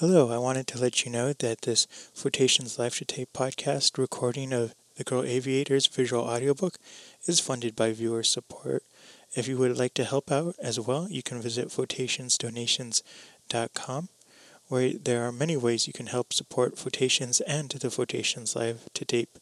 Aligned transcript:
Hello, 0.00 0.30
I 0.30 0.36
wanted 0.36 0.66
to 0.66 0.78
let 0.78 1.06
you 1.06 1.10
know 1.10 1.32
that 1.32 1.62
this 1.62 1.86
Photations 2.12 2.78
Live 2.78 2.96
to 2.96 3.06
Tape 3.06 3.32
podcast 3.32 3.96
recording 3.96 4.52
of 4.52 4.74
the 4.96 5.04
Girl 5.04 5.22
Aviator's 5.22 5.86
visual 5.86 6.22
audiobook 6.22 6.76
is 7.24 7.40
funded 7.40 7.74
by 7.74 7.92
viewer 7.92 8.22
support. 8.22 8.82
If 9.34 9.48
you 9.48 9.56
would 9.56 9.78
like 9.78 9.94
to 9.94 10.04
help 10.04 10.30
out 10.30 10.54
as 10.62 10.78
well, 10.78 11.08
you 11.08 11.22
can 11.22 11.40
visit 11.40 11.68
photationsdonations.com 11.68 14.08
where 14.68 14.92
there 14.92 15.26
are 15.26 15.32
many 15.32 15.56
ways 15.56 15.86
you 15.86 15.94
can 15.94 16.08
help 16.08 16.34
support 16.34 16.76
Photations 16.76 17.40
and 17.40 17.70
the 17.70 17.90
Photations 17.90 18.54
Live 18.54 18.90
to 18.92 19.06
Tape 19.06 19.38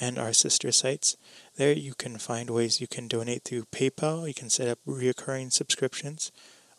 and 0.00 0.16
our 0.16 0.32
sister 0.32 0.70
sites. 0.70 1.16
There 1.56 1.72
you 1.72 1.94
can 1.94 2.18
find 2.18 2.50
ways 2.50 2.80
you 2.80 2.86
can 2.86 3.08
donate 3.08 3.42
through 3.42 3.64
PayPal. 3.72 4.28
You 4.28 4.34
can 4.34 4.48
set 4.48 4.68
up 4.68 4.78
reoccurring 4.86 5.52
subscriptions 5.52 6.30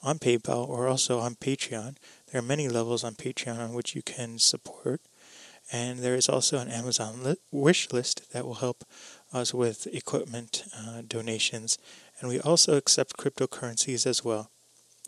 on 0.01 0.19
PayPal 0.19 0.67
or 0.67 0.87
also 0.87 1.19
on 1.19 1.35
Patreon. 1.35 1.95
There 2.31 2.39
are 2.39 2.45
many 2.45 2.67
levels 2.67 3.03
on 3.03 3.15
Patreon 3.15 3.59
on 3.59 3.73
which 3.73 3.95
you 3.95 4.01
can 4.01 4.39
support. 4.39 5.01
And 5.71 5.99
there 5.99 6.15
is 6.15 6.27
also 6.27 6.57
an 6.57 6.69
Amazon 6.69 7.23
li- 7.23 7.35
wish 7.51 7.91
list 7.91 8.31
that 8.33 8.45
will 8.45 8.55
help 8.55 8.83
us 9.31 9.53
with 9.53 9.87
equipment 9.87 10.63
uh, 10.75 11.03
donations. 11.07 11.77
And 12.19 12.29
we 12.29 12.39
also 12.39 12.75
accept 12.75 13.17
cryptocurrencies 13.17 14.07
as 14.07 14.23
well. 14.23 14.49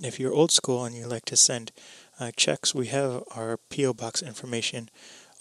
If 0.01 0.19
you're 0.19 0.33
old 0.33 0.51
school 0.51 0.85
and 0.85 0.95
you 0.95 1.07
like 1.07 1.25
to 1.25 1.35
send 1.35 1.71
uh, 2.19 2.31
checks, 2.35 2.73
we 2.75 2.87
have 2.87 3.23
our 3.35 3.57
P.O. 3.69 3.93
Box 3.93 4.21
information 4.21 4.89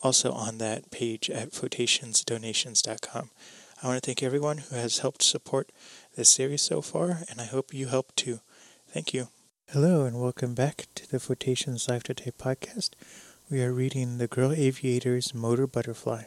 also 0.03 0.33
on 0.33 0.59
that 0.59 0.91
page 0.91 1.29
at 1.31 1.51
photationsdonations.com. 1.53 3.31
I 3.83 3.87
want 3.87 4.03
to 4.03 4.07
thank 4.07 4.23
everyone 4.23 4.59
who 4.59 4.77
has 4.77 4.99
helped 4.99 5.23
support 5.23 5.71
this 6.17 6.29
series 6.29 6.63
so 6.63 6.83
far, 6.83 7.23
and 7.31 7.41
I 7.41 7.45
hope 7.45 7.73
you 7.73 7.87
help 7.87 8.15
too. 8.17 8.41
Thank 8.89 9.15
you. 9.15 9.29
Hello, 9.73 10.05
and 10.05 10.21
welcome 10.21 10.53
back 10.53 10.87
to 10.97 11.09
the 11.09 11.21
Photations 11.21 11.89
Live 11.89 12.03
Today 12.03 12.33
podcast. 12.37 12.91
We 13.49 13.63
are 13.63 13.73
reading 13.73 14.19
The 14.19 14.27
Girl 14.27 14.51
Aviator's 14.51 15.33
Motor 15.33 15.69
Butterfly. 15.69 16.25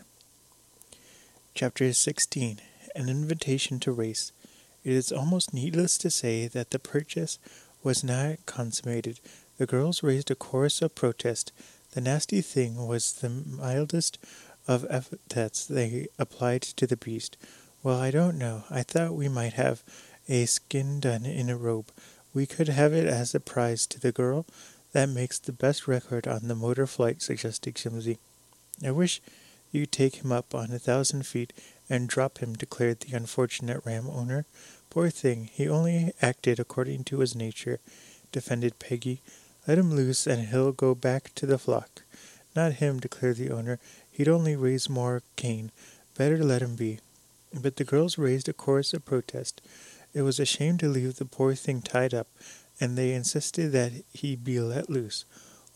Chapter 1.53 1.91
16 1.91 2.61
An 2.95 3.09
Invitation 3.09 3.81
to 3.81 3.91
Race. 3.91 4.31
It 4.85 4.93
is 4.93 5.11
almost 5.11 5.53
needless 5.53 5.97
to 5.97 6.09
say 6.09 6.47
that 6.47 6.69
the 6.69 6.79
purchase 6.79 7.37
was 7.83 8.01
not 8.01 8.37
consummated. 8.45 9.19
The 9.57 9.65
girls 9.65 10.03
raised 10.03 10.31
a 10.31 10.35
chorus 10.35 10.81
of 10.81 10.95
protest. 10.95 11.51
The 11.91 11.99
nasty 11.99 12.39
thing 12.39 12.87
was 12.87 13.11
the 13.11 13.27
mildest 13.29 14.19
of 14.69 14.85
epithets 14.89 15.65
they 15.65 16.07
applied 16.17 16.61
to 16.61 16.87
the 16.87 16.95
beast. 16.95 17.35
Well, 17.83 17.99
I 17.99 18.09
don't 18.09 18.37
know. 18.37 18.63
I 18.69 18.83
thought 18.83 19.15
we 19.15 19.27
might 19.27 19.53
have 19.53 19.83
a 20.29 20.45
skin 20.45 21.01
done 21.01 21.25
in 21.25 21.49
a 21.49 21.57
robe. 21.57 21.91
We 22.33 22.45
could 22.45 22.69
have 22.69 22.93
it 22.93 23.07
as 23.07 23.35
a 23.35 23.39
prize 23.39 23.85
to 23.87 23.99
the 23.99 24.11
girl 24.11 24.45
that 24.91 25.09
makes 25.09 25.37
the 25.39 25.51
best 25.51 25.87
record 25.87 26.27
on 26.27 26.47
the 26.47 26.55
motor 26.55 26.87
flight, 26.87 27.21
suggested 27.21 27.75
Jimsy. 27.75 28.17
I 28.83 28.91
wish 28.91 29.21
you'd 29.71 29.91
take 29.91 30.15
him 30.15 30.31
up 30.31 30.55
on 30.55 30.71
a 30.71 30.79
thousand 30.79 31.27
feet 31.27 31.53
and 31.89 32.07
drop 32.07 32.39
him, 32.39 32.53
declared 32.53 33.01
the 33.01 33.15
unfortunate 33.15 33.81
ram 33.85 34.09
owner. 34.09 34.45
Poor 34.89 35.09
thing, 35.09 35.49
he 35.51 35.67
only 35.67 36.13
acted 36.21 36.59
according 36.59 37.03
to 37.05 37.19
his 37.19 37.35
nature, 37.35 37.79
defended 38.31 38.79
Peggy. 38.79 39.21
Let 39.67 39.77
him 39.77 39.93
loose 39.93 40.27
and 40.27 40.47
he'll 40.47 40.71
go 40.71 40.95
back 40.95 41.33
to 41.35 41.45
the 41.45 41.57
flock. 41.57 42.03
Not 42.55 42.73
him, 42.73 42.99
declared 42.99 43.37
the 43.37 43.51
owner. 43.51 43.79
He'd 44.11 44.27
only 44.27 44.55
raise 44.55 44.89
more 44.89 45.23
Cain. 45.35 45.71
Better 46.15 46.43
let 46.43 46.61
him 46.61 46.75
be. 46.75 46.99
But 47.53 47.77
the 47.77 47.83
girls 47.83 48.17
raised 48.17 48.49
a 48.49 48.53
chorus 48.53 48.93
of 48.93 49.05
protest. 49.05 49.61
It 50.13 50.21
was 50.21 50.39
a 50.39 50.45
shame 50.45 50.77
to 50.79 50.89
leave 50.89 51.15
the 51.15 51.25
poor 51.25 51.55
thing 51.55 51.81
tied 51.81 52.13
up, 52.13 52.27
and 52.79 52.97
they 52.97 53.13
insisted 53.13 53.71
that 53.71 53.91
he 54.13 54.35
be 54.35 54.59
let 54.59 54.89
loose. 54.89 55.25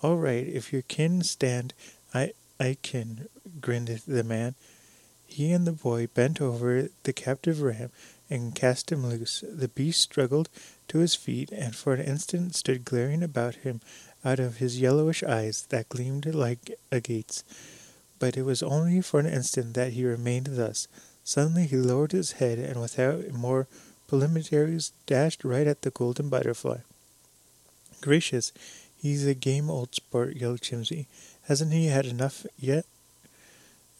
All 0.02 0.18
right, 0.18 0.48
if 0.48 0.72
you 0.72 0.82
kin 0.84 1.24
stand, 1.24 1.74
I 2.14 2.34
I 2.60 2.78
can, 2.82 3.28
grinned 3.62 3.88
the 4.08 4.24
man. 4.24 4.56
He 5.26 5.52
and 5.52 5.68
the 5.68 5.72
boy 5.72 6.08
bent 6.08 6.42
over 6.42 6.90
the 7.04 7.14
captive 7.14 7.62
ram 7.62 7.92
and 8.30 8.56
cast 8.56 8.92
him 8.92 9.06
loose. 9.06 9.44
The 9.47 9.68
beast 9.68 10.02
struggled 10.02 10.50
to 10.88 11.00
his 11.00 11.16
feet 11.16 11.52
and 11.52 11.76
for 11.76 11.94
an 11.94 12.02
instant 12.02 12.56
stood 12.56 12.86
glaring 12.86 13.24
about 13.24 13.56
him 13.56 13.81
out 14.24 14.40
of 14.40 14.58
his 14.58 14.80
yellowish 14.80 15.24
eyes 15.24 15.68
that 15.70 15.90
gleamed 15.90 16.34
like 16.34 16.72
agates 16.92 17.44
but 18.20 18.38
it 18.38 18.44
was 18.44 18.64
only 18.64 19.02
for 19.02 19.20
an 19.20 19.26
instant 19.26 19.74
that 19.76 19.94
he 19.94 20.06
remained 20.06 20.47
thus. 20.52 20.88
Suddenly 21.24 21.68
he 21.68 21.78
lowered 21.78 22.12
his 22.12 22.34
head 22.34 22.58
and 22.58 22.80
without 22.80 23.31
more 23.31 23.68
preliminaries 24.07 24.91
dashed 25.06 25.44
right 25.44 25.68
at 25.68 25.81
the 25.81 25.91
golden 25.91 26.29
butterfly. 26.29 26.78
Gracious, 28.01 28.53
he's 29.01 29.25
a 29.25 29.34
game 29.34 29.69
old 29.69 29.94
sport, 29.94 30.35
yelled 30.35 30.62
Jimsy. 30.62 31.07
Hasn't 31.47 31.73
he 31.73 31.88
had 31.88 32.06
enough 32.06 32.46
yet? 32.57 32.85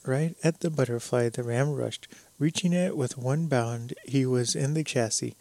Right 0.06 0.36
at 0.44 0.62
the 0.62 0.70
butterfly 0.70 1.30
the 1.30 1.44
ram 1.44 1.74
rushed. 1.74 2.08
Reaching 2.40 2.74
it 2.74 2.96
with 2.96 3.18
one 3.18 3.48
bound, 3.48 3.94
he 4.06 4.26
was 4.26 4.56
in 4.56 4.74
the 4.74 4.84
chassis. 4.84 5.36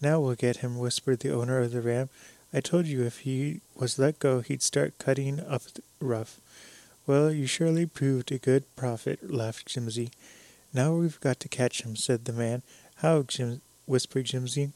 Now 0.00 0.20
we'll 0.20 0.34
get 0.34 0.58
him, 0.58 0.78
whispered 0.78 1.20
the 1.20 1.32
owner 1.32 1.58
of 1.58 1.72
the 1.72 1.80
ram. 1.80 2.08
I 2.52 2.60
told 2.60 2.86
you 2.86 3.04
if 3.04 3.20
he 3.20 3.60
was 3.74 3.98
let 3.98 4.18
go, 4.18 4.40
he'd 4.40 4.62
start 4.62 4.98
cutting 4.98 5.40
up 5.40 5.62
rough. 6.00 6.40
Well, 7.06 7.32
you 7.32 7.46
surely 7.46 7.86
proved 7.86 8.32
a 8.32 8.38
good 8.38 8.64
prophet, 8.76 9.30
laughed 9.30 9.66
Jimsy. 9.66 10.10
Now 10.72 10.94
we've 10.94 11.20
got 11.20 11.40
to 11.40 11.48
catch 11.48 11.82
him, 11.82 11.96
said 11.96 12.24
the 12.24 12.32
man. 12.32 12.62
How, 12.96 13.22
Jim? 13.22 13.60
Whispered 13.86 14.26
Jimsy. 14.26 14.72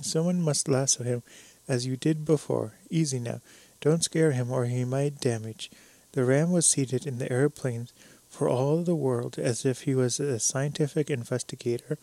Someone 0.00 0.42
must 0.42 0.68
lasso 0.68 1.04
him, 1.04 1.22
as 1.68 1.86
you 1.86 1.96
did 1.96 2.24
before. 2.24 2.74
Easy 2.90 3.18
now. 3.18 3.40
Don't 3.80 4.04
scare 4.04 4.32
him, 4.32 4.50
or 4.50 4.66
he 4.66 4.84
might 4.84 5.20
damage. 5.20 5.70
The 6.12 6.24
ram 6.24 6.50
was 6.50 6.66
seated 6.66 7.06
in 7.06 7.18
the 7.18 7.30
aeroplane 7.30 7.88
for 8.28 8.48
all 8.48 8.82
the 8.82 8.94
world 8.94 9.38
as 9.38 9.64
if 9.64 9.82
he 9.82 9.94
was 9.94 10.20
a 10.20 10.38
scientific 10.38 11.10
investigator 11.10 11.98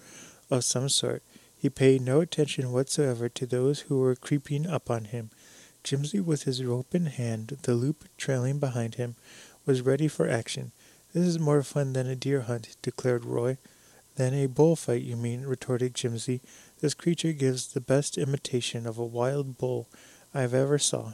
of 0.50 0.64
some 0.64 0.90
sort. 0.90 1.24
He 1.58 1.70
paid 1.70 2.02
no 2.02 2.22
attention 2.22 2.72
whatsoever 2.72 3.30
to 3.30 3.46
those 3.46 3.82
who 3.82 4.00
were 4.00 4.16
creeping 4.16 4.68
up 4.68 4.90
on 4.90 5.06
him. 5.06 5.30
Jimsy, 5.84 6.20
with 6.20 6.44
his 6.44 6.64
rope 6.64 6.94
in 6.94 7.08
hand, 7.08 7.58
the 7.64 7.76
loop 7.76 8.06
trailing 8.18 8.60
behind 8.60 8.96
him, 8.96 9.16
was 9.66 9.82
ready 9.82 10.08
for 10.08 10.30
action. 10.30 10.72
This 11.14 11.26
is 11.26 11.40
more 11.40 11.62
fun 11.64 11.94
than 11.94 12.08
a 12.08 12.16
deer 12.16 12.42
hunt, 12.42 12.76
declared 12.82 13.26
Roy. 13.26 13.58
Than 14.16 14.34
a 14.34 14.48
bullfight, 14.48 15.02
you 15.02 15.16
mean, 15.16 15.42
retorted 15.42 15.96
Jimsy. 15.96 16.42
This 16.82 16.94
creature 16.94 17.34
gives 17.34 17.68
the 17.68 17.82
best 17.82 18.18
imitation 18.18 18.86
of 18.86 18.98
a 18.98 19.06
wild 19.06 19.58
bull 19.58 19.88
I've 20.34 20.54
ever 20.54 20.78
saw. 20.78 21.14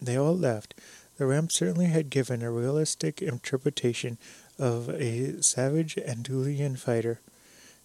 They 0.00 0.16
all 0.16 0.36
laughed. 0.36 0.74
The 1.16 1.26
ram 1.26 1.50
certainly 1.50 1.86
had 1.86 2.10
given 2.10 2.42
a 2.42 2.50
realistic 2.50 3.20
interpretation 3.20 4.18
of 4.58 4.88
a 4.88 5.42
savage 5.42 5.98
Andalusian 5.98 6.76
fighter. 6.76 7.20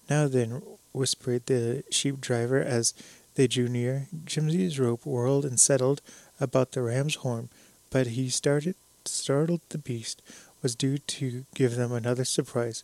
Now 0.10 0.28
then, 0.28 0.62
whispered 0.94 1.46
the 1.46 1.84
sheep 1.92 2.22
driver 2.22 2.62
as 2.62 2.94
they 3.36 3.48
drew 3.48 3.68
near. 3.68 4.08
Jimsy's 4.26 4.80
rope 4.80 5.06
whirled 5.06 5.46
and 5.46 5.60
settled 5.60 6.02
about 6.40 6.72
the 6.72 6.82
ram's 6.82 7.16
horn, 7.16 7.50
but 7.90 8.08
he 8.08 8.30
started 8.30 8.76
startled 9.06 9.62
the 9.70 9.78
beast 9.78 10.22
was 10.62 10.76
due 10.76 10.98
to 10.98 11.46
give 11.54 11.76
them 11.76 11.92
another 11.92 12.24
surprise. 12.24 12.84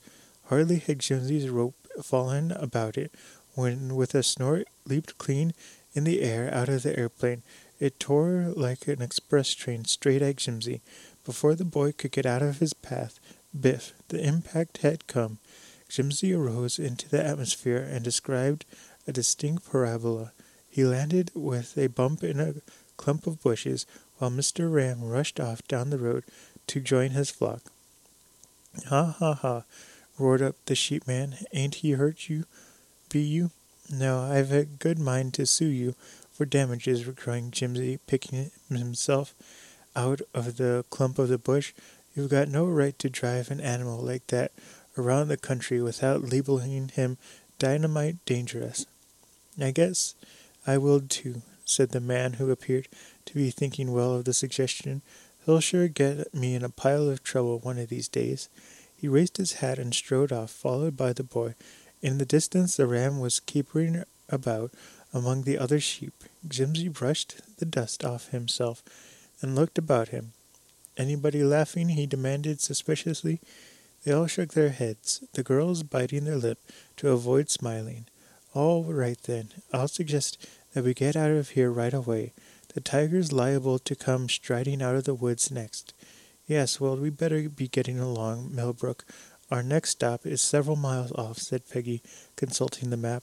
Hardly 0.50 0.80
had 0.80 1.00
Jimsy's 1.00 1.48
rope 1.48 1.76
fallen 2.02 2.52
about 2.54 2.98
it 2.98 3.14
when, 3.54 3.96
with 3.96 4.16
a 4.16 4.24
snort, 4.24 4.68
leaped 4.84 5.20
clean 5.20 5.54
in 5.94 6.06
the 6.06 6.22
air 6.22 6.52
out 6.52 6.70
of 6.70 6.82
the 6.82 6.98
airplane. 6.98 7.44
It 7.80 8.00
tore 8.00 8.52
like 8.56 8.88
an 8.88 9.00
express 9.00 9.54
train 9.54 9.86
straight 9.86 10.24
at 10.24 10.38
Jimsy. 10.38 10.82
Before 11.24 11.54
the 11.54 11.66
boy 11.66 11.92
could 11.92 12.12
get 12.12 12.26
out 12.26 12.42
of 12.42 12.58
his 12.58 12.74
path, 12.74 13.20
biff, 13.58 13.94
the 14.08 14.20
impact 14.26 14.80
had 14.80 15.06
come. 15.06 15.38
Jimsy 15.88 16.34
arose 16.34 16.80
into 16.80 17.08
the 17.08 17.24
atmosphere 17.24 17.78
and 17.78 18.04
described 18.04 18.66
a 19.08 19.12
distinct 19.12 19.70
parabola. 19.70 20.32
He 20.68 20.84
landed 20.84 21.30
with 21.36 21.78
a 21.78 21.88
bump 21.88 22.24
in 22.24 22.40
a 22.40 22.56
clump 22.98 23.28
of 23.28 23.44
bushes, 23.44 23.86
while 24.18 24.32
Mr. 24.32 24.72
Ram 24.72 25.04
rushed 25.04 25.40
off 25.40 25.68
down 25.68 25.92
the 25.92 26.00
road 26.00 26.24
to 26.68 26.80
join 26.80 27.12
his 27.12 27.30
flock. 27.30 27.72
Ha 28.88 29.16
ha 29.20 29.34
ha, 29.36 29.64
roared 30.20 30.42
up 30.42 30.56
the 30.66 30.76
sheepman. 30.76 31.44
Ain't 31.54 31.76
he 31.76 31.92
hurt 31.92 32.30
you, 32.30 32.46
be 33.10 33.22
you? 33.22 33.52
No, 33.90 34.20
I've 34.22 34.52
a 34.52 34.66
good 34.66 35.00
mind 35.00 35.34
to 35.36 35.46
sue 35.46 35.66
you 35.66 35.96
for 36.32 36.46
damages, 36.46 37.06
cried 37.16 37.52
Jimsy, 37.52 38.00
picking 38.06 38.52
himself 38.70 39.34
out 39.96 40.22
of 40.34 40.58
the 40.58 40.86
clump 40.90 41.18
of 41.18 41.30
the 41.30 41.38
bush. 41.38 41.74
You've 42.16 42.30
got 42.30 42.48
no 42.50 42.66
right 42.66 42.98
to 43.00 43.10
drive 43.10 43.50
an 43.50 43.60
animal 43.60 44.00
like 44.00 44.28
that 44.28 44.52
around 44.98 45.28
the 45.28 45.38
country 45.38 45.82
without 45.82 46.22
labeling 46.22 46.90
him 46.90 47.18
dynamite 47.58 48.24
dangerous. 48.26 48.86
I 49.60 49.72
guess 49.72 50.16
I 50.66 50.78
will 50.78 51.02
too, 51.02 51.42
said 51.66 51.90
the 51.90 52.00
man 52.00 52.34
who 52.34 52.52
appeared 52.52 52.88
to 53.26 53.34
be 53.34 53.50
thinking 53.52 53.92
well 53.92 54.14
of 54.14 54.26
the 54.26 54.34
suggestion. 54.34 55.02
He'll 55.46 55.60
sure 55.60 55.88
get 55.88 56.34
me 56.34 56.56
in 56.56 56.64
a 56.64 56.70
pile 56.70 57.10
of 57.10 57.24
trouble 57.24 57.60
one 57.60 57.80
of 57.80 57.90
these 57.90 58.08
days. 58.08 58.50
He 59.00 59.08
raised 59.08 59.38
his 59.38 59.54
hat 59.54 59.80
and 59.80 59.94
strode 59.94 60.34
off, 60.34 60.52
followed 60.52 60.98
by 60.98 61.14
the 61.14 61.24
boy. 61.24 61.56
In 62.02 62.18
the 62.18 62.26
distance, 62.26 62.76
the 62.76 62.86
ram 62.86 63.20
was 63.20 63.40
capering 63.40 64.04
about 64.28 64.74
among 65.14 65.44
the 65.44 65.58
other 65.58 65.80
sheep. 65.80 66.14
Jimsy 66.46 66.90
brushed 66.90 67.40
the 67.60 67.66
dust 67.66 68.04
off 68.04 68.28
himself 68.30 68.84
and 69.42 69.56
looked 69.56 69.78
about 69.78 70.10
him. 70.10 70.34
Anybody 70.98 71.46
laughing? 71.46 71.90
he 71.90 72.06
demanded 72.08 72.60
suspiciously. 72.60 73.40
They 74.04 74.12
all 74.12 74.28
shook 74.28 74.54
their 74.54 74.70
heads, 74.70 75.24
the 75.32 75.44
girls 75.44 75.84
biting 75.84 76.26
their 76.26 76.36
lip 76.36 76.60
to 76.98 77.12
avoid 77.12 77.50
smiling. 77.50 78.06
All 78.54 78.84
right 78.84 79.22
then, 79.24 79.50
I'll 79.72 79.88
suggest 79.88 80.46
that 80.74 80.84
we 80.84 80.94
get 80.94 81.16
out 81.16 81.32
of 81.32 81.52
here 81.52 81.72
right 81.72 81.94
away. 81.94 82.34
The 82.74 82.82
tiger's 82.82 83.32
liable 83.32 83.80
to 83.80 83.96
come 83.96 84.28
striding 84.28 84.82
out 84.82 84.96
of 84.96 85.06
the 85.06 85.14
woods 85.14 85.50
next. 85.50 85.94
Yes, 86.50 86.82
well, 86.82 86.98
we 86.98 87.12
better 87.12 87.48
be 87.48 87.68
getting 87.68 88.00
along, 88.00 88.56
Millbrook. 88.56 89.06
Our 89.52 89.62
next 89.62 89.92
stop 89.92 90.26
is 90.26 90.42
several 90.42 90.76
miles 90.76 91.12
off, 91.12 91.38
said 91.38 91.70
Peggy, 91.70 92.02
consulting 92.36 92.90
the 92.90 92.98
map. 92.98 93.22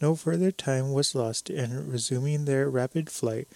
No 0.00 0.14
further 0.14 0.50
time 0.50 0.90
was 0.90 1.14
lost 1.14 1.50
in 1.50 1.90
resuming 1.90 2.46
their 2.46 2.70
rapid 2.70 3.10
flight. 3.10 3.46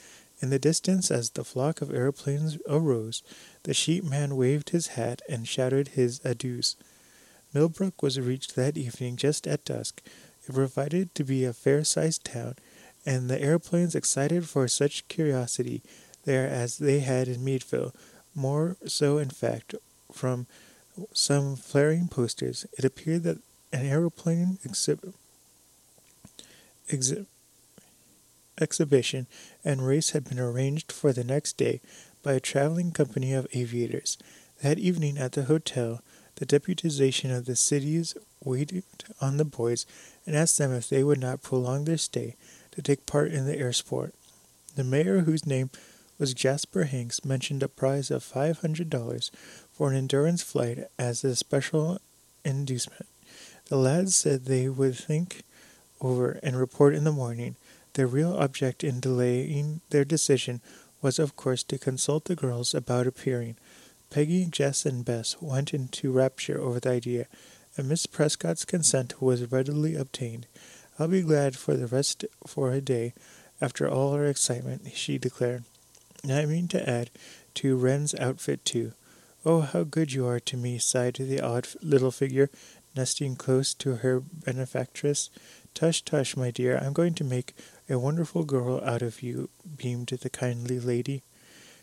In 0.41 0.51
the 0.51 0.59
distance, 0.59 1.11
as 1.11 1.31
the 1.31 1.45
flock 1.45 1.81
of 1.81 1.95
aeroplanes 1.95 2.59
arose, 2.69 3.23
the 3.63 3.73
sheepman 3.73 4.35
waved 4.35 4.69
his 4.69 4.89
hat 4.89 5.23
and 5.31 5.49
shouted 5.49 5.89
his 5.89 6.21
adieus. 6.23 6.77
Millbrook 7.55 8.03
was 8.03 8.21
reached 8.21 8.55
that 8.55 8.77
evening 8.77 9.17
just 9.17 9.47
at 9.47 9.65
dusk. 9.65 10.03
It 10.47 10.55
provided 10.55 11.15
to 11.15 11.25
be 11.25 11.47
a 11.47 11.55
fair-sized 11.55 12.23
town, 12.23 12.57
and 13.07 13.31
the 13.31 13.41
aeroplanes 13.41 13.95
excited 13.95 14.47
for 14.47 14.69
such 14.69 15.09
curiosity 15.09 15.83
there 16.27 16.47
as 16.47 16.77
they 16.77 17.01
had 17.01 17.29
in 17.29 17.43
Meadville, 17.43 17.95
more 18.37 18.77
so 18.87 19.19
in 19.19 19.31
fact, 19.31 19.75
from 20.12 20.47
some 21.12 21.56
flaring 21.56 22.09
posters, 22.09 22.67
it 22.79 22.85
appeared 22.85 23.23
that 23.25 23.38
an 23.73 23.87
aeroplane 23.87 24.59
exhi- 24.67 25.12
exhi- 26.91 27.27
exhibition 28.61 29.27
and 29.65 29.87
race 29.87 30.11
had 30.11 30.25
been 30.25 30.38
arranged 30.38 30.93
for 30.93 31.12
the 31.12 31.25
next 31.25 31.56
day 31.56 31.81
by 32.23 32.35
a 32.35 32.41
traveling 32.41 32.93
company 32.93 33.33
of 33.33 33.47
aviators. 33.53 34.17
That 34.62 34.79
evening 34.79 35.19
at 35.19 35.33
the 35.33 35.44
hotel, 35.44 36.00
the 36.37 36.47
deputization 36.47 37.37
of 37.37 37.47
the 37.47 37.56
cities 37.56 38.15
waited 38.43 38.85
on 39.21 39.37
the 39.37 39.44
boys 39.44 39.87
and 40.27 40.37
asked 40.37 40.59
them 40.59 40.73
if 40.73 40.88
they 40.88 41.05
would 41.05 41.21
not 41.21 41.43
prolong 41.43 41.85
their 41.85 41.97
stay 41.97 42.37
to 42.73 42.83
take 42.83 43.06
part 43.06 43.33
in 43.33 43.47
the 43.47 43.59
air 43.59 43.73
sport. 43.73 44.15
The 44.77 44.85
mayor, 44.85 45.21
whose 45.21 45.47
name 45.47 45.71
was 46.19 46.35
Jasper 46.35 46.85
Hanks, 46.85 47.25
mentioned 47.25 47.63
a 47.63 47.69
prize 47.69 48.11
of 48.11 48.23
five 48.23 48.61
hundred 48.61 48.91
dollars 48.91 49.31
for 49.73 49.91
an 49.91 49.97
endurance 49.97 50.43
flight 50.43 50.87
as 50.99 51.23
a 51.25 51.37
special 51.37 51.99
inducement. 52.45 53.07
The 53.69 53.77
lads 53.77 54.15
said 54.15 54.45
they 54.45 54.69
would 54.69 54.97
think 54.97 55.43
over 56.01 56.39
and 56.43 56.57
report 56.57 56.95
in 56.95 57.05
the 57.05 57.13
morning. 57.13 57.57
Their 57.95 58.07
real 58.07 58.37
object 58.37 58.85
in 58.85 59.01
delaying 59.01 59.81
their 59.91 60.05
decision 60.05 60.61
was, 61.03 61.19
of 61.19 61.37
course, 61.37 61.63
to 61.65 61.79
consult 61.79 62.25
the 62.25 62.37
girls 62.37 62.75
about 62.75 63.07
appearing. 63.07 63.57
Peggy, 64.11 64.47
Jess, 64.47 64.87
and 64.87 65.05
Bess 65.05 65.37
went 65.41 65.75
into 65.75 66.12
rapture 66.12 66.61
over 66.61 66.79
the 66.79 66.91
idea, 66.91 67.27
and 67.77 67.89
Miss 67.89 68.07
Prescott's 68.07 68.65
consent 68.65 69.21
was 69.21 69.51
readily 69.51 69.95
obtained. 69.95 70.47
I'll 70.99 71.09
be 71.09 71.23
glad 71.23 71.57
for 71.57 71.75
the 71.75 71.87
rest 71.87 72.25
for 72.47 72.71
a 72.71 72.81
day 72.81 73.12
after 73.61 73.89
all 73.89 74.15
our 74.15 74.27
excitement, 74.27 74.83
she 74.95 75.19
declared. 75.19 75.65
I 76.32 76.46
mean 76.46 76.69
to 76.69 76.88
add 76.88 77.11
to 77.55 77.76
Wren's 77.76 78.14
outfit 78.14 78.64
too. 78.64 78.93
Oh, 79.44 79.61
how 79.61 79.84
good 79.84 80.12
you 80.12 80.26
are 80.26 80.40
to 80.40 80.56
me, 80.56 80.78
sighed 80.78 81.14
the 81.14 81.40
odd 81.40 81.69
little 81.81 82.11
figure, 82.11 82.50
nesting 82.96 83.37
close 83.37 83.75
to 83.75 83.96
her 83.96 84.20
benefactress. 84.20 85.31
Tush, 85.75 86.02
tush, 86.02 86.37
my 86.37 86.50
dear, 86.50 86.78
I'm 86.78 86.93
going 86.93 87.14
to 87.14 87.25
make 87.25 87.55
a 87.88 87.99
wonderful 87.99 88.44
girl 88.44 88.81
out 88.84 89.02
of 89.02 89.23
you, 89.23 89.50
beamed 89.76 90.08
the 90.08 90.31
kindly 90.31 90.81
lady. 90.81 91.23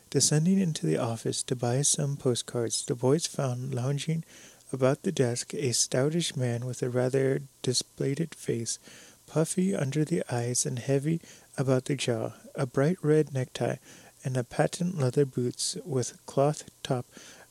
Descending 0.09 0.59
into 0.59 0.85
the 0.85 0.97
office 0.97 1.41
to 1.43 1.55
buy 1.55 1.81
some 1.81 2.17
postcards, 2.17 2.83
the 2.85 2.95
boys 2.95 3.25
found 3.25 3.73
lounging 3.73 4.23
about 4.71 5.03
the 5.03 5.11
desk 5.11 5.53
a 5.53 5.71
stoutish 5.71 6.35
man 6.35 6.65
with 6.65 6.83
a 6.83 6.89
rather 6.89 7.41
displayed 7.61 8.35
face, 8.35 8.79
puffy 9.27 9.75
under 9.75 10.03
the 10.03 10.23
eyes 10.29 10.65
and 10.65 10.79
heavy 10.79 11.21
about 11.57 11.85
the 11.85 11.95
jaw, 11.95 12.33
a 12.55 12.65
bright 12.65 12.97
red 13.01 13.33
necktie, 13.33 13.77
and 14.23 14.37
a 14.37 14.43
patent 14.43 14.97
leather 14.97 15.25
boots 15.25 15.77
with 15.85 16.23
cloth 16.25 16.63
top 16.81 17.05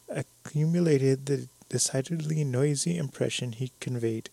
accumulated 0.08 1.26
the 1.26 1.48
decidedly 1.68 2.44
noisy 2.44 2.96
impression 2.96 3.52
he 3.52 3.72
conveyed. 3.80 4.30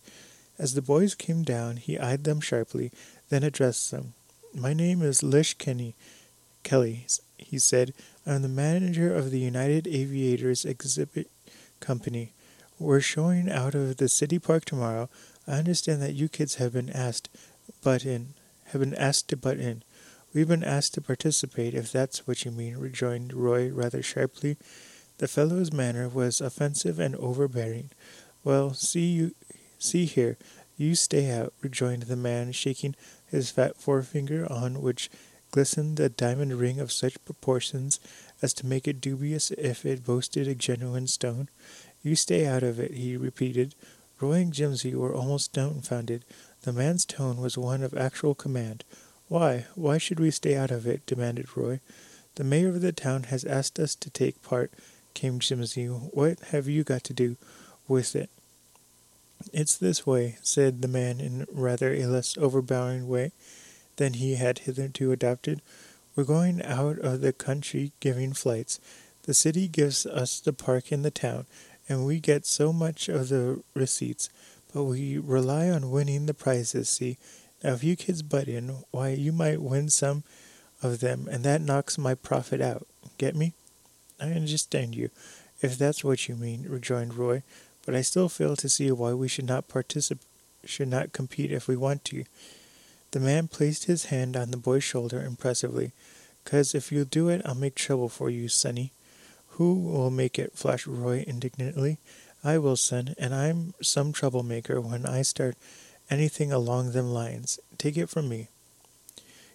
As 0.57 0.73
the 0.73 0.81
boys 0.81 1.15
came 1.15 1.43
down, 1.43 1.77
he 1.77 1.97
eyed 1.97 2.23
them 2.23 2.41
sharply, 2.41 2.91
then 3.29 3.43
addressed 3.43 3.91
them. 3.91 4.13
My 4.53 4.73
name 4.73 5.01
is 5.01 5.23
Lish 5.23 5.53
Kenny 5.53 5.95
Kelly, 6.63 7.05
he 7.37 7.59
said. 7.59 7.93
I'm 8.25 8.41
the 8.41 8.49
manager 8.49 9.13
of 9.13 9.31
the 9.31 9.39
United 9.39 9.87
Aviators 9.87 10.65
Exhibit 10.65 11.29
Company. 11.79 12.33
We're 12.77 12.99
showing 12.99 13.49
out 13.49 13.75
of 13.75 13.97
the 13.97 14.09
city 14.09 14.39
park 14.39 14.65
tomorrow. 14.65 15.09
I 15.47 15.53
understand 15.53 16.01
that 16.01 16.15
you 16.15 16.27
kids 16.27 16.55
have 16.55 16.73
been 16.73 16.89
asked 16.89 17.29
butt 17.81 18.05
in 18.05 18.33
have 18.69 18.81
been 18.81 18.95
asked 18.95 19.27
to 19.29 19.37
butt 19.37 19.57
in. 19.57 19.83
We've 20.31 20.47
been 20.47 20.63
asked 20.63 20.93
to 20.93 21.01
participate, 21.01 21.73
if 21.73 21.91
that's 21.91 22.27
what 22.27 22.45
you 22.45 22.51
mean, 22.51 22.77
rejoined 22.77 23.33
Roy 23.33 23.69
rather 23.69 24.03
sharply. 24.03 24.57
The 25.17 25.27
fellow's 25.27 25.73
manner 25.73 26.07
was 26.07 26.39
offensive 26.39 26.99
and 26.99 27.15
overbearing. 27.15 27.89
Well, 28.43 28.73
see 28.75 29.07
you 29.07 29.35
see 29.79 30.05
here, 30.05 30.37
you 30.77 30.93
stay 30.93 31.31
out, 31.31 31.53
rejoined 31.61 32.03
the 32.03 32.15
man, 32.15 32.51
shaking 32.51 32.95
his 33.25 33.49
fat 33.49 33.77
forefinger 33.77 34.45
on 34.51 34.83
which 34.83 35.09
glistened 35.49 35.99
a 35.99 36.09
diamond 36.09 36.53
ring 36.59 36.79
of 36.79 36.91
such 36.91 37.23
proportions 37.25 37.99
as 38.41 38.53
to 38.53 38.67
make 38.67 38.87
it 38.87 39.01
dubious 39.01 39.49
if 39.51 39.83
it 39.83 40.05
boasted 40.05 40.47
a 40.47 40.53
genuine 40.53 41.07
stone. 41.07 41.49
You 42.03 42.15
stay 42.15 42.45
out 42.45 42.61
of 42.61 42.79
it, 42.79 42.93
he 42.93 43.17
repeated. 43.17 43.73
Roy 44.21 44.33
and 44.33 44.53
Jimsy 44.53 44.93
were 44.93 45.13
almost 45.13 45.53
dumbfounded. 45.53 46.23
The 46.61 46.73
man's 46.73 47.03
tone 47.03 47.37
was 47.37 47.57
one 47.57 47.81
of 47.81 47.97
actual 47.97 48.35
command. 48.35 48.83
Why? 49.29 49.67
Why 49.75 49.99
should 49.99 50.19
we 50.19 50.31
stay 50.31 50.55
out 50.55 50.71
of 50.71 50.87
it? 50.87 51.05
demanded 51.05 51.55
Roy. 51.55 51.79
The 52.35 52.43
mayor 52.43 52.69
of 52.69 52.81
the 52.81 52.91
town 52.91 53.23
has 53.23 53.45
asked 53.45 53.79
us 53.79 53.93
to 53.95 54.09
take 54.09 54.41
part, 54.41 54.73
came 55.13 55.39
Jimsy. 55.39 55.85
What 55.85 56.39
have 56.51 56.67
you 56.67 56.83
got 56.83 57.03
to 57.05 57.13
do 57.13 57.37
with 57.87 58.15
it? 58.15 58.31
It's 59.53 59.77
this 59.77 60.05
way, 60.05 60.37
said 60.41 60.81
the 60.81 60.87
man 60.87 61.19
in 61.21 61.45
rather 61.51 61.93
a 61.93 62.07
less 62.07 62.37
overbearing 62.39 63.07
way 63.07 63.31
than 63.97 64.13
he 64.13 64.35
had 64.35 64.59
hitherto 64.59 65.11
adopted. 65.11 65.61
We're 66.15 66.23
going 66.23 66.63
out 66.63 66.97
of 66.97 67.21
the 67.21 67.31
country 67.31 67.91
giving 67.99 68.33
flights. 68.33 68.79
The 69.23 69.35
city 69.35 69.67
gives 69.67 70.07
us 70.07 70.39
the 70.39 70.53
park 70.53 70.91
in 70.91 71.03
the 71.03 71.11
town, 71.11 71.45
and 71.87 72.03
we 72.03 72.19
get 72.19 72.47
so 72.47 72.73
much 72.73 73.07
of 73.07 73.29
the 73.29 73.61
receipts, 73.75 74.29
but 74.73 74.85
we 74.85 75.19
rely 75.19 75.69
on 75.69 75.91
winning 75.91 76.25
the 76.25 76.33
prizes, 76.33 76.89
see? 76.89 77.17
Now, 77.63 77.73
if 77.73 77.83
you 77.83 77.95
kids 77.95 78.21
butt 78.21 78.47
in, 78.47 78.83
why, 78.91 79.09
you 79.09 79.31
might 79.31 79.61
win 79.61 79.89
some 79.89 80.23
of 80.81 80.99
them, 80.99 81.27
and 81.29 81.43
that 81.43 81.61
knocks 81.61 81.97
my 81.97 82.15
profit 82.15 82.61
out. 82.61 82.87
Get 83.17 83.35
me? 83.35 83.53
I 84.19 84.31
understand 84.31 84.95
you, 84.95 85.09
if 85.61 85.77
that's 85.77 86.03
what 86.03 86.27
you 86.27 86.35
mean, 86.35 86.65
rejoined 86.67 87.15
Roy, 87.15 87.43
but 87.85 87.95
I 87.95 88.01
still 88.01 88.29
fail 88.29 88.55
to 88.57 88.69
see 88.69 88.91
why 88.91 89.13
we 89.13 89.27
should 89.27 89.47
not 89.47 89.67
participate, 89.67 90.25
should 90.65 90.87
not 90.89 91.13
compete 91.13 91.51
if 91.51 91.67
we 91.67 91.75
want 91.75 92.03
to. 92.05 92.25
The 93.11 93.19
man 93.19 93.47
placed 93.47 93.85
his 93.85 94.05
hand 94.05 94.37
on 94.37 94.51
the 94.51 94.57
boy's 94.57 94.83
shoulder 94.83 95.23
impressively. 95.23 95.93
Cause 96.45 96.75
if 96.75 96.91
you'll 96.91 97.05
do 97.05 97.29
it, 97.29 97.41
I'll 97.45 97.55
make 97.55 97.75
trouble 97.75 98.09
for 98.09 98.29
you, 98.29 98.47
sonny. 98.47 98.91
Who 99.51 99.73
will 99.73 100.11
make 100.11 100.37
it? 100.37 100.53
flashed 100.55 100.87
Roy 100.87 101.23
indignantly. 101.27 101.97
I 102.43 102.57
will, 102.57 102.75
son, 102.75 103.15
and 103.17 103.33
I'm 103.33 103.73
some 103.81 104.13
troublemaker 104.13 104.79
when 104.79 105.05
I 105.05 105.23
start 105.23 105.57
anything 106.09 106.51
along 106.51 106.91
them 106.91 107.11
lines. 107.11 107.59
Take 107.77 107.97
it 107.97 108.09
from 108.09 108.29
me. 108.29 108.47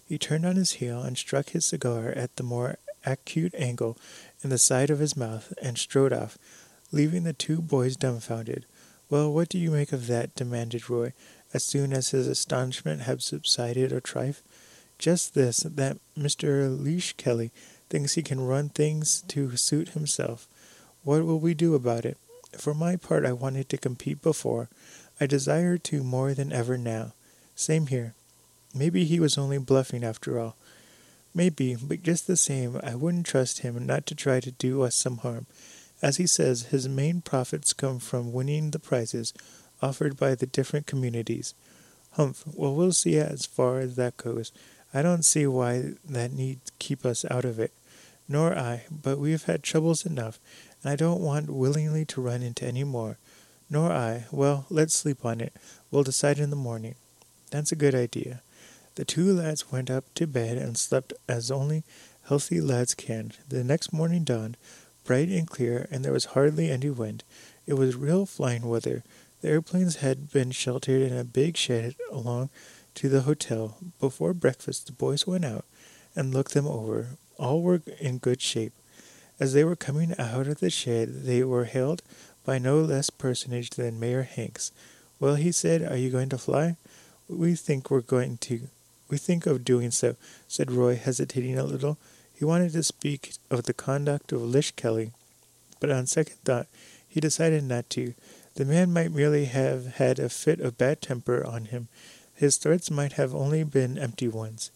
He 0.05 0.17
turned 0.17 0.45
on 0.45 0.55
his 0.55 0.73
heel 0.73 1.01
and 1.01 1.17
struck 1.17 1.49
his 1.49 1.65
cigar 1.65 2.09
at 2.09 2.35
the 2.35 2.43
more 2.43 2.77
acute 3.05 3.53
angle 3.55 3.97
in 4.43 4.49
the 4.49 4.57
side 4.57 4.89
of 4.89 4.99
his 4.99 5.17
mouth 5.17 5.53
and 5.61 5.77
strode 5.77 6.13
off, 6.13 6.37
leaving 6.91 7.23
the 7.23 7.33
two 7.33 7.61
boys 7.61 7.95
dumbfounded. 7.95 8.65
Well, 9.09 9.31
what 9.31 9.49
do 9.49 9.57
you 9.57 9.71
make 9.71 9.91
of 9.91 10.07
that? 10.07 10.35
demanded 10.35 10.89
Roy, 10.89 11.13
as 11.53 11.63
soon 11.63 11.93
as 11.93 12.09
his 12.09 12.27
astonishment 12.27 13.01
had 13.01 13.21
subsided 13.21 13.91
a 13.91 14.01
trifle. 14.01 14.43
Just 14.97 15.33
this, 15.33 15.57
that 15.57 15.97
Mr. 16.17 16.81
Lish 16.81 17.13
Kelly 17.13 17.51
thinks 17.89 18.13
he 18.13 18.23
can 18.23 18.41
run 18.41 18.69
things 18.69 19.23
to 19.27 19.55
suit 19.57 19.89
himself. 19.89 20.47
What 21.03 21.25
will 21.25 21.39
we 21.39 21.53
do 21.53 21.75
about 21.75 22.05
it? 22.05 22.17
For 22.57 22.73
my 22.73 22.95
part, 22.95 23.25
I 23.25 23.33
wanted 23.33 23.69
to 23.69 23.77
compete 23.77 24.21
before. 24.21 24.69
I 25.19 25.27
desire 25.27 25.77
to 25.77 26.03
more 26.03 26.33
than 26.33 26.51
ever 26.51 26.77
now. 26.77 27.13
Same 27.55 27.87
here. 27.87 28.13
Maybe 28.73 29.05
he 29.05 29.19
was 29.19 29.37
only 29.37 29.57
bluffing 29.57 30.03
after 30.03 30.39
all. 30.39 30.55
Maybe, 31.33 31.75
but 31.75 32.03
just 32.03 32.27
the 32.27 32.37
same, 32.37 32.79
I 32.83 32.95
wouldn't 32.95 33.25
trust 33.25 33.59
him 33.59 33.85
not 33.85 34.05
to 34.07 34.15
try 34.15 34.39
to 34.39 34.51
do 34.51 34.81
us 34.83 34.95
some 34.95 35.17
harm. 35.17 35.45
As 36.01 36.17
he 36.17 36.27
says, 36.27 36.63
his 36.63 36.89
main 36.89 37.21
profits 37.21 37.73
come 37.73 37.99
from 37.99 38.33
winning 38.33 38.71
the 38.71 38.79
prizes 38.79 39.33
offered 39.81 40.17
by 40.17 40.35
the 40.35 40.45
different 40.45 40.87
communities. 40.87 41.53
Humph, 42.11 42.43
well, 42.53 42.73
we'll 42.73 42.93
see 42.93 43.17
as 43.17 43.45
far 43.45 43.79
as 43.79 43.95
that 43.95 44.17
goes. 44.17 44.51
I 44.93 45.01
don't 45.01 45.25
see 45.25 45.45
why 45.45 45.93
that 46.07 46.31
need 46.31 46.59
keep 46.79 47.05
us 47.05 47.25
out 47.29 47.43
of 47.43 47.59
it. 47.59 47.73
Nor 48.27 48.57
I, 48.57 48.85
but 48.89 49.19
we 49.19 49.31
have 49.31 49.43
had 49.43 49.61
troubles 49.61 50.05
enough, 50.05 50.39
and 50.81 50.91
I 50.91 50.95
don't 50.95 51.21
want 51.21 51.49
willingly 51.49 52.05
to 52.05 52.21
run 52.21 52.41
into 52.41 52.65
any 52.65 52.83
more. 52.83 53.17
Nor 53.69 53.91
I. 53.91 54.25
Well, 54.31 54.65
let's 54.69 54.93
sleep 54.93 55.25
on 55.25 55.41
it. 55.41 55.53
We'll 55.89 56.03
decide 56.03 56.39
in 56.39 56.49
the 56.49 56.55
morning. 56.55 56.95
That's 57.51 57.71
a 57.71 57.75
good 57.75 57.95
idea. 57.95 58.41
The 58.95 59.05
two 59.05 59.33
lads 59.33 59.71
went 59.71 59.89
up 59.89 60.05
to 60.15 60.27
bed 60.27 60.57
and 60.57 60.77
slept 60.77 61.13
as 61.27 61.51
only 61.51 61.83
healthy 62.27 62.61
lads 62.61 62.93
can. 62.93 63.33
The 63.49 63.63
next 63.63 63.91
morning 63.93 64.23
dawned, 64.23 64.57
bright 65.03 65.29
and 65.29 65.47
clear, 65.47 65.87
and 65.91 66.03
there 66.03 66.13
was 66.13 66.25
hardly 66.25 66.69
any 66.69 66.89
wind. 66.89 67.23
It 67.65 67.73
was 67.73 67.95
real 67.95 68.25
flying 68.25 68.67
weather. 68.67 69.03
The 69.41 69.49
airplanes 69.49 69.97
had 69.97 70.31
been 70.31 70.51
sheltered 70.51 71.01
in 71.01 71.15
a 71.15 71.23
big 71.23 71.57
shed 71.57 71.95
along 72.11 72.49
to 72.95 73.09
the 73.09 73.21
hotel. 73.21 73.77
Before 73.99 74.33
breakfast, 74.33 74.87
the 74.87 74.93
boys 74.93 75.27
went 75.27 75.45
out 75.45 75.65
and 76.15 76.33
looked 76.33 76.53
them 76.53 76.67
over. 76.67 77.17
All 77.37 77.61
were 77.61 77.81
in 77.99 78.17
good 78.19 78.41
shape. 78.41 78.73
As 79.39 79.53
they 79.53 79.65
were 79.65 79.75
coming 79.75 80.15
out 80.17 80.47
of 80.47 80.61
the 80.61 80.69
shed, 80.69 81.23
they 81.25 81.43
were 81.43 81.65
hailed 81.65 82.01
by 82.45 82.59
no 82.59 82.79
less 82.79 83.09
personage 83.09 83.71
than 83.71 83.99
Mayor 83.99 84.23
Hanks. 84.23 84.71
Well, 85.19 85.35
he 85.35 85.51
said, 85.51 85.81
are 85.81 85.97
you 85.97 86.09
going 86.09 86.29
to 86.29 86.37
fly? 86.37 86.77
We 87.27 87.55
think 87.55 87.89
we're 87.89 88.01
going 88.01 88.37
to. 88.37 88.67
We 89.09 89.17
think 89.17 89.45
of 89.45 89.65
doing 89.65 89.91
so, 89.91 90.15
said 90.47 90.71
Roy, 90.71 90.95
hesitating 90.95 91.57
a 91.57 91.63
little. 91.63 91.97
He 92.33 92.45
wanted 92.45 92.73
to 92.73 92.83
speak 92.83 93.33
of 93.49 93.63
the 93.63 93.73
conduct 93.73 94.31
of 94.31 94.41
Lish 94.41 94.71
Kelly, 94.71 95.11
but 95.79 95.89
on 95.89 96.05
second 96.05 96.37
thought, 96.43 96.67
he 97.07 97.19
decided 97.19 97.63
not 97.63 97.89
to. 97.91 98.13
The 98.55 98.65
man 98.65 98.91
might 98.93 99.11
merely 99.11 99.45
have 99.45 99.95
had 99.95 100.19
a 100.19 100.29
fit 100.29 100.59
of 100.59 100.77
bad 100.77 101.01
temper 101.01 101.45
on 101.45 101.65
him. 101.65 101.87
His 102.33 102.57
threats 102.57 102.91
might 102.91 103.13
have 103.13 103.33
only 103.33 103.63
been 103.63 103.97
empty 103.97 104.27
ones. 104.27 104.71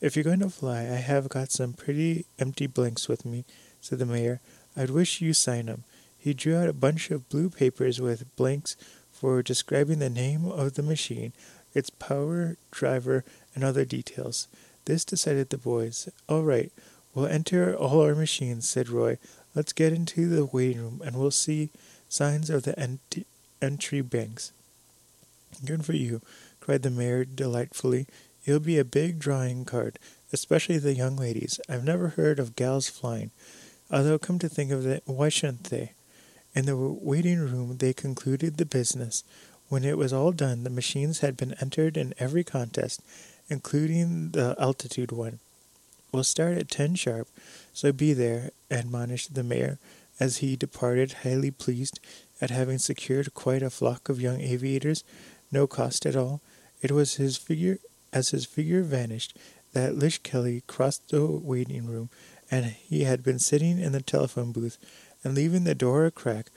If 0.00 0.16
you're 0.16 0.24
going 0.24 0.40
to 0.40 0.50
fly, 0.50 0.80
I 0.80 0.96
have 0.96 1.28
got 1.28 1.50
some 1.50 1.74
pretty 1.74 2.26
empty 2.38 2.66
blanks 2.66 3.08
with 3.08 3.24
me, 3.24 3.44
said 3.80 3.98
the 3.98 4.06
mayor. 4.06 4.40
I'd 4.76 4.90
wish 4.90 5.20
you 5.20 5.32
sign 5.32 5.68
'em. 5.68 5.84
He 6.24 6.32
drew 6.32 6.56
out 6.56 6.70
a 6.70 6.72
bunch 6.72 7.10
of 7.10 7.28
blue 7.28 7.50
papers 7.50 8.00
with 8.00 8.34
blanks 8.34 8.76
for 9.12 9.42
describing 9.42 9.98
the 9.98 10.08
name 10.08 10.46
of 10.46 10.72
the 10.72 10.82
machine, 10.82 11.34
its 11.74 11.90
power, 11.90 12.56
driver, 12.70 13.26
and 13.54 13.62
other 13.62 13.84
details. 13.84 14.48
This 14.86 15.04
decided 15.04 15.50
the 15.50 15.58
boys. 15.58 16.08
All 16.26 16.42
right, 16.42 16.72
we'll 17.14 17.26
enter 17.26 17.76
all 17.76 18.00
our 18.00 18.14
machines, 18.14 18.66
said 18.66 18.88
Roy. 18.88 19.18
Let's 19.54 19.74
get 19.74 19.92
into 19.92 20.30
the 20.30 20.46
waiting 20.46 20.80
room 20.80 21.02
and 21.04 21.16
we'll 21.16 21.30
see 21.30 21.68
signs 22.08 22.48
of 22.48 22.62
the 22.62 22.78
ent- 22.80 23.26
entry 23.60 24.00
banks. 24.00 24.50
Good 25.62 25.84
for 25.84 25.92
you, 25.92 26.22
cried 26.58 26.84
the 26.84 26.90
mayor 26.90 27.26
delightfully. 27.26 28.06
You'll 28.46 28.60
be 28.60 28.78
a 28.78 28.84
big 28.86 29.18
drawing 29.18 29.66
card, 29.66 29.98
especially 30.32 30.78
the 30.78 30.94
young 30.94 31.16
ladies. 31.16 31.60
I've 31.68 31.84
never 31.84 32.08
heard 32.08 32.38
of 32.38 32.56
gals 32.56 32.88
flying. 32.88 33.30
Although, 33.90 34.18
come 34.18 34.38
to 34.38 34.48
think 34.48 34.72
of 34.72 34.86
it, 34.86 35.02
why 35.04 35.28
shouldn't 35.28 35.64
they? 35.64 35.92
In 36.54 36.66
the 36.66 36.76
waiting 36.76 37.40
room, 37.40 37.78
they 37.78 37.92
concluded 37.92 38.56
the 38.56 38.64
business. 38.64 39.24
When 39.68 39.84
it 39.84 39.98
was 39.98 40.12
all 40.12 40.30
done, 40.30 40.62
the 40.62 40.70
machines 40.70 41.18
had 41.18 41.36
been 41.36 41.54
entered 41.60 41.96
in 41.96 42.14
every 42.18 42.44
contest, 42.44 43.02
including 43.48 44.30
the 44.30 44.54
altitude 44.58 45.10
one. 45.10 45.40
We'll 46.12 46.22
start 46.22 46.56
at 46.56 46.70
ten 46.70 46.94
sharp, 46.94 47.26
so 47.72 47.92
be 47.92 48.12
there, 48.12 48.50
admonished 48.70 49.34
the 49.34 49.42
mayor, 49.42 49.78
as 50.20 50.36
he 50.36 50.54
departed, 50.54 51.24
highly 51.24 51.50
pleased 51.50 51.98
at 52.40 52.50
having 52.50 52.78
secured 52.78 53.34
quite 53.34 53.62
a 53.64 53.70
flock 53.70 54.08
of 54.08 54.20
young 54.20 54.40
aviators, 54.40 55.02
no 55.50 55.66
cost 55.66 56.06
at 56.06 56.14
all. 56.14 56.40
It 56.80 56.92
was 56.92 57.16
his 57.16 57.36
figure, 57.36 57.78
as 58.12 58.28
his 58.28 58.44
figure 58.44 58.82
vanished, 58.82 59.36
that 59.72 59.96
Lish 59.96 60.18
Kelly 60.18 60.62
crossed 60.68 61.08
the 61.08 61.26
waiting 61.26 61.86
room, 61.86 62.10
and 62.48 62.66
he 62.66 63.02
had 63.02 63.24
been 63.24 63.40
sitting 63.40 63.80
in 63.80 63.90
the 63.90 64.00
telephone 64.00 64.52
booth 64.52 64.78
and 65.24 65.34
leaving 65.34 65.64
the 65.64 65.74
door 65.74 66.04
a 66.04 66.10
crack 66.10 66.50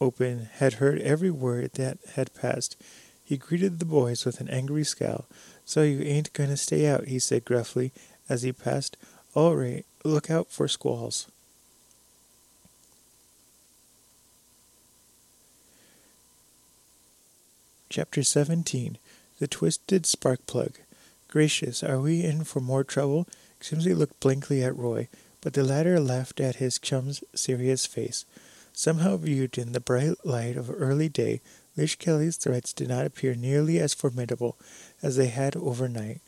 open, 0.00 0.48
had 0.54 0.74
heard 0.74 1.00
every 1.00 1.30
word 1.30 1.72
that 1.74 1.98
had 2.14 2.34
passed. 2.34 2.76
He 3.22 3.36
greeted 3.36 3.78
the 3.78 3.84
boys 3.84 4.24
with 4.24 4.40
an 4.40 4.48
angry 4.48 4.84
scowl. 4.84 5.26
So 5.64 5.82
you 5.82 6.00
ain't 6.00 6.32
going 6.32 6.50
to 6.50 6.56
stay 6.56 6.86
out, 6.86 7.06
he 7.06 7.18
said 7.18 7.44
gruffly 7.44 7.92
as 8.28 8.42
he 8.42 8.52
passed. 8.52 8.96
All 9.34 9.56
right, 9.56 9.84
look 10.04 10.30
out 10.30 10.50
for 10.50 10.68
squalls. 10.68 11.28
Chapter 17.88 18.22
17 18.22 18.98
The 19.38 19.48
Twisted 19.48 20.06
Spark 20.06 20.46
Plug. 20.46 20.72
Gracious, 21.28 21.82
are 21.82 22.00
we 22.00 22.22
in 22.24 22.44
for 22.44 22.60
more 22.60 22.84
trouble? 22.84 23.26
Jimsy 23.60 23.94
looked 23.94 24.20
blankly 24.20 24.62
at 24.62 24.76
Roy 24.76 25.08
but 25.40 25.52
the 25.52 25.64
latter 25.64 26.00
laughed 26.00 26.40
at 26.40 26.56
his 26.56 26.78
chum's 26.78 27.22
serious 27.34 27.86
face. 27.86 28.24
Somehow 28.72 29.16
viewed 29.16 29.56
in 29.56 29.72
the 29.72 29.80
bright 29.80 30.24
light 30.24 30.56
of 30.56 30.70
early 30.70 31.08
day, 31.08 31.40
Lish 31.76 31.96
Kelly's 31.96 32.36
threats 32.36 32.72
did 32.72 32.88
not 32.88 33.06
appear 33.06 33.34
nearly 33.34 33.78
as 33.78 33.94
formidable 33.94 34.56
as 35.02 35.16
they 35.16 35.28
had 35.28 35.56
overnight. 35.56 36.20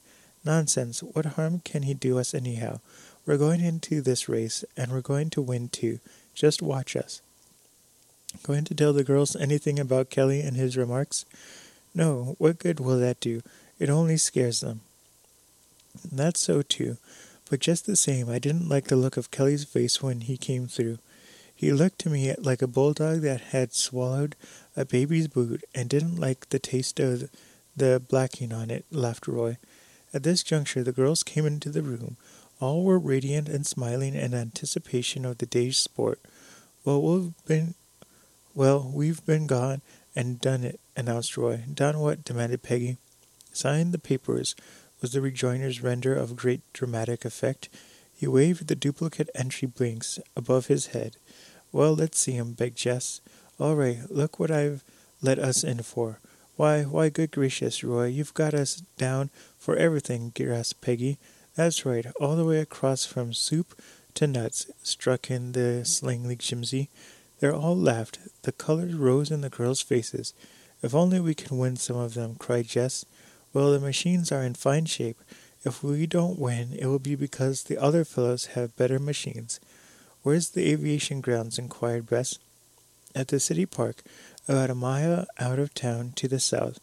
Nonsense, 0.45 1.03
what 1.03 1.25
harm 1.25 1.61
can 1.65 1.83
he 1.83 1.95
do 1.95 2.19
us 2.19 2.35
anyhow? 2.35 2.81
We're 3.27 3.37
going 3.37 3.61
into 3.61 4.01
this 4.01 4.29
race, 4.29 4.65
and 4.77 4.91
we're 4.91 5.01
going 5.01 5.31
to 5.31 5.43
win 5.43 5.69
too. 5.69 6.01
Just 6.35 6.63
watch 6.63 6.97
us. 6.97 7.21
Going 8.43 8.65
to 8.65 8.75
tell 8.75 8.93
the 8.93 9.05
girls 9.05 9.37
anything 9.37 9.79
about 9.79 10.11
Kelly 10.11 10.41
and 10.41 10.57
his 10.57 10.77
remarks? 10.77 11.25
No, 11.95 12.37
what 12.39 12.59
good 12.59 12.81
will 12.81 12.99
that 12.99 13.21
do? 13.21 13.43
It 13.79 13.91
only 13.91 14.17
scares 14.17 14.61
them. 14.61 14.81
That's 16.11 16.41
so 16.41 16.63
too. 16.63 16.99
But 17.51 17.61
just 17.61 17.87
the 17.87 17.97
same, 17.97 18.29
I 18.29 18.39
didn't 18.39 18.69
like 18.69 18.89
the 18.89 18.97
look 18.97 19.17
of 19.17 19.31
Kelly's 19.31 19.65
face 19.65 20.03
when 20.03 20.21
he 20.23 20.37
came 20.37 20.67
through. 20.67 20.99
He 21.55 21.73
looked 21.73 21.99
to 22.01 22.11
me 22.11 22.35
like 22.39 22.63
a 22.63 22.69
bulldog 22.69 23.23
that 23.23 23.41
had 23.41 23.73
swallowed 23.73 24.37
a 24.77 24.85
baby's 24.85 25.29
boot 25.29 25.65
and 25.75 25.89
didn't 25.89 26.21
like 26.21 26.49
the 26.51 26.59
taste 26.59 27.01
of 27.01 27.31
the 27.77 28.01
blacking 28.07 28.53
on 28.53 28.71
it, 28.71 28.85
laughed 28.91 29.27
Roy. 29.27 29.57
At 30.13 30.23
this 30.23 30.43
juncture, 30.43 30.83
the 30.83 30.93
girls 30.93 31.23
came 31.23 31.47
into 31.47 31.71
the 31.71 31.83
room. 31.83 32.17
All 32.61 32.85
were 32.85 32.99
radiant 32.99 33.49
and 33.49 33.67
smiling 33.67 34.15
in 34.15 34.35
anticipation 34.35 35.25
of 35.25 35.39
the 35.39 35.47
day's 35.47 35.79
sport. 35.79 36.21
Well, 36.85 37.03
we've 37.03 37.47
been, 37.47 37.75
well, 38.55 38.91
we've 38.95 39.25
been 39.25 39.47
gone 39.47 39.81
and 40.15 40.41
done 40.41 40.65
it, 40.65 40.81
announced 40.97 41.37
Roy. 41.37 41.63
Done 41.73 41.99
what? 41.99 42.25
demanded 42.25 42.63
Peggy. 42.63 42.99
Signed 43.53 43.93
the 43.93 43.99
papers 43.99 44.55
was 45.01 45.13
the 45.13 45.21
rejoinder's 45.21 45.83
render 45.83 46.15
of 46.15 46.37
great 46.37 46.61
dramatic 46.73 47.25
effect. 47.25 47.69
He 48.15 48.27
waved 48.27 48.67
the 48.67 48.75
duplicate 48.75 49.31
entry 49.35 49.69
blinks 49.69 50.19
above 50.37 50.67
his 50.67 50.89
head. 50.89 51.17
Well, 51.71 51.95
let's 51.95 52.19
see 52.19 52.37
'em, 52.37 52.53
begged 52.53 52.79
Jess. 52.79 53.21
All 53.61 53.77
right, 53.77 53.99
look 54.11 54.39
what 54.39 54.51
I've 54.51 54.83
let 55.21 55.39
us 55.39 55.65
in 55.65 55.83
for. 55.83 56.21
Why, 56.57 56.83
why, 56.83 57.09
good 57.09 57.31
gracious, 57.31 57.85
Roy, 57.85 58.07
you've 58.07 58.35
got 58.35 58.55
us 58.55 58.83
down 58.97 59.31
for 59.59 59.77
everything, 59.77 60.33
gasped 60.35 60.81
Peggy. 60.81 61.19
That's 61.55 61.87
right, 61.87 62.07
all 62.21 62.37
the 62.37 62.45
way 62.45 62.59
across 62.59 63.05
from 63.05 63.33
soup 63.33 63.81
to 64.15 64.27
nuts, 64.27 64.67
struck 64.83 65.31
in 65.31 65.53
the 65.53 65.85
slangly 65.85 66.37
Jimsy. 66.37 66.89
They 67.41 67.49
all 67.49 67.77
laughed. 67.77 68.19
The 68.43 68.53
colors 68.53 68.95
rose 68.95 69.31
in 69.31 69.43
the 69.43 69.51
girls' 69.51 69.81
faces. 69.81 70.35
If 70.83 70.95
only 70.95 71.21
we 71.21 71.35
can 71.35 71.59
win 71.59 71.77
some 71.77 71.97
of 71.97 72.15
them, 72.15 72.35
cried 72.37 72.67
Jess. 72.67 73.05
Well, 73.53 73.73
the 73.73 73.81
machines 73.81 74.31
are 74.31 74.43
in 74.43 74.55
fine 74.55 74.85
shape. 74.85 75.19
If 75.65 75.83
we 75.83 76.07
don't 76.07 76.39
win, 76.39 76.73
it 76.79 76.87
will 76.87 76.99
be 76.99 77.15
because 77.15 77.65
the 77.65 77.79
other 77.79 78.05
fellows 78.05 78.47
have 78.55 78.77
better 78.77 78.99
machines. 78.99 79.59
Where's 80.23 80.51
the 80.51 80.71
aviation 80.71 81.21
grounds? 81.21 81.59
inquired 81.59 82.09
Bess. 82.09 82.39
At 83.15 83.29
the 83.29 83.41
city 83.41 83.67
park, 83.67 84.03
about 84.47 84.71
a 84.71 84.75
mile 84.75 85.27
out 85.39 85.59
of 85.59 85.75
town 85.75 86.13
to 86.17 86.29
the 86.29 86.39
south. 86.39 86.79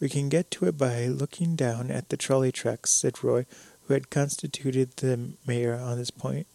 We 0.00 0.08
can 0.08 0.28
get 0.28 0.50
to 0.52 0.66
it 0.66 0.76
by 0.76 1.06
looking 1.06 1.56
down 1.56 1.90
at 1.90 2.08
the 2.08 2.16
trolley 2.16 2.52
tracks, 2.52 2.90
said 2.90 3.22
Roy, 3.22 3.46
who 3.86 3.94
had 3.94 4.10
constituted 4.10 4.96
the 4.96 5.32
mayor 5.46 5.74
on 5.74 5.98
this 5.98 6.10
point. 6.10 6.46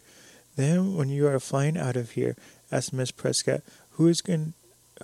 Then, 0.55 0.95
when 0.95 1.09
you 1.09 1.27
are 1.27 1.39
flying 1.39 1.77
out 1.77 1.95
of 1.95 2.11
here, 2.11 2.35
asked 2.71 2.93
Miss 2.93 3.11
Prescott, 3.11 3.61
who 3.91 4.07
is 4.07 4.21
going, 4.21 4.53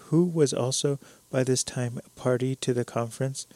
who 0.04 0.24
was 0.24 0.54
also 0.54 1.00
by 1.32 1.44
this 1.44 1.64
time 1.64 2.00
a 2.06 2.10
party 2.20 2.56
to 2.56 2.74
the 2.74 2.86
conference. 2.86 3.48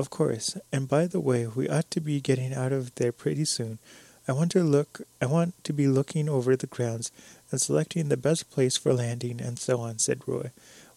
Of 0.00 0.08
course. 0.08 0.56
And 0.72 0.88
by 0.88 1.06
the 1.06 1.20
way, 1.20 1.46
we 1.46 1.68
ought 1.68 1.90
to 1.90 2.00
be 2.00 2.22
getting 2.22 2.54
out 2.54 2.72
of 2.72 2.94
there 2.94 3.12
pretty 3.12 3.44
soon. 3.44 3.78
I 4.26 4.32
want 4.32 4.50
to 4.52 4.64
look 4.64 5.02
I 5.20 5.26
want 5.26 5.62
to 5.64 5.74
be 5.74 5.88
looking 5.88 6.26
over 6.26 6.56
the 6.56 6.66
grounds 6.66 7.12
and 7.50 7.60
selecting 7.60 8.08
the 8.08 8.16
best 8.16 8.50
place 8.50 8.78
for 8.78 8.94
landing 8.94 9.42
and 9.42 9.58
so 9.58 9.78
on, 9.80 9.98
said 9.98 10.22
Roy. 10.26 10.52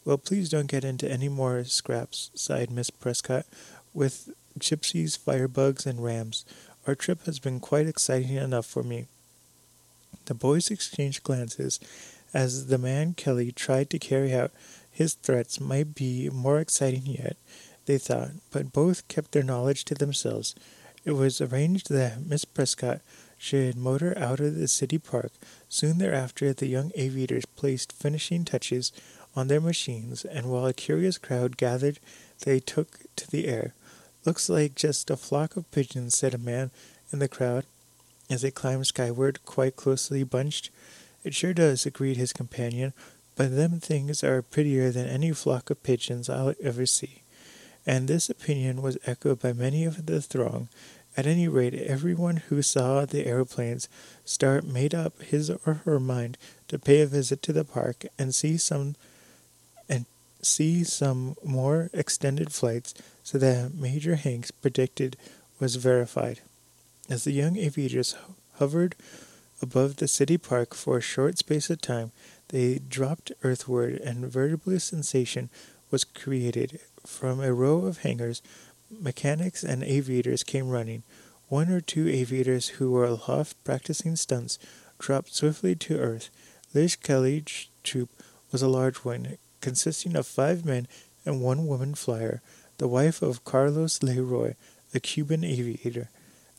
Well, 0.05 0.17
please 0.17 0.47
don't 0.47 0.71
get 0.71 0.85
into 0.85 1.11
any 1.11 1.27
more 1.27 1.65
scraps, 1.65 2.31
sighed 2.33 2.71
Miss 2.71 2.89
Prescott, 2.89 3.45
with 3.93 4.29
gypsies, 4.57 5.19
firebugs, 5.19 5.85
and 5.85 6.01
rams. 6.01 6.45
Our 6.87 6.95
trip 6.95 7.25
has 7.25 7.39
been 7.39 7.59
quite 7.59 7.87
exciting 7.87 8.37
enough 8.37 8.65
for 8.65 8.83
me. 8.83 9.07
The 10.27 10.33
boys 10.33 10.71
exchanged 10.71 11.23
glances 11.23 11.77
as 12.33 12.67
the 12.67 12.77
man 12.77 13.15
Kelly 13.15 13.51
tried 13.51 13.89
to 13.89 13.99
carry 13.99 14.33
out 14.33 14.51
his 14.89 15.15
threats 15.15 15.59
might 15.59 15.93
be 15.93 16.29
more 16.29 16.59
exciting 16.59 17.03
yet 17.05 17.35
they 17.85 17.97
thought, 17.97 18.31
but 18.51 18.73
both 18.73 19.07
kept 19.07 19.31
their 19.31 19.43
knowledge 19.43 19.85
to 19.85 19.95
themselves. 19.95 20.55
It 21.05 21.11
was 21.11 21.41
arranged 21.41 21.89
that 21.89 22.25
Miss 22.25 22.45
Prescott 22.45 23.01
should 23.37 23.75
motor 23.75 24.17
out 24.17 24.39
of 24.39 24.55
the 24.55 24.67
city 24.67 24.97
park. 24.97 25.31
Soon 25.67 25.97
thereafter, 25.97 26.53
the 26.53 26.67
young 26.67 26.91
aviators 26.95 27.45
placed 27.45 27.91
finishing 27.91 28.45
touches 28.45 28.91
on 29.35 29.47
their 29.47 29.59
machines, 29.59 30.23
and 30.23 30.45
while 30.45 30.65
a 30.65 30.73
curious 30.73 31.17
crowd 31.17 31.57
gathered, 31.57 31.99
they 32.45 32.59
took 32.59 32.99
to 33.15 33.29
the 33.29 33.47
air. 33.47 33.73
Looks 34.25 34.47
like 34.47 34.75
just 34.75 35.09
a 35.09 35.17
flock 35.17 35.57
of 35.57 35.69
pigeons, 35.71 36.17
said 36.17 36.33
a 36.33 36.37
man 36.37 36.71
in 37.11 37.19
the 37.19 37.27
crowd 37.27 37.65
as 38.29 38.41
they 38.41 38.51
climbed 38.51 38.87
skyward, 38.87 39.43
quite 39.45 39.75
closely 39.75 40.23
bunched. 40.23 40.69
It 41.23 41.33
sure 41.33 41.53
does, 41.53 41.85
agreed 41.85 42.17
his 42.17 42.33
companion, 42.33 42.93
but 43.35 43.55
them 43.55 43.79
things 43.79 44.23
are 44.23 44.41
prettier 44.41 44.91
than 44.91 45.07
any 45.07 45.31
flock 45.31 45.69
of 45.69 45.83
pigeons 45.83 46.29
I'll 46.29 46.53
ever 46.61 46.85
see. 46.85 47.22
And 47.85 48.07
this 48.07 48.29
opinion 48.29 48.81
was 48.81 48.97
echoed 49.05 49.41
by 49.41 49.53
many 49.53 49.85
of 49.85 50.05
the 50.05 50.21
throng. 50.21 50.69
At 51.15 51.27
any 51.27 51.47
rate, 51.47 51.75
everyone 51.75 52.37
who 52.37 52.61
saw 52.61 53.05
the 53.05 53.25
aeroplanes 53.25 53.87
start 54.25 54.65
made 54.65 54.95
up 54.95 55.21
his 55.21 55.49
or 55.49 55.81
her 55.85 55.99
mind 55.99 56.37
to 56.69 56.79
pay 56.79 57.01
a 57.01 57.07
visit 57.07 57.41
to 57.43 57.53
the 57.53 57.65
park 57.65 58.05
and 58.17 58.33
see 58.33 58.57
some 58.57 58.95
and 59.87 60.05
see 60.41 60.83
some 60.83 61.35
more 61.43 61.89
extended 61.93 62.51
flights 62.51 62.93
so 63.21 63.37
that 63.37 63.75
Major 63.75 64.15
Hanks 64.15 64.49
predicted 64.49 65.17
was 65.59 65.75
verified. 65.75 66.39
As 67.09 67.25
the 67.25 67.31
young 67.31 67.57
aviators 67.57 68.15
hovered 68.55 68.95
above 69.61 69.97
the 69.97 70.07
city 70.07 70.37
park 70.37 70.73
for 70.73 70.97
a 70.97 71.01
short 71.01 71.37
space 71.37 71.69
of 71.69 71.81
time, 71.81 72.11
they 72.49 72.79
dropped 72.79 73.31
earthward, 73.43 73.93
and 74.01 74.25
veritable 74.25 74.79
sensation 74.79 75.49
was 75.91 76.03
created. 76.03 76.79
From 77.05 77.41
a 77.41 77.53
row 77.53 77.85
of 77.85 77.99
hangars, 77.99 78.41
mechanics 78.89 79.63
and 79.63 79.83
aviators 79.83 80.43
came 80.43 80.69
running. 80.69 81.03
One 81.49 81.69
or 81.69 81.81
two 81.81 82.07
aviators 82.07 82.69
who 82.69 82.91
were 82.91 83.05
aloft 83.05 83.61
practicing 83.63 84.15
stunts 84.15 84.57
dropped 84.99 85.35
swiftly 85.35 85.75
to 85.75 85.99
earth. 85.99 86.29
Lish 86.73 86.95
Kelly's 86.95 87.67
troop 87.83 88.09
was 88.51 88.61
a 88.61 88.67
large 88.67 88.97
one, 88.97 89.37
consisting 89.61 90.15
of 90.15 90.25
five 90.25 90.65
men 90.65 90.87
and 91.25 91.41
one 91.41 91.67
woman 91.67 91.93
flyer, 91.93 92.41
the 92.77 92.87
wife 92.87 93.21
of 93.21 93.43
Carlos 93.43 94.01
Leroy, 94.01 94.53
the 94.91 94.99
Cuban 94.99 95.43
aviator. 95.43 96.09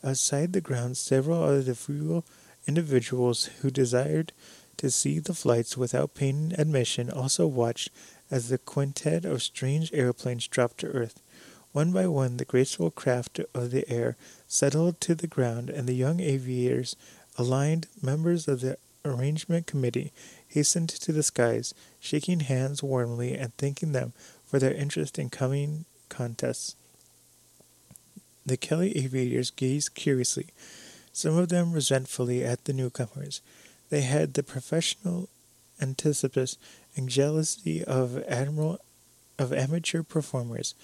Outside 0.03 0.53
the 0.53 0.61
grounds, 0.61 0.99
several 0.99 1.43
other 1.43 1.73
frugal 1.73 2.23
individuals 2.67 3.45
who 3.61 3.71
desired 3.71 4.31
to 4.77 4.91
see 4.91 5.19
the 5.19 5.33
flights 5.33 5.77
without 5.77 6.13
paying 6.13 6.53
admission 6.57 7.09
also 7.09 7.47
watched 7.47 7.89
as 8.31 8.49
the 8.49 8.57
quintet 8.57 9.25
of 9.25 9.43
strange 9.43 9.93
airplanes 9.93 10.47
dropped 10.47 10.79
to 10.79 10.87
earth. 10.87 11.21
One 11.71 11.91
by 11.91 12.07
one, 12.07 12.37
the 12.37 12.45
graceful 12.45 12.89
craft 12.89 13.39
of 13.53 13.71
the 13.71 13.87
air 13.89 14.15
settled 14.47 15.01
to 15.01 15.15
the 15.15 15.27
ground, 15.27 15.69
and 15.69 15.87
the 15.87 15.93
young 15.93 16.19
aviators, 16.19 16.95
aligned 17.37 17.87
members 18.01 18.47
of 18.47 18.61
the 18.61 18.77
arrangement 19.03 19.67
committee, 19.67 20.11
hastened 20.47 20.89
to 20.89 21.11
the 21.11 21.23
skies, 21.23 21.73
shaking 21.99 22.39
hands 22.39 22.81
warmly 22.81 23.35
and 23.35 23.55
thanking 23.57 23.91
them 23.91 24.13
for 24.45 24.57
their 24.57 24.73
interest 24.73 25.19
in 25.19 25.29
coming 25.29 25.85
contests. 26.07 26.75
The 28.45 28.57
Kelly 28.57 28.95
aviators 28.97 29.49
gazed 29.49 29.95
curiously, 29.95 30.47
some 31.11 31.37
of 31.37 31.49
them 31.49 31.73
resentfully, 31.73 32.43
at 32.43 32.65
the 32.65 32.73
newcomers. 32.73 33.41
They 33.89 34.01
had 34.01 34.33
the 34.33 34.43
professional 34.43 35.29
anticipus 35.81 36.57
and 36.95 37.09
jealousy 37.09 37.83
of 37.83 38.23
admiral 38.23 38.79
of 39.37 39.51
amateur 39.51 40.03
performers. 40.03 40.75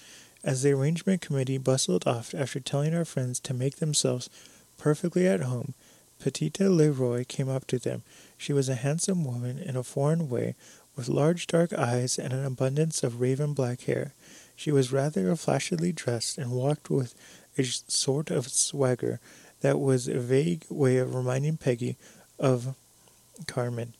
As 0.44 0.62
the 0.62 0.72
arrangement 0.72 1.20
committee 1.20 1.58
bustled 1.58 2.06
off 2.06 2.34
after 2.34 2.60
telling 2.60 2.94
our 2.94 3.04
friends 3.04 3.40
to 3.40 3.54
make 3.54 3.76
themselves 3.76 4.28
perfectly 4.76 5.26
at 5.26 5.42
home, 5.42 5.74
Pepita 6.20 6.68
Leroy 6.68 7.24
came 7.26 7.48
up 7.48 7.66
to 7.68 7.78
them. 7.78 8.02
She 8.36 8.52
was 8.52 8.68
a 8.68 8.74
handsome 8.74 9.24
woman 9.24 9.58
in 9.58 9.76
a 9.76 9.82
foreign 9.82 10.28
way, 10.28 10.54
with 10.94 11.08
large 11.08 11.46
dark 11.46 11.72
eyes 11.72 12.18
and 12.18 12.32
an 12.32 12.44
abundance 12.44 13.02
of 13.02 13.20
raven 13.20 13.54
black 13.54 13.82
hair. 13.82 14.12
She 14.54 14.70
was 14.70 14.92
rather 14.92 15.34
flashily 15.36 15.92
dressed 15.92 16.38
and 16.38 16.52
walked 16.52 16.90
with 16.90 17.14
a 17.56 17.64
sort 17.64 18.30
of 18.30 18.48
swagger 18.48 19.20
that 19.60 19.80
was 19.80 20.08
a 20.08 20.18
vague 20.18 20.64
way 20.68 20.98
of 20.98 21.14
reminding 21.14 21.56
Peggy 21.56 21.96
of 22.38 22.74
Carmen. 23.46 23.94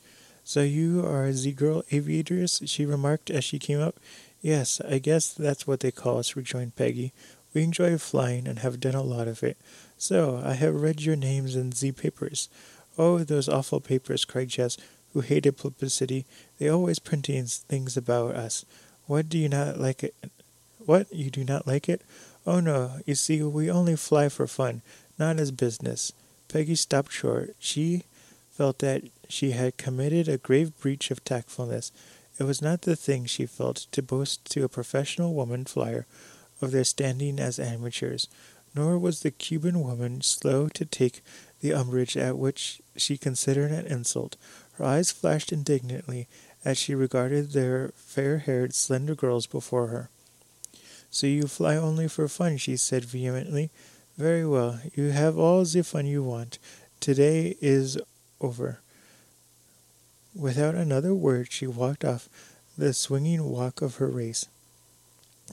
So 0.45 0.63
you 0.63 1.05
are 1.07 1.31
the 1.31 1.53
girl 1.53 1.85
aviators? 1.91 2.63
she 2.67 2.85
remarked 2.85 3.31
as 3.31 3.45
she 3.45 3.59
came 3.59 3.81
up. 3.81 3.97
Yes, 4.41 4.81
I 4.89 4.99
guess 4.99 5.33
that's 5.33 5.67
what 5.67 5.81
they 5.81 5.93
call 5.93 6.19
us, 6.19 6.35
rejoined 6.35 6.75
Peggy. 6.77 7.13
We 7.55 7.63
enjoy 7.63 7.97
flying 7.99 8.49
and 8.49 8.59
have 8.59 8.81
done 8.81 8.95
a 8.95 9.03
lot 9.03 9.29
of 9.29 9.43
it. 9.43 9.57
So, 9.99 10.43
I 10.45 10.55
have 10.55 10.75
read 10.75 11.03
your 11.03 11.17
names 11.17 11.55
in 11.55 11.71
the 11.71 11.93
papers. 11.93 12.49
Oh, 12.99 13.19
those 13.19 13.49
awful 13.49 13.81
papers, 13.81 14.25
cried 14.25 14.49
Jess, 14.49 14.77
who 15.13 15.21
hated 15.21 15.57
publicity. 15.57 16.25
They 16.59 16.69
always 16.69 16.99
printing 16.99 17.45
things 17.47 17.97
about 17.97 18.35
us. 18.35 18.65
What 19.07 19.29
do 19.29 19.39
you 19.39 19.49
not 19.49 19.79
like 19.79 20.03
it? 20.03 20.15
What, 20.85 21.13
you 21.13 21.31
do 21.31 21.45
not 21.45 21.67
like 21.67 21.89
it? 21.89 22.03
Oh 22.47 22.59
no, 22.59 22.99
you 23.07 23.15
see, 23.15 23.43
we 23.43 23.71
only 23.71 23.95
fly 23.95 24.29
for 24.29 24.47
fun, 24.47 24.83
not 25.19 25.39
as 25.39 25.53
business. 25.53 26.13
Peggy 26.49 26.75
stopped 26.75 27.13
short. 27.13 27.55
She 27.61 28.03
felt 28.51 28.81
that 28.81 29.05
she 29.33 29.53
had 29.53 29.79
committed 29.79 30.29
a 30.29 30.37
grave 30.37 30.79
breach 30.79 31.11
of 31.11 31.25
tactfulness. 31.25 31.91
It 32.39 32.45
was 32.45 32.61
not 32.61 32.83
the 32.83 32.95
thing, 32.95 33.25
she 33.25 33.47
felt, 33.47 33.87
to 33.93 34.03
boast 34.03 34.45
to 34.51 34.63
a 34.63 34.69
professional 34.69 35.33
woman 35.33 35.65
flyer 35.65 36.07
of 36.61 36.71
their 36.71 36.85
standing 36.85 37.41
as 37.41 37.59
amateurs, 37.59 38.29
nor 38.75 38.99
was 38.99 39.21
the 39.21 39.31
Cuban 39.31 39.81
woman 39.81 40.21
slow 40.21 40.69
to 40.69 40.85
take 40.85 41.23
the 41.61 41.73
umbrage 41.73 42.15
at 42.15 42.37
which 42.37 42.83
she 42.95 43.17
considered 43.17 43.71
an 43.71 43.87
insult. 43.87 44.37
Her 44.73 44.85
eyes 44.85 45.11
flashed 45.11 45.51
indignantly 45.51 46.29
as 46.63 46.77
she 46.77 46.95
regarded 46.95 47.53
their 47.53 47.93
fair 47.97 48.39
haired, 48.39 48.75
slender 48.75 49.15
girls 49.15 49.47
before 49.47 49.87
her. 49.87 50.11
So 51.11 51.27
you 51.27 51.47
fly 51.47 51.77
only 51.77 52.07
for 52.07 52.29
fun, 52.29 52.59
she 52.59 52.77
said 52.77 53.07
vehemently. 53.07 53.71
Very 54.19 54.47
well, 54.47 54.81
you 54.95 55.11
have 55.11 55.39
all 55.39 55.65
the 55.65 55.83
fun 55.83 56.05
you 56.05 56.23
want. 56.23 56.59
Today 57.01 57.57
is 57.63 57.99
over. 58.43 58.82
Without 60.35 60.75
another 60.75 61.15
word, 61.15 61.53
she 61.53 61.67
walked 61.67 62.05
off 62.05 62.29
the 62.79 62.95
swinging 62.95 63.45
walk 63.45 63.83
of 63.83 63.97
her 63.97 64.09
race. 64.09 64.47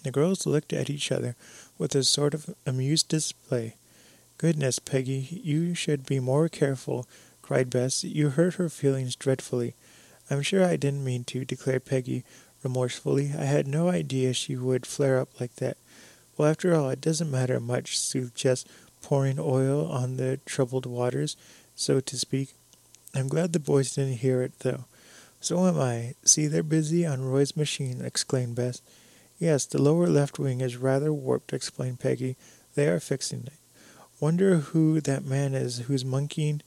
The 0.04 0.12
girls 0.12 0.46
looked 0.46 0.72
at 0.72 0.90
each 0.90 1.12
other 1.12 1.36
with 1.78 1.96
a 1.96 2.04
sort 2.04 2.34
of 2.34 2.56
amused 2.66 3.10
display. 3.10 3.76
Goodness, 4.38 4.80
Peggy, 4.80 5.42
you 5.44 5.74
should 5.76 6.06
be 6.06 6.22
more 6.22 6.48
careful, 6.48 7.08
cried 7.42 7.70
Bess. 7.70 8.06
You 8.06 8.30
hurt 8.30 8.54
her 8.54 8.70
feelings 8.70 9.18
dreadfully. 9.18 9.74
I'm 10.30 10.42
sure 10.42 10.64
I 10.64 10.78
didn't 10.78 11.04
mean 11.04 11.26
to, 11.26 11.44
declared 11.44 11.84
Peggy, 11.84 12.24
remorsefully. 12.64 13.34
I 13.38 13.44
had 13.44 13.68
no 13.68 13.90
idea 13.90 14.34
she 14.34 14.56
would 14.56 14.86
flare 14.86 15.20
up 15.20 15.42
like 15.42 15.56
that. 15.56 15.76
Well, 16.38 16.48
after 16.48 16.74
all, 16.74 16.90
it 16.90 17.02
doesn't 17.02 17.30
matter 17.30 17.60
much, 17.60 18.00
soothed 18.00 18.36
Jess, 18.36 18.64
pouring 19.02 19.40
oil 19.40 19.86
on 19.92 20.16
the 20.16 20.40
troubled 20.46 20.86
waters, 20.86 21.36
so 21.76 22.00
to 22.00 22.18
speak. 22.18 22.54
I'm 23.16 23.28
glad 23.28 23.54
the 23.54 23.60
boys 23.60 23.94
didn't 23.94 24.18
hear 24.18 24.42
it, 24.42 24.60
though. 24.60 24.86
So 25.42 25.66
am 25.66 25.80
I. 25.80 26.16
See, 26.26 26.48
they're 26.48 26.64
busy 26.64 27.06
on 27.06 27.24
Roy's 27.24 27.56
machine, 27.56 28.02
exclaimed 28.04 28.56
Bess. 28.56 28.82
Yes, 29.40 29.66
the 29.66 29.82
lower 29.82 30.08
left 30.08 30.38
wing 30.38 30.62
is 30.62 30.78
rather 30.78 31.14
warped, 31.14 31.54
explained 31.54 32.00
Peggy. 32.00 32.36
They 32.76 32.88
are 32.88 33.00
fixing 33.00 33.44
it. 33.48 33.54
Wonder 34.20 34.58
who 34.58 35.00
that 35.02 35.24
man 35.24 35.54
is 35.54 35.80
who's 35.80 36.04
monkeying 36.04 36.62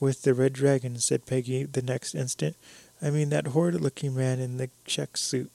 with 0.00 0.22
the 0.22 0.34
red 0.34 0.52
dragon, 0.52 0.98
said 0.98 1.24
Peggy 1.24 1.64
the 1.64 1.82
next 1.82 2.14
instant. 2.14 2.56
I 3.00 3.10
mean, 3.10 3.28
that 3.30 3.48
horrid 3.48 3.80
looking 3.80 4.14
man 4.14 4.40
in 4.40 4.56
the 4.56 4.70
check 4.84 5.16
suit. 5.16 5.50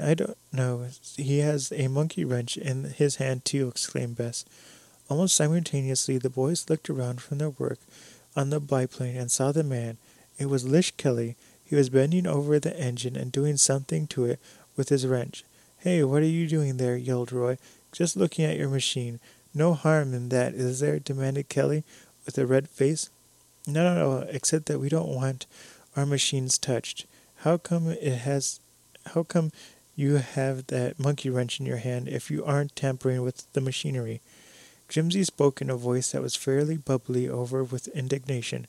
I 0.00 0.14
don't 0.14 0.36
know. 0.52 0.86
He 1.16 1.38
has 1.38 1.72
a 1.74 1.88
monkey 1.88 2.24
wrench 2.24 2.56
in 2.56 2.84
his 2.84 3.16
hand, 3.16 3.44
too, 3.44 3.68
exclaimed 3.68 4.16
Bess. 4.16 4.44
Almost 5.08 5.36
simultaneously, 5.36 6.18
the 6.18 6.30
boys 6.30 6.68
looked 6.68 6.90
around 6.90 7.22
from 7.22 7.38
their 7.38 7.50
work 7.50 7.78
on 8.36 8.50
the 8.50 8.60
biplane 8.60 9.16
and 9.16 9.30
saw 9.30 9.52
the 9.52 9.64
man. 9.64 9.98
It 10.38 10.46
was 10.46 10.66
Lish 10.66 10.92
Kelly. 10.96 11.36
He 11.64 11.76
was 11.76 11.88
bending 11.88 12.26
over 12.26 12.58
the 12.58 12.78
engine 12.78 13.16
and 13.16 13.32
doing 13.32 13.56
something 13.56 14.06
to 14.08 14.24
it 14.24 14.40
with 14.76 14.88
his 14.88 15.06
wrench. 15.06 15.44
Hey, 15.78 16.02
what 16.02 16.22
are 16.22 16.26
you 16.26 16.46
doing 16.46 16.76
there? 16.76 16.96
yelled 16.96 17.32
Roy. 17.32 17.58
Just 17.92 18.16
looking 18.16 18.44
at 18.44 18.56
your 18.56 18.68
machine. 18.68 19.20
No 19.54 19.74
harm 19.74 20.14
in 20.14 20.30
that, 20.30 20.54
is 20.54 20.80
there? 20.80 20.98
demanded 20.98 21.48
Kelly 21.48 21.84
with 22.26 22.38
a 22.38 22.46
red 22.46 22.68
face. 22.68 23.10
No, 23.66 23.94
no, 23.94 23.94
no, 23.94 24.26
except 24.30 24.66
that 24.66 24.80
we 24.80 24.88
don't 24.88 25.14
want 25.14 25.46
our 25.96 26.04
machines 26.04 26.58
touched. 26.58 27.06
How 27.36 27.56
come 27.56 27.88
it 27.88 28.18
has 28.18 28.60
how 29.14 29.22
come 29.22 29.52
you 29.96 30.16
have 30.16 30.66
that 30.68 30.98
monkey 30.98 31.30
wrench 31.30 31.60
in 31.60 31.66
your 31.66 31.76
hand 31.76 32.08
if 32.08 32.30
you 32.30 32.44
aren't 32.44 32.74
tampering 32.74 33.22
with 33.22 33.50
the 33.52 33.60
machinery? 33.60 34.20
Jimsy 34.88 35.24
spoke 35.24 35.60
in 35.60 35.70
a 35.70 35.76
voice 35.76 36.12
that 36.12 36.22
was 36.22 36.36
fairly 36.36 36.76
bubbly 36.76 37.28
over 37.28 37.64
with 37.64 37.88
indignation. 37.88 38.66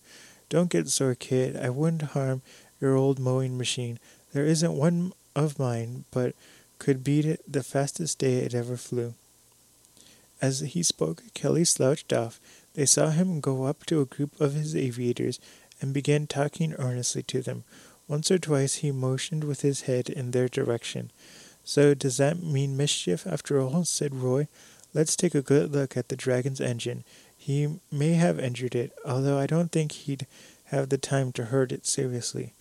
Don't 0.50 0.70
get 0.70 0.90
sore, 0.90 1.16
kid. 1.16 1.56
I 1.56 1.70
wouldn't 1.70 2.14
harm 2.14 2.42
your 2.80 2.96
old 2.96 3.20
mowing 3.20 3.58
machine. 3.58 4.00
There 4.34 4.46
isn't 4.46 4.74
one 4.74 5.14
of 5.36 5.60
mine 5.60 6.06
but 6.12 6.36
could 6.80 7.04
beat 7.04 7.26
it 7.26 7.42
the 7.48 7.64
fastest 7.64 8.20
day 8.20 8.38
it 8.38 8.54
ever 8.54 8.78
flew. 8.78 9.14
As 10.42 10.60
he 10.60 10.84
spoke, 10.84 11.24
Kelly 11.34 11.66
slouched 11.66 12.12
off, 12.12 12.40
They 12.74 12.86
saw 12.86 13.10
him 13.10 13.40
go 13.40 13.64
up 13.64 13.86
to 13.86 14.02
a 14.02 14.06
group 14.06 14.40
of 14.40 14.54
his 14.54 14.76
aviators 14.76 15.40
and 15.82 15.94
began 15.94 16.28
talking 16.28 16.74
earnestly 16.74 17.24
to 17.24 17.42
them. 17.42 17.64
Once 18.08 18.30
or 18.30 18.38
twice 18.38 18.76
he 18.76 18.92
motioned 18.92 19.44
with 19.44 19.62
his 19.62 19.82
head 19.82 20.10
in 20.10 20.32
their 20.32 20.48
direction. 20.48 21.12
So 21.64 21.94
does 21.94 22.18
that 22.18 22.44
mean 22.44 22.78
mischief 22.78 23.26
after 23.26 23.60
all? 23.60 23.86
said 23.86 24.14
Roy. 24.14 24.48
Let's 24.96 25.18
take 25.18 25.36
a 25.36 25.42
good 25.42 25.74
look 25.74 25.98
at 25.98 26.08
the 26.08 26.16
dragon's 26.16 26.62
engine. 26.62 27.04
He 27.38 27.80
may 27.92 28.14
have 28.14 28.40
injured 28.40 28.76
it, 28.76 28.94
although 29.06 29.38
I 29.38 29.46
don't 29.46 29.70
think 29.70 29.92
he'd 29.92 30.26
have 30.68 30.88
the 30.88 30.98
time 30.98 31.34
to 31.34 31.46
hurt 31.46 31.74
it 31.74 31.86
seriously. 31.86 32.54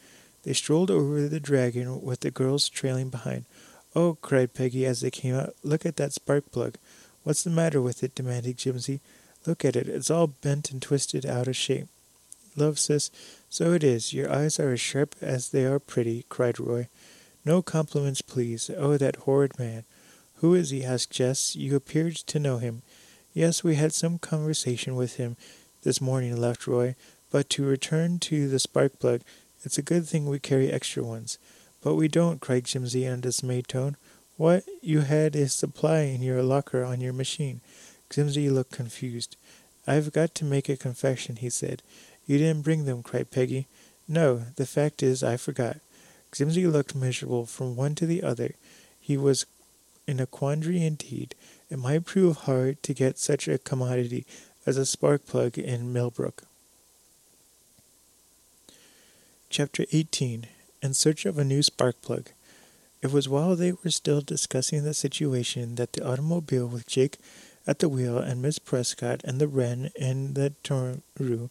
They 0.43 0.53
strolled 0.53 0.91
over 0.91 1.29
the 1.29 1.39
dragon 1.39 2.03
with 2.03 2.21
the 2.21 2.33
girls 2.33 2.69
trailing 2.69 3.09
behind. 3.09 3.45
Oh, 3.95 4.19
cried 4.21 4.53
Peggy 4.53 4.85
as 4.85 5.01
they 5.01 5.13
came 5.13 5.37
out, 5.37 5.55
look 5.63 5.87
at 5.87 5.95
that 5.97 6.13
spark 6.13 6.51
plug. 6.51 6.75
What's 7.23 7.45
the 7.45 7.51
matter 7.51 7.81
with 7.81 8.03
it? 8.03 8.17
demanded 8.17 8.59
Jimsy. 8.59 8.99
Look 9.47 9.65
at 9.65 9.77
it. 9.77 9.87
It's 9.89 10.11
all 10.11 10.27
bent 10.27 10.73
and 10.73 10.83
twisted 10.83 11.25
out 11.25 11.47
of 11.47 11.55
shape. 11.55 11.87
Love, 12.57 12.81
sis. 12.81 13.13
So 13.49 13.75
it 13.75 13.85
is. 13.85 14.13
Your 14.13 14.33
eyes 14.33 14.59
are 14.59 14.73
as 14.73 14.81
sharp 14.81 15.15
as 15.21 15.51
they 15.51 15.67
are 15.67 15.79
pretty, 15.79 16.25
cried 16.29 16.59
Roy. 16.59 16.89
No 17.45 17.63
compliments, 17.63 18.23
please. 18.23 18.71
Oh, 18.77 18.97
that 18.97 19.17
horrid 19.17 19.57
man. 19.57 19.85
Who 20.37 20.55
is 20.55 20.71
he? 20.71 20.85
asked 20.85 21.11
Jess. 21.11 21.57
You 21.57 21.77
appeared 21.77 22.17
to 22.17 22.39
know 22.39 22.59
him. 22.59 22.83
Yes, 23.33 23.65
we 23.65 23.75
had 23.75 23.93
some 23.93 24.19
conversation 24.19 24.95
with 24.97 25.17
him 25.17 25.37
this 25.83 26.01
morning, 26.01 26.37
laughed 26.37 26.67
Roy. 26.67 26.95
But 27.31 27.51
to 27.51 27.65
return 27.65 28.19
to 28.21 28.49
the 28.49 28.59
spark 28.59 28.99
plug, 28.99 29.23
it's 29.63 29.79
a 29.79 29.83
good 29.83 30.07
thing 30.07 30.27
we 30.27 30.39
carry 30.39 30.71
extra 30.71 31.03
ones. 31.03 31.39
But 31.83 31.95
we 31.97 32.09
don't, 32.09 32.41
cried 32.41 32.65
Jimsy 32.65 33.05
in 33.05 33.13
a 33.13 33.17
dismayed 33.17 33.69
tone. 33.69 33.97
What? 34.37 34.65
You 34.83 35.01
had 35.01 35.37
a 35.37 35.49
supply 35.49 36.01
in 36.01 36.23
your 36.23 36.43
locker 36.43 36.85
on 36.85 37.01
your 37.01 37.13
machine. 37.13 37.61
Jimsy 38.11 38.51
looked 38.51 38.73
confused. 38.73 39.37
I've 39.87 40.13
got 40.13 40.35
to 40.37 40.45
make 40.45 40.69
a 40.69 40.77
confession, 40.77 41.37
he 41.37 41.51
said. 41.51 41.83
You 42.27 42.39
didn't 42.39 42.63
bring 42.63 42.85
them, 42.85 43.03
cried 43.03 43.31
Peggy. 43.31 43.67
No, 44.09 44.45
the 44.57 44.67
fact 44.67 45.03
is, 45.03 45.23
I 45.23 45.37
forgot. 45.37 45.79
Jimsy 46.33 46.67
looked 46.67 46.95
miserable 46.95 47.47
from 47.47 47.77
one 47.77 47.95
to 47.97 48.07
the 48.07 48.23
other. 48.23 48.55
He 49.01 49.17
was 49.17 49.47
in 50.07 50.21
a 50.21 50.27
quandary 50.27 50.85
indeed. 50.85 51.35
It 51.71 51.79
might 51.79 52.05
prove 52.05 52.39
hard 52.39 52.83
to 52.83 52.95
get 52.95 53.19
such 53.19 53.49
a 53.49 53.59
commodity 53.59 54.27
as 54.67 54.77
a 54.77 54.87
spark 54.87 55.27
plug 55.27 55.59
in 55.59 55.93
Millbrook. 55.93 56.45
Chapter 59.51 59.85
18 59.93 60.47
In 60.83 60.95
Search 60.95 61.27
of 61.27 61.39
a 61.39 61.45
New 61.45 61.63
Spark 61.63 62.03
Plug. 62.03 62.31
It 63.03 63.13
was 63.13 63.29
while 63.29 63.55
they 63.55 63.73
were 63.73 63.91
still 63.91 64.21
discussing 64.21 64.83
the 64.83 64.95
situation 64.95 65.75
that 65.75 65.93
the 65.93 66.07
automobile 66.07 66.67
with 66.67 66.87
Jake 66.87 67.19
at 67.67 67.79
the 67.79 67.89
wheel 67.89 68.19
and 68.19 68.41
Miss 68.41 68.59
Prescott 68.59 69.23
and 69.25 69.39
the 69.39 69.49
wren 69.49 69.91
in 69.95 70.35
the 70.35 70.55
tonneau 70.63 71.51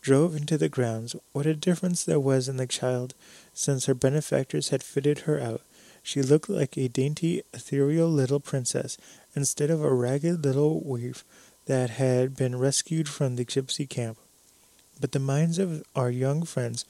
drove 0.00 0.34
into 0.34 0.58
the 0.58 0.68
grounds. 0.68 1.14
What 1.32 1.46
a 1.46 1.54
difference 1.54 2.04
there 2.04 2.20
was 2.20 2.48
in 2.48 2.56
the 2.56 2.66
child 2.66 3.14
since 3.52 3.86
her 3.86 3.94
benefactors 3.94 4.70
had 4.70 4.82
fitted 4.82 5.20
her 5.20 5.40
out. 5.40 5.62
She 6.02 6.22
looked 6.22 6.48
like 6.48 6.76
a 6.76 6.88
dainty, 6.88 7.42
ethereal 7.52 8.08
little 8.08 8.40
princess 8.40 8.96
instead 9.34 9.70
of 9.70 9.82
a 9.82 9.94
ragged 9.94 10.44
little 10.44 10.80
waif 10.80 11.24
that 11.66 11.90
had 11.90 12.36
been 12.36 12.58
rescued 12.58 13.08
from 13.08 13.36
the 13.36 13.44
gypsy 13.44 13.88
camp. 13.88 14.18
But 15.00 15.12
the 15.12 15.18
minds 15.18 15.58
of 15.58 15.82
our 15.94 16.10
young 16.10 16.44
friends 16.44 16.84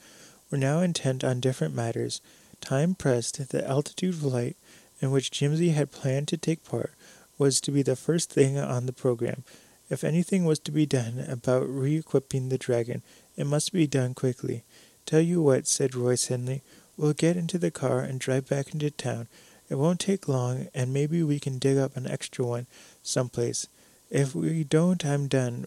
were 0.49 0.57
now 0.57 0.79
intent 0.79 1.23
on 1.23 1.39
different 1.39 1.73
matters. 1.73 2.21
Time 2.59 2.95
pressed. 2.95 3.49
The 3.49 3.67
altitude 3.67 4.15
flight 4.15 4.57
in 5.01 5.11
which 5.11 5.31
Jimsy 5.31 5.69
had 5.69 5.91
planned 5.91 6.27
to 6.29 6.37
take 6.37 6.63
part 6.63 6.91
was 7.37 7.59
to 7.61 7.71
be 7.71 7.81
the 7.81 7.95
first 7.95 8.29
thing 8.29 8.57
on 8.57 8.85
the 8.85 8.93
program. 8.93 9.43
If 9.89 10.03
anything 10.03 10.45
was 10.45 10.59
to 10.59 10.71
be 10.71 10.85
done 10.85 11.25
about 11.27 11.67
re 11.67 11.97
equipping 11.97 12.49
the 12.49 12.57
dragon, 12.57 13.01
it 13.35 13.45
must 13.45 13.73
be 13.73 13.87
done 13.87 14.13
quickly. 14.13 14.63
Tell 15.05 15.21
you 15.21 15.41
what, 15.41 15.67
said 15.67 15.95
Roy 15.95 16.15
suddenly, 16.15 16.61
we'll 17.01 17.13
get 17.13 17.35
into 17.35 17.57
the 17.57 17.71
car 17.71 17.99
and 18.01 18.19
drive 18.19 18.47
back 18.47 18.71
into 18.73 18.91
town. 18.91 19.27
It 19.69 19.75
won't 19.75 19.99
take 19.99 20.27
long, 20.27 20.67
and 20.75 20.93
maybe 20.93 21.23
we 21.23 21.39
can 21.39 21.57
dig 21.57 21.79
up 21.79 21.97
an 21.97 22.05
extra 22.05 22.45
one 22.45 22.67
someplace. 23.01 23.67
If 24.11 24.35
we 24.35 24.63
don't, 24.63 25.03
I'm 25.03 25.27
done 25.27 25.65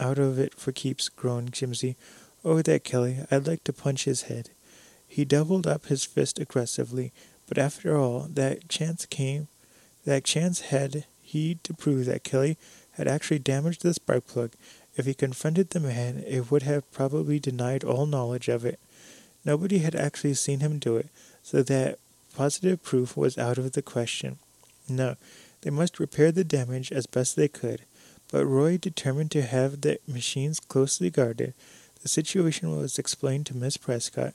out 0.00 0.18
of 0.18 0.40
it 0.40 0.54
for 0.54 0.72
keeps, 0.72 1.08
groaned 1.08 1.52
Jimsy. 1.52 1.94
Oh, 2.44 2.60
that 2.62 2.82
Kelly! 2.82 3.18
I'd 3.30 3.46
like 3.46 3.62
to 3.64 3.72
punch 3.72 4.06
his 4.06 4.22
head. 4.22 4.50
He 5.06 5.24
doubled 5.24 5.68
up 5.68 5.86
his 5.86 6.04
fist 6.04 6.40
aggressively, 6.40 7.12
but 7.46 7.58
after 7.58 7.96
all, 7.96 8.26
that 8.30 8.68
chance 8.68 9.06
came. 9.06 9.46
That 10.04 10.24
chance 10.24 10.62
had 10.62 11.04
he 11.22 11.58
to 11.62 11.74
prove 11.74 12.06
that 12.06 12.24
Kelly 12.24 12.58
had 12.92 13.06
actually 13.06 13.38
damaged 13.38 13.82
the 13.82 13.94
spark 13.94 14.26
plug. 14.26 14.52
If 14.96 15.06
he 15.06 15.14
confronted 15.14 15.70
the 15.70 15.80
man, 15.80 16.24
it 16.26 16.50
would 16.50 16.62
have 16.62 16.90
probably 16.90 17.38
denied 17.38 17.84
all 17.84 18.06
knowledge 18.06 18.48
of 18.48 18.64
it. 18.64 18.80
Nobody 19.44 19.78
had 19.78 19.94
actually 19.94 20.34
seen 20.34 20.60
him 20.60 20.78
do 20.78 20.96
it, 20.96 21.08
so 21.42 21.62
that 21.62 21.98
positive 22.34 22.82
proof 22.82 23.16
was 23.16 23.36
out 23.38 23.58
of 23.58 23.72
the 23.72 23.82
question. 23.82 24.38
No, 24.88 25.16
they 25.62 25.70
must 25.70 26.00
repair 26.00 26.32
the 26.32 26.44
damage 26.44 26.92
as 26.92 27.06
best 27.06 27.36
they 27.36 27.48
could. 27.48 27.82
But 28.30 28.46
Roy 28.46 28.78
determined 28.78 29.30
to 29.32 29.42
have 29.42 29.80
the 29.80 29.98
machines 30.06 30.58
closely 30.58 31.10
guarded. 31.10 31.54
The 32.02 32.08
situation 32.08 32.76
was 32.76 32.98
explained 32.98 33.46
to 33.46 33.56
Miss 33.56 33.76
Prescott, 33.76 34.34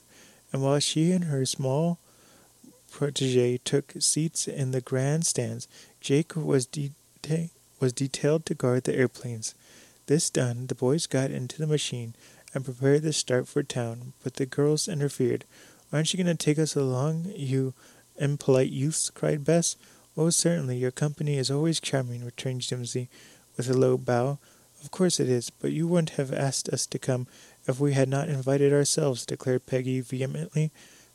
and 0.52 0.62
while 0.62 0.78
she 0.78 1.12
and 1.12 1.24
her 1.24 1.44
small 1.44 1.98
protege 2.90 3.58
took 3.58 3.92
seats 3.98 4.48
in 4.48 4.70
the 4.70 4.80
grandstands, 4.80 5.68
Jake 6.00 6.36
was, 6.36 6.66
deta- 6.66 7.50
was 7.80 7.92
detailed 7.92 8.46
to 8.46 8.54
guard 8.54 8.84
the 8.84 8.94
airplanes. 8.94 9.54
This 10.06 10.30
done, 10.30 10.68
the 10.68 10.74
boys 10.74 11.06
got 11.06 11.30
into 11.30 11.58
the 11.58 11.66
machine 11.66 12.14
and 12.54 12.64
prepared 12.64 13.02
to 13.02 13.12
start 13.12 13.46
for 13.48 13.62
town, 13.62 14.12
but 14.22 14.34
the 14.34 14.46
girls 14.46 14.88
interfered. 14.88 15.44
Aren't 15.92 16.12
you 16.12 16.22
going 16.22 16.36
to 16.36 16.44
take 16.44 16.58
us 16.58 16.74
along, 16.74 17.32
you 17.34 17.74
impolite 18.16 18.70
youths? 18.70 19.10
cried 19.10 19.44
Bess. 19.44 19.76
Oh, 20.16 20.30
certainly, 20.30 20.76
your 20.76 20.90
company 20.90 21.38
is 21.38 21.50
always 21.50 21.80
charming, 21.80 22.24
returned 22.24 22.62
Jimsy, 22.62 23.08
with 23.56 23.70
a 23.70 23.74
low 23.74 23.96
bow. 23.96 24.38
Of 24.82 24.90
course 24.90 25.20
it 25.20 25.28
is, 25.28 25.50
but 25.50 25.72
you 25.72 25.86
wouldn't 25.86 26.10
have 26.10 26.32
asked 26.32 26.68
us 26.68 26.86
to 26.86 26.98
come 26.98 27.26
if 27.66 27.80
we 27.80 27.92
had 27.92 28.08
not 28.08 28.28
invited 28.28 28.72
ourselves, 28.72 29.26
declared 29.26 29.66
Peggy 29.66 30.00
vehemently. 30.00 30.70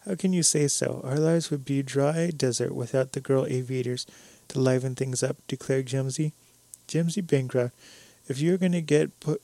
How 0.05 0.15
can 0.15 0.33
you 0.33 0.43
say 0.43 0.67
so? 0.67 1.01
Our 1.03 1.17
lives 1.17 1.49
would 1.49 1.65
be 1.65 1.81
dry 1.81 2.29
desert 2.29 2.75
without 2.75 3.13
the 3.13 3.21
girl 3.21 3.45
aviators 3.45 4.05
to 4.49 4.59
liven 4.59 4.95
things 4.95 5.23
up, 5.23 5.37
declared 5.47 5.85
Jimsy. 5.85 6.33
Jimsy 6.87 7.21
Bancroft, 7.21 7.73
if 8.27 8.39
you're 8.39 8.57
going 8.57 8.73
to 8.73 8.81
get 8.81 9.17
po- 9.19 9.37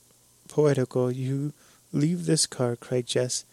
poetical, 0.49 1.11
you 1.11 1.53
leave 1.91 2.25
this 2.25 2.45
car, 2.45 2.75
cried 2.75 3.07
Jess. 3.07 3.45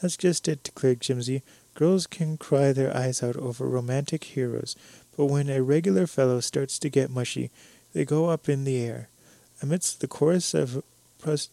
That's 0.00 0.16
just 0.16 0.48
it, 0.48 0.62
declared 0.62 1.00
Jimsy. 1.00 1.42
Girls 1.74 2.06
can 2.06 2.36
cry 2.36 2.72
their 2.72 2.94
eyes 2.94 3.22
out 3.22 3.36
over 3.36 3.66
romantic 3.66 4.24
heroes, 4.24 4.76
but 5.16 5.26
when 5.26 5.48
a 5.48 5.62
regular 5.62 6.06
fellow 6.06 6.40
starts 6.40 6.78
to 6.80 6.90
get 6.90 7.10
mushy, 7.10 7.50
they 7.92 8.04
go 8.04 8.28
up 8.28 8.48
in 8.48 8.64
the 8.64 8.78
air. 8.78 9.08
Amidst 9.62 10.00
the 10.00 10.08
chorus 10.08 10.54
of 10.54 10.82
pros- 11.18 11.48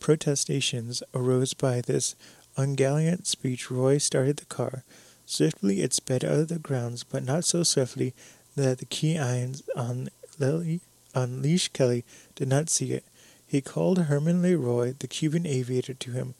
protestations 0.00 1.02
arose 1.14 1.54
by 1.54 1.80
this 1.80 2.16
ungallant 2.56 3.26
speech, 3.26 3.70
Roy 3.70 3.98
started 3.98 4.38
the 4.38 4.46
car. 4.46 4.84
Swiftly 5.26 5.80
it 5.80 5.92
sped 5.94 6.24
out 6.24 6.40
of 6.40 6.48
the 6.48 6.58
grounds, 6.58 7.04
but 7.04 7.24
not 7.24 7.44
so 7.44 7.62
swiftly 7.62 8.14
that 8.56 8.78
the 8.78 8.84
key 8.84 9.18
eyes 9.18 9.62
on 9.76 10.08
Lily, 10.38 10.80
on 11.14 11.40
Lish 11.40 11.68
Kelly 11.68 12.04
did 12.34 12.48
not 12.48 12.68
see 12.68 12.92
it. 12.92 13.04
He 13.52 13.60
called 13.60 14.04
Herman 14.04 14.40
Leroy, 14.40 14.94
the 14.98 15.06
Cuban 15.06 15.44
aviator, 15.44 15.92
to 15.92 16.12
him. 16.12 16.32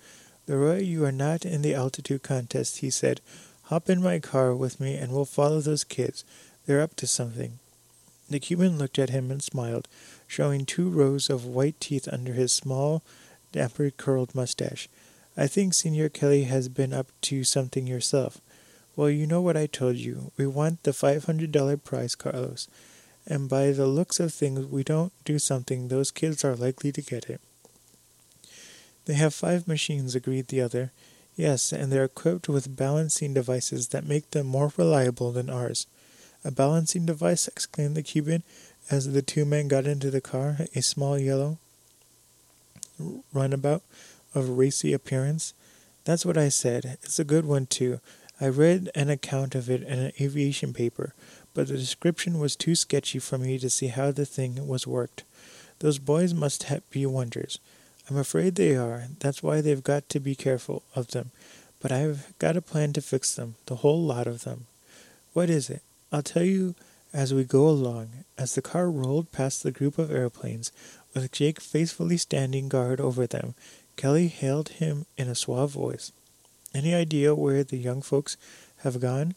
Leroy, 0.49 0.79
you 0.79 1.05
are 1.05 1.13
not 1.13 1.45
in 1.45 1.61
the 1.61 1.75
altitude 1.75 2.23
contest, 2.23 2.79
he 2.79 2.89
said. 2.89 3.21
Hop 3.65 3.91
in 3.91 4.01
my 4.03 4.19
car 4.19 4.57
with 4.57 4.81
me 4.81 4.95
and 4.95 5.13
we'll 5.13 5.27
follow 5.27 5.61
those 5.61 5.85
kids. 5.85 6.25
They're 6.65 6.81
up 6.81 6.97
to 6.97 7.07
something. 7.07 7.59
The 8.31 8.41
Cuban 8.41 8.79
looked 8.79 8.99
at 8.99 9.11
him 9.11 9.31
and 9.31 9.43
smiled, 9.43 9.89
showing 10.27 10.65
two 10.65 10.89
rows 10.89 11.29
of 11.29 11.45
white 11.45 11.79
teeth 11.81 12.09
under 12.11 12.33
his 12.33 12.51
small, 12.51 13.03
dapper 13.53 13.91
curled 13.91 14.35
mustache. 14.35 14.89
I 15.37 15.49
think 15.49 15.75
Senor 15.75 16.09
Kelly 16.09 16.45
has 16.45 16.71
been 16.71 16.95
up 16.95 17.09
to 17.29 17.45
something 17.45 17.87
yourself. 17.87 18.41
Well, 18.97 19.11
you 19.11 19.27
know 19.27 19.43
what 19.43 19.59
I 19.59 19.67
told 19.67 19.97
you. 19.97 20.33
We 20.39 20.47
want 20.47 20.85
the 20.85 20.95
five 20.95 21.25
hundred 21.25 21.53
dollar 21.53 21.77
prize, 21.77 22.15
Carlos. 22.15 22.69
And 23.27 23.49
by 23.49 23.71
the 23.71 23.87
looks 23.87 24.19
of 24.21 24.35
things, 24.35 24.67
we 24.67 24.83
don't 24.83 25.13
do 25.25 25.39
something, 25.39 25.89
those 25.89 26.11
kids 26.11 26.45
are 26.45 26.57
likely 26.57 26.93
to 26.93 27.03
get 27.03 27.31
it. 27.31 27.41
They 29.05 29.15
have 29.15 29.35
five 29.35 29.69
machines, 29.69 30.15
agreed 30.15 30.49
the 30.49 30.61
other. 30.61 30.93
Yes, 31.37 31.73
and 31.73 31.91
they're 31.91 32.05
equipped 32.05 32.49
with 32.49 32.77
balancing 32.77 33.35
devices 33.35 33.89
that 33.89 34.07
make 34.07 34.31
them 34.31 34.47
more 34.47 34.73
reliable 34.77 35.33
than 35.33 35.49
ours. 35.49 35.87
A 36.45 36.51
balancing 36.51 37.07
device? 37.07 37.49
exclaimed 37.49 37.97
the 37.97 38.03
Cuban 38.03 38.43
as 38.91 39.13
the 39.13 39.23
two 39.23 39.45
men 39.45 39.69
got 39.69 39.87
into 39.87 40.11
the 40.11 40.21
car, 40.21 40.59
a 40.75 40.83
small 40.83 41.19
yellow 41.19 41.59
runabout 43.33 43.83
of 44.35 44.59
racy 44.59 44.93
appearance. 44.93 45.55
That's 46.05 46.27
what 46.27 46.37
I 46.37 46.49
said. 46.49 46.99
It's 47.03 47.19
a 47.19 47.25
good 47.25 47.45
one, 47.45 47.67
too. 47.67 48.01
I 48.41 48.49
read 48.49 48.91
an 48.95 49.09
account 49.09 49.55
of 49.55 49.71
it 49.71 49.83
in 49.83 49.99
an 49.99 50.13
aviation 50.21 50.73
paper, 50.73 51.15
but 51.55 51.69
the 51.69 51.77
description 51.77 52.39
was 52.39 52.57
too 52.57 52.75
sketchy 52.75 53.19
for 53.19 53.39
me 53.39 53.59
to 53.59 53.71
see 53.71 53.89
how 53.89 54.11
the 54.11 54.27
thing 54.27 54.67
was 54.67 54.87
worked. 54.87 55.25
Those 55.81 55.99
boys 55.99 56.33
must 56.33 56.65
ha- 56.65 56.79
be 56.91 57.07
wonders. 57.07 57.59
I'm 58.09 58.17
afraid 58.17 58.55
they 58.55 58.77
are. 58.77 59.05
That's 59.21 59.43
why 59.43 59.61
they've 59.61 59.83
got 59.83 60.09
to 60.11 60.21
be 60.21 60.35
careful 60.35 60.83
of 60.95 61.09
them. 61.09 61.31
But 61.81 61.93
I've 61.93 62.33
got 62.39 62.57
a 62.57 62.63
plan 62.63 62.93
to 62.95 63.03
fix 63.03 63.35
them, 63.35 63.57
the 63.67 63.77
whole 63.77 64.03
lot 64.03 64.27
of 64.27 64.45
them. 64.45 64.67
What 65.33 65.51
is 65.51 65.71
it? 65.71 65.83
I'll 66.13 66.23
tell 66.23 66.45
you 66.45 66.75
as 67.13 67.35
we 67.35 67.45
go 67.45 67.69
along. 67.69 68.25
As 68.39 68.55
the 68.55 68.63
car 68.63 68.91
rolled 68.91 69.33
past 69.33 69.63
the 69.63 69.71
group 69.71 69.99
of 69.99 70.11
airplanes, 70.11 70.73
with 71.15 71.31
Jake 71.33 71.61
faithfully 71.61 72.17
standing 72.17 72.69
guard 72.69 73.01
over 73.01 73.27
them, 73.27 73.55
Kelly 73.97 74.29
hailed 74.29 74.71
him 74.71 75.07
in 75.19 75.29
a 75.29 75.35
suave 75.35 75.71
voice. 75.71 76.13
Any 76.75 76.95
idea 76.95 77.35
where 77.35 77.63
the 77.63 77.77
young 77.77 78.01
folks 78.01 78.37
have 78.79 79.01
gone? 79.01 79.35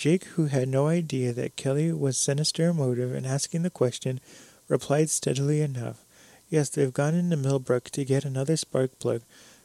Jake, 0.00 0.24
who 0.24 0.46
had 0.46 0.66
no 0.66 0.86
idea 0.86 1.30
that 1.34 1.56
Kelly 1.56 1.92
was 1.92 2.16
sinister 2.16 2.70
in 2.70 2.76
motive 2.76 3.14
in 3.14 3.26
asking 3.26 3.64
the 3.64 3.68
question, 3.68 4.18
replied 4.66 5.10
steadily 5.10 5.60
enough. 5.60 6.06
Yes, 6.48 6.70
they've 6.70 6.90
gone 6.90 7.14
into 7.14 7.36
Millbrook 7.36 7.90
to 7.90 8.06
get 8.06 8.24
another 8.24 8.56
spark 8.56 8.98
plug. 8.98 9.20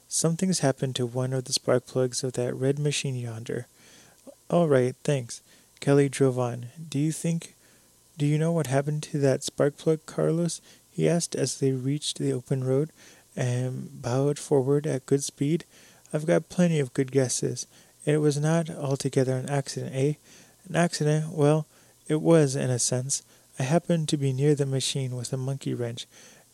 Something's 0.09 0.59
happened 0.59 0.97
to 0.97 1.05
one 1.05 1.31
of 1.31 1.45
the 1.45 1.53
spark 1.53 1.87
plugs 1.87 2.21
of 2.21 2.33
that 2.33 2.53
red 2.53 2.79
machine 2.79 3.15
yonder. 3.15 3.67
All 4.49 4.67
right, 4.67 4.93
thanks. 5.05 5.41
Kelly 5.79 6.09
drove 6.09 6.37
on. 6.37 6.65
Do 6.89 6.99
you 6.99 7.13
think 7.13 7.55
do 8.17 8.25
you 8.25 8.37
know 8.37 8.51
what 8.51 8.67
happened 8.67 9.03
to 9.03 9.19
that 9.19 9.41
spark 9.41 9.77
plug, 9.77 10.05
Carlos? 10.05 10.59
he 10.91 11.07
asked 11.07 11.33
as 11.33 11.59
they 11.59 11.71
reached 11.71 12.17
the 12.17 12.33
open 12.33 12.61
road 12.61 12.89
and 13.37 14.01
bowed 14.01 14.37
forward 14.37 14.85
at 14.85 15.05
good 15.05 15.23
speed. 15.23 15.63
I've 16.11 16.25
got 16.25 16.49
plenty 16.49 16.81
of 16.81 16.93
good 16.93 17.13
guesses. 17.13 17.67
It 18.05 18.17
was 18.17 18.37
not 18.37 18.69
altogether 18.69 19.35
an 19.35 19.49
accident, 19.49 19.95
eh? 19.95 20.13
An 20.69 20.75
accident? 20.75 21.33
Well, 21.33 21.65
it 22.07 22.21
was 22.21 22.55
in 22.55 22.69
a 22.69 22.79
sense. 22.79 23.23
I 23.59 23.63
happened 23.63 24.09
to 24.09 24.17
be 24.17 24.31
near 24.31 24.53
the 24.53 24.65
machine 24.65 25.15
with 25.15 25.33
a 25.33 25.37
monkey 25.37 25.73
wrench, 25.73 26.05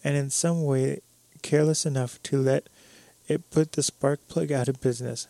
and 0.03 0.15
in 0.15 0.29
some 0.29 0.63
way 0.63 1.01
careless 1.41 1.85
enough 1.85 2.21
to 2.23 2.41
let 2.41 2.67
it 3.27 3.49
put 3.49 3.73
the 3.73 3.83
spark 3.83 4.25
plug 4.27 4.51
out 4.51 4.67
of 4.67 4.81
business. 4.81 5.27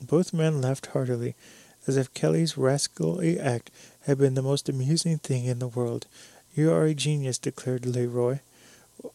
Both 0.00 0.32
men 0.32 0.60
laughed 0.60 0.86
heartily, 0.86 1.34
as 1.86 1.96
if 1.96 2.14
Kelly's 2.14 2.56
rascally 2.56 3.38
act 3.38 3.70
had 4.02 4.18
been 4.18 4.34
the 4.34 4.42
most 4.42 4.68
amusing 4.68 5.18
thing 5.18 5.44
in 5.44 5.58
the 5.58 5.68
world. 5.68 6.06
You 6.54 6.72
are 6.72 6.84
a 6.84 6.94
genius, 6.94 7.38
declared 7.38 7.86
Leroy. 7.86 8.40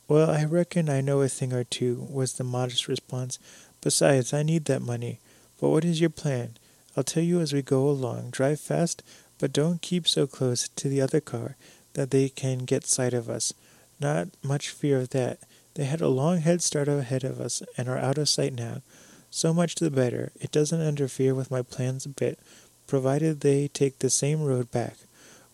Well, 0.08 0.30
I 0.30 0.46
reckon 0.46 0.90
I 0.90 1.02
know 1.02 1.22
a 1.22 1.30
thing 1.30 1.54
or 1.54 1.64
two, 1.64 2.08
was 2.10 2.34
the 2.34 2.44
modest 2.44 2.88
response. 2.88 3.40
Besides, 3.82 4.34
I 4.34 4.44
need 4.44 4.66
that 4.66 4.82
money. 4.82 5.20
But 5.60 5.70
what 5.70 5.86
is 5.86 6.00
your 6.00 6.10
plan? 6.10 6.58
I'll 6.96 7.04
tell 7.04 7.24
you 7.24 7.40
as 7.40 7.54
we 7.54 7.62
go 7.62 7.88
along. 7.88 8.32
Drive 8.32 8.60
fast, 8.60 9.04
but 9.40 9.54
don't 9.54 9.82
keep 9.82 10.08
so 10.08 10.28
close 10.28 10.68
to 10.70 10.90
the 10.90 11.02
other 11.02 11.20
car 11.20 11.56
that 11.94 12.12
they 12.12 12.30
can 12.30 12.60
get 12.60 12.86
sight 12.86 13.14
of 13.14 13.30
us. 13.30 13.54
Not 14.00 14.30
much 14.44 14.70
fear 14.70 15.00
of 15.00 15.10
that. 15.10 15.40
They 15.76 15.86
had 15.86 16.02
a 16.02 16.08
long 16.08 16.40
head 16.40 16.62
start 16.62 16.88
ahead 16.88 17.24
of 17.24 17.40
us 17.40 17.62
and 17.78 17.88
are 17.88 17.98
out 17.98 18.18
of 18.18 18.30
sight 18.30 18.54
now. 18.54 18.82
So 19.30 19.54
much 19.54 19.76
the 19.76 19.92
better. 19.92 20.32
It 20.40 20.52
doesn't 20.52 20.82
interfere 20.82 21.36
with 21.36 21.52
my 21.52 21.62
plans 21.62 22.06
a 22.06 22.10
bit, 22.10 22.40
provided 22.88 23.42
they 23.42 23.68
take 23.68 24.00
the 24.00 24.10
same 24.10 24.44
road 24.44 24.72
back. 24.72 24.96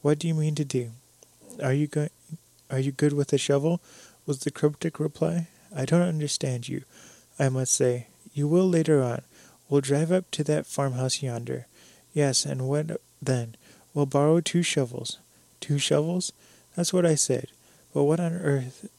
What 0.02 0.20
do 0.20 0.28
you 0.28 0.34
mean 0.34 0.56
to 0.56 0.66
do? 0.66 0.92
Are 1.62 1.74
you 1.74 1.88
going? 1.88 2.10
Are 2.70 2.80
you 2.80 2.92
good 2.92 3.13
with 3.13 3.34
a 3.34 3.38
shovel? 3.38 3.82
Was 4.26 4.39
the 4.39 4.52
cryptic 4.52 5.00
reply. 5.00 5.48
I 5.76 5.86
don't 5.86 6.02
understand 6.02 6.70
you. 6.70 6.84
I 7.38 7.50
must 7.50 7.74
say, 7.74 8.08
you 8.34 8.48
will 8.48 8.68
later 8.68 9.02
on. 9.02 9.22
We'll 9.69 9.82
drive 9.82 10.12
up 10.12 10.30
to 10.32 10.43
that 10.45 10.65
farmhouse 10.65 11.21
yonder. 11.21 11.67
Yes, 12.13 12.45
and 12.45 12.67
what 12.67 13.02
then? 13.21 13.56
We'll 13.93 14.06
borrow 14.06 14.39
two 14.39 14.63
shovels. 14.63 15.19
Two 15.60 15.80
shovels? 15.80 16.34
That's 16.76 16.93
what 16.93 17.06
I 17.06 17.15
said. 17.15 17.47
But 17.93 18.04
what 18.04 18.19
on 18.19 18.34
earth 18.34 18.89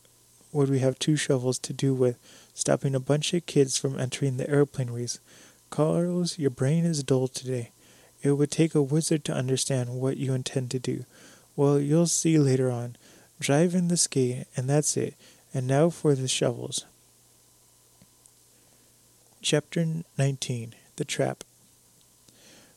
would 0.53 0.71
we 0.71 0.79
have 0.79 0.99
two 0.99 1.17
shovels 1.17 1.59
to 1.61 1.73
do 1.73 1.93
with 1.95 2.17
stopping 2.55 2.95
a 2.95 3.01
bunch 3.01 3.35
of 3.35 3.47
kids 3.47 3.77
from 3.77 3.99
entering 3.99 4.37
the 4.37 4.49
airplane 4.49 4.91
race? 4.91 5.19
Carlos, 5.71 6.39
your 6.39 6.51
brain 6.51 6.85
is 6.85 7.03
dull 7.03 7.29
today. 7.29 7.71
It 8.23 8.33
would 8.33 8.51
take 8.51 8.75
a 8.75 8.83
wizard 8.83 9.25
to 9.25 9.35
understand 9.35 10.01
what 10.01 10.17
you 10.17 10.33
intend 10.33 10.71
to 10.71 10.79
do. 10.79 11.05
Well, 11.57 11.79
you'll 11.79 12.07
see 12.07 12.39
later 12.39 12.71
on. 12.71 12.97
Drive 13.41 13.75
in 13.75 13.89
the 13.89 13.97
skate, 13.97 14.47
and 14.57 14.71
that's 14.71 14.97
it. 14.97 15.15
And 15.53 15.67
now 15.67 15.91
for 15.91 16.15
the 16.15 16.29
shovels. 16.29 16.85
Chapter 19.45 19.87
19 20.17 20.75
The 20.97 21.05
Trap 21.05 21.45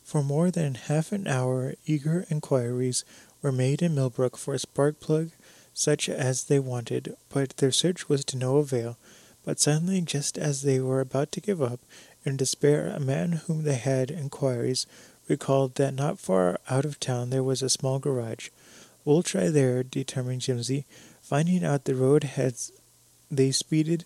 For 0.04 0.22
more 0.22 0.52
than 0.52 0.76
half 0.76 1.14
an 1.14 1.26
hour, 1.26 1.76
eager 1.86 2.26
inquiries 2.30 3.06
were 3.42 3.54
made 3.54 3.82
in 3.82 3.96
Millbrook 3.96 4.36
for 4.36 4.54
a 4.54 4.60
spark 4.60 5.00
plug 5.00 5.30
such 5.74 6.10
as 6.10 6.44
they 6.44 6.60
wanted, 6.60 7.16
but 7.30 7.56
their 7.56 7.72
search 7.72 8.10
was 8.10 8.26
to 8.26 8.38
no 8.38 8.58
avail. 8.58 8.98
But 9.46 9.62
suddenly, 9.62 10.02
just 10.02 10.38
as 10.38 10.64
they 10.64 10.82
were 10.82 11.00
about 11.00 11.32
to 11.32 11.40
give 11.40 11.62
up, 11.62 11.80
in 12.26 12.36
despair, 12.36 12.90
a 12.90 13.00
man 13.00 13.44
whom 13.48 13.64
they 13.64 13.76
had 13.76 14.12
inquiries 14.12 14.86
recalled 15.30 15.76
that 15.76 15.94
not 15.94 16.20
far 16.20 16.60
out 16.70 16.84
of 16.84 17.00
town 17.00 17.30
there 17.30 17.44
was 17.44 17.62
a 17.62 17.70
small 17.70 17.98
garage. 17.98 18.50
We'll 19.06 19.24
try 19.24 19.48
there, 19.48 19.84
determined 19.84 20.42
Jimsy. 20.42 20.84
Finding 21.22 21.64
out 21.64 21.86
the 21.86 21.96
road 21.96 22.26
heads, 22.26 22.74
they 23.32 23.52
speeded 23.52 24.04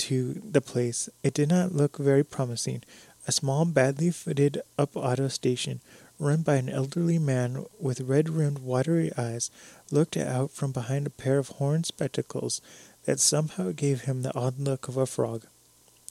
to 0.00 0.40
the 0.42 0.60
place. 0.60 1.08
It 1.22 1.34
did 1.34 1.50
not 1.50 1.74
look 1.74 1.98
very 1.98 2.24
promising. 2.24 2.82
A 3.28 3.32
small, 3.32 3.64
badly 3.66 4.10
fitted 4.10 4.62
up 4.78 4.96
auto 4.96 5.28
station, 5.28 5.80
run 6.18 6.42
by 6.42 6.56
an 6.56 6.70
elderly 6.70 7.18
man 7.18 7.66
with 7.78 8.00
red 8.00 8.30
rimmed, 8.30 8.60
watery 8.60 9.12
eyes, 9.18 9.50
looked 9.90 10.16
out 10.16 10.50
from 10.50 10.72
behind 10.72 11.06
a 11.06 11.10
pair 11.10 11.38
of 11.38 11.48
horn 11.48 11.84
spectacles 11.84 12.62
that 13.04 13.20
somehow 13.20 13.72
gave 13.72 14.02
him 14.02 14.22
the 14.22 14.34
odd 14.34 14.58
look 14.58 14.88
of 14.88 14.96
a 14.96 15.06
frog. 15.06 15.44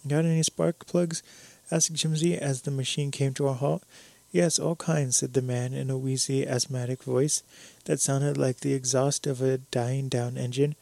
Got 0.07 0.25
any 0.25 0.43
spark 0.43 0.85
plugs? 0.85 1.23
asked 1.71 1.93
Jimsy 1.93 2.37
as 2.37 2.61
the 2.61 2.71
machine 2.71 3.11
came 3.11 3.33
to 3.35 3.47
a 3.47 3.53
halt. 3.53 3.83
Yes, 4.31 4.59
all 4.59 4.75
kinds, 4.75 5.17
said 5.17 5.33
the 5.33 5.41
man 5.41 5.73
in 5.73 5.89
a 5.89 5.97
wheezy, 5.97 6.47
asthmatic 6.47 7.03
voice 7.03 7.41
that 7.85 7.99
sounded 7.99 8.37
like 8.37 8.59
the 8.59 8.73
exhaust 8.73 9.25
of 9.25 9.41
a 9.41 9.57
dying 9.57 10.09
down 10.09 10.37
engine. 10.37 10.75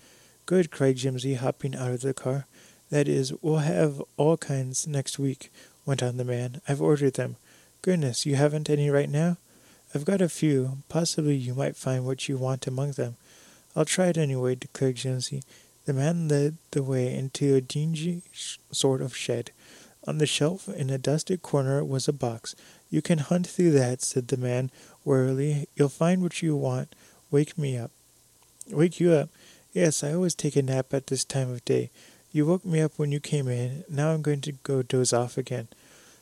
Good, 0.45 0.71
cried 0.71 0.97
Jimsy, 0.97 1.35
hopping 1.35 1.75
out 1.75 1.91
of 1.91 2.01
the 2.01 2.13
car. 2.13 2.45
That 2.89 3.07
is, 3.07 3.33
we'll 3.41 3.57
have 3.57 4.01
all 4.15 4.37
kinds 4.37 4.87
next 4.87 5.19
week, 5.19 5.51
went 5.85 6.01
on 6.01 6.17
the 6.17 6.23
man. 6.23 6.61
I've 6.67 6.81
ordered 6.81 7.15
them. 7.15 7.35
Goodness, 7.81 8.25
you 8.25 8.35
haven't 8.35 8.69
any 8.69 8.89
right 8.89 9.09
now? 9.09 9.37
I've 9.93 10.05
got 10.05 10.21
a 10.21 10.29
few. 10.29 10.79
Possibly 10.89 11.35
you 11.35 11.53
might 11.53 11.75
find 11.75 12.05
what 12.05 12.27
you 12.27 12.37
want 12.37 12.67
among 12.67 12.91
them. 12.91 13.15
I'll 13.75 13.85
try 13.85 14.07
it 14.07 14.17
anyway, 14.17 14.55
declared 14.55 14.95
Jimsy. 14.95 15.43
The 15.85 15.93
man 15.93 16.27
led 16.27 16.57
the 16.71 16.83
way 16.83 17.13
into 17.13 17.55
a 17.55 17.61
dingy 17.61 18.23
sort 18.71 19.01
of 19.01 19.15
shed. 19.15 19.51
On 20.05 20.17
the 20.17 20.25
shelf 20.25 20.67
in 20.69 20.89
a 20.89 20.97
dusty 20.97 21.37
corner 21.37 21.83
was 21.83 22.07
a 22.07 22.13
box. 22.13 22.55
You 22.89 23.01
can 23.01 23.19
hunt 23.19 23.47
through 23.47 23.71
that, 23.71 24.01
said 24.01 24.27
the 24.29 24.37
man 24.37 24.71
wearily. 25.03 25.67
You'll 25.75 25.89
find 25.89 26.21
what 26.21 26.41
you 26.41 26.55
want. 26.55 26.95
Wake 27.31 27.57
me 27.57 27.77
up. 27.77 27.91
Wake 28.69 28.99
you 28.99 29.11
up? 29.11 29.29
Yes, 29.73 30.03
I 30.03 30.13
always 30.13 30.35
take 30.35 30.55
a 30.55 30.61
nap 30.61 30.93
at 30.93 31.07
this 31.07 31.23
time 31.23 31.51
of 31.51 31.63
day. 31.65 31.89
You 32.31 32.45
woke 32.45 32.65
me 32.65 32.81
up 32.81 32.93
when 32.97 33.11
you 33.11 33.19
came 33.19 33.47
in. 33.47 33.83
Now 33.89 34.11
I'm 34.11 34.21
going 34.21 34.41
to 34.41 34.51
go 34.51 34.81
doze 34.81 35.13
off 35.13 35.37
again. 35.37 35.67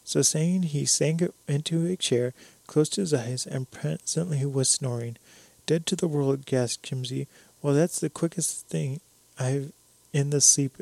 So 0.04 0.22
saying, 0.22 0.64
he 0.64 0.86
sank 0.86 1.24
into 1.48 1.86
a 1.88 1.96
chair, 1.96 2.34
closed 2.68 2.96
his 2.96 3.14
eyes, 3.14 3.46
and 3.46 3.70
presently 3.72 4.46
was 4.46 4.70
snoring. 4.70 5.18
Dead 5.66 5.86
to 5.88 5.96
the 5.96 6.08
world, 6.08 6.46
gasped 6.46 6.86
Jimsy. 6.86 7.28
Well, 7.62 7.74
that's 7.74 8.00
the 8.00 8.10
quickest 8.10 8.68
thing 8.68 9.02
I've 9.40 9.72
in 10.14 10.30
the 10.30 10.42
sleep 10.42 10.78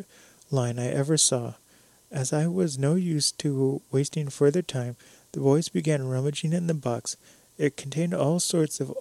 line 0.51 0.77
I 0.77 0.87
ever 0.87 1.17
saw. 1.17 1.53
As 2.11 2.31
I 2.31 2.45
was 2.45 2.77
no 2.77 2.95
use 2.95 3.31
to 3.31 3.81
wasting 3.91 4.29
further 4.29 4.61
time, 4.61 4.97
the 5.31 5.39
boys 5.39 5.69
began 5.69 6.07
rummaging 6.07 6.53
in 6.53 6.67
the 6.67 6.75
box. 6.75 7.17
It 7.57 7.77
contained 7.77 8.13
all 8.13 8.39
sorts 8.39 8.79
of 8.79 8.93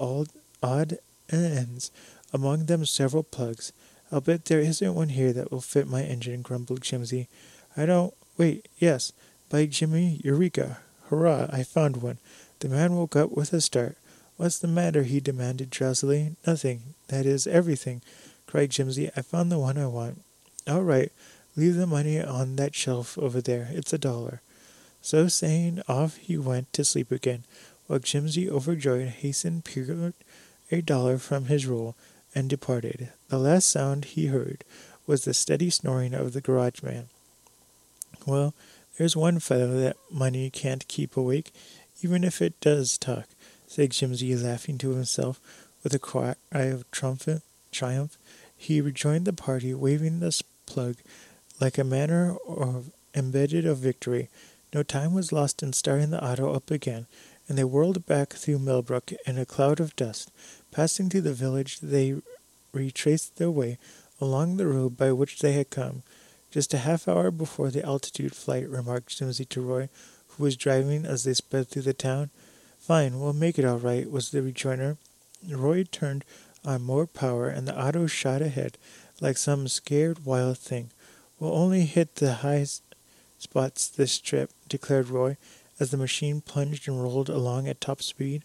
odd 0.63 0.99
ends, 1.31 1.91
among 2.33 2.67
them 2.67 2.87
several 2.87 3.25
plugs. 3.25 3.73
I'll 4.13 4.21
bet 4.21 4.45
there 4.45 4.61
isn't 4.61 4.95
one 4.95 5.09
here 5.09 5.33
that 5.33 5.51
will 5.51 5.63
fit 5.63 5.89
my 5.89 6.03
engine, 6.03 6.43
grumbled 6.43 6.83
Jimsy. 6.83 7.29
I 7.77 7.87
don't. 7.87 8.13
Wait, 8.37 8.69
yes. 8.79 9.13
By 9.49 9.65
Jimmy, 9.65 10.21
Eureka! 10.23 10.79
Hurrah, 11.09 11.49
I 11.51 11.63
found 11.63 12.03
one. 12.03 12.19
The 12.59 12.69
man 12.69 12.95
woke 12.95 13.17
up 13.17 13.33
with 13.33 13.55
a 13.55 13.61
start. 13.63 13.97
What's 14.37 14.59
the 14.59 14.69
matter? 14.69 15.05
he 15.05 15.21
demanded 15.21 15.71
drowsily. 15.71 16.37
Nothing. 16.47 16.95
That 17.09 17.25
is 17.25 17.47
everything, 17.47 18.03
cried 18.47 18.71
Jimsy. 18.71 19.11
I 19.17 19.23
found 19.23 19.51
the 19.51 19.59
one 19.59 19.79
I 19.79 19.87
want. 19.87 20.23
All 20.69 20.83
right. 20.83 21.11
Leave 21.57 21.77
the 21.77 21.87
money 21.87 22.23
on 22.23 22.57
that 22.57 22.75
shelf 22.75 23.17
over 23.17 23.41
there. 23.41 23.69
It's 23.73 23.93
a 23.95 23.99
dollar. 23.99 24.43
So 25.01 25.27
saying, 25.27 25.83
off 25.89 26.17
he 26.17 26.37
went 26.37 26.71
to 26.75 26.85
sleep 26.85 27.11
again, 27.11 27.45
while 27.87 27.99
Jimsy, 27.99 28.49
overjoyed, 28.51 29.09
hastened 29.09 29.65
peered 29.65 30.13
a 30.71 30.83
dollar 30.83 31.19
from 31.19 31.47
his 31.47 31.67
roll 31.67 31.95
and 32.35 32.49
departed. 32.49 33.11
The 33.29 33.39
last 33.39 33.69
sound 33.69 34.05
he 34.07 34.27
heard 34.27 34.65
was 35.07 35.25
the 35.25 35.35
steady 35.35 35.71
snoring 35.71 36.15
of 36.15 36.33
the 36.33 36.41
garage 36.41 36.83
man. 36.83 37.09
Well, 38.27 38.55
there's 38.97 39.17
one 39.17 39.39
fellow 39.39 39.73
that 39.81 39.97
money 40.11 40.51
can't 40.51 40.87
keep 40.89 41.17
awake, 41.17 41.53
even 42.03 42.25
if 42.25 42.41
it 42.43 42.61
does 42.61 42.99
talk, 42.99 43.27
said 43.67 43.91
Jimsy, 43.91 44.37
laughing 44.37 44.79
to 44.79 44.91
himself 44.91 45.41
with 45.83 45.95
a 45.95 45.99
cry 45.99 46.35
of 46.53 46.89
triumphant 46.91 47.43
triumph. 47.71 48.19
He 48.57 48.81
rejoined 48.81 49.25
the 49.25 49.33
party, 49.33 49.75
waving 49.75 50.21
the 50.21 50.41
plug 50.67 50.97
like 51.61 51.79
a 51.79 51.85
manner 51.85 52.37
of 52.47 52.91
embedded 53.15 53.67
of 53.67 53.79
victory. 53.79 54.29
No 54.75 54.83
time 54.83 55.15
was 55.15 55.33
lost 55.33 55.63
in 55.63 55.73
starting 55.73 56.11
the 56.11 56.25
auto 56.25 56.53
up 56.53 56.71
again, 56.71 57.07
and 57.49 57.59
they 57.59 57.65
whirled 57.65 58.07
back 58.07 58.35
through 58.35 58.59
Millbrook 58.59 59.13
in 59.27 59.39
a 59.39 59.47
cloud 59.47 59.81
of 59.81 59.97
dust. 59.97 60.31
Passing 60.73 61.11
through 61.11 61.21
the 61.21 61.35
village, 61.35 61.81
they 61.81 62.17
retraced 62.73 63.37
their 63.37 63.51
way 63.51 63.79
along 64.21 64.57
the 64.57 64.67
road 64.67 64.97
by 64.97 65.13
which 65.13 65.41
they 65.41 65.53
had 65.53 65.69
come. 65.69 66.03
Just 66.51 66.73
a 66.73 66.79
half 66.79 67.07
hour 67.07 67.31
before 67.31 67.71
the 67.71 67.85
altitude 67.85 68.35
flight, 68.35 68.69
remarked 68.69 69.17
Jimsy 69.17 69.45
to 69.45 69.61
Roy, 69.61 69.91
who 70.29 70.43
was 70.43 70.57
driving 70.57 71.05
as 71.05 71.25
they 71.25 71.35
sped 71.35 71.69
through 71.69 71.83
the 71.83 71.93
town. 71.93 72.31
Fine, 72.79 73.21
we'll 73.21 73.35
make 73.35 73.59
it 73.59 73.67
all 73.67 73.79
right, 73.79 74.11
was 74.11 74.31
the 74.31 74.43
rejoinder. 74.43 74.97
Roy 75.47 75.85
turned 75.85 76.25
on 76.65 76.83
more 76.83 77.07
power, 77.07 77.49
and 77.49 77.69
the 77.69 77.79
auto 77.79 78.07
shot 78.07 78.41
ahead 78.41 78.79
like 79.21 79.37
some 79.37 79.69
scared 79.69 80.25
wild 80.25 80.57
thing. 80.59 80.91
We'll 81.39 81.55
only 81.55 81.85
hit 81.85 82.17
the 82.17 82.35
high 82.35 82.67
spots 83.39 83.89
this 83.89 84.19
trip, 84.19 84.51
declared 84.69 85.11
Roy, 85.11 85.37
as 85.79 85.91
the 85.91 85.97
machine 85.97 86.41
plunged 86.41 86.89
and 86.89 87.03
rolled 87.03 87.29
along 87.29 87.69
at 87.69 87.81
top 87.81 88.01
speed. 88.03 88.43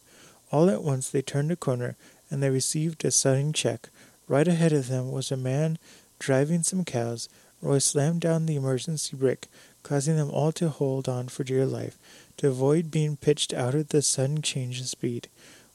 All 0.52 0.70
at 0.70 0.84
once 0.84 1.10
they 1.10 1.22
turned 1.22 1.52
a 1.52 1.56
corner, 1.56 1.96
and 2.30 2.42
they 2.42 2.50
received 2.50 3.04
a 3.06 3.12
sudden 3.12 3.54
check. 3.54 3.90
Right 4.28 4.48
ahead 4.48 4.74
of 4.74 4.88
them 4.88 5.12
was 5.12 5.32
a 5.32 5.38
man 5.38 5.78
driving 6.20 6.64
some 6.64 6.84
cows. 6.84 7.30
Roy 7.62 7.80
slammed 7.80 8.22
down 8.22 8.46
the 8.46 8.56
emergency 8.56 9.16
brake, 9.16 9.48
causing 9.84 10.18
them 10.18 10.30
all 10.30 10.52
to 10.54 10.70
hold 10.70 11.08
on 11.08 11.28
for 11.28 11.44
dear 11.44 11.66
life, 11.66 11.98
to 12.38 12.50
avoid 12.50 12.92
being 12.92 13.18
pitched 13.18 13.54
out 13.54 13.74
of 13.74 13.90
the 13.90 14.02
sudden 14.02 14.42
change 14.42 14.80
in 14.80 14.86
speed. 14.86 15.28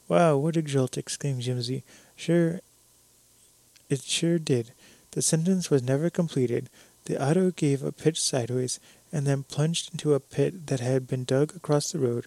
Wow, 0.07 0.37
what 0.37 0.57
a 0.57 0.61
jolt! 0.61 0.97
exclaimed 0.97 1.41
Jimsy. 1.41 1.83
Sure, 2.15 2.61
it 3.89 4.01
sure 4.03 4.39
did. 4.39 4.71
The 5.11 5.21
sentence 5.21 5.69
was 5.69 5.83
never 5.83 6.09
completed. 6.09 6.69
The 7.05 7.21
auto 7.21 7.51
gave 7.51 7.83
a 7.83 7.91
pitch 7.91 8.21
sideways 8.21 8.79
and 9.11 9.27
then 9.27 9.43
plunged 9.43 9.91
into 9.91 10.13
a 10.13 10.19
pit 10.19 10.67
that 10.67 10.79
had 10.79 11.07
been 11.07 11.23
dug 11.23 11.55
across 11.55 11.91
the 11.91 11.99
road 11.99 12.25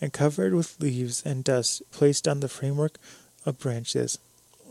and 0.00 0.12
covered 0.12 0.54
with 0.54 0.80
leaves 0.80 1.22
and 1.24 1.44
dust 1.44 1.82
placed 1.90 2.28
on 2.28 2.40
the 2.40 2.48
framework 2.48 2.98
of 3.46 3.58
branches. 3.58 4.18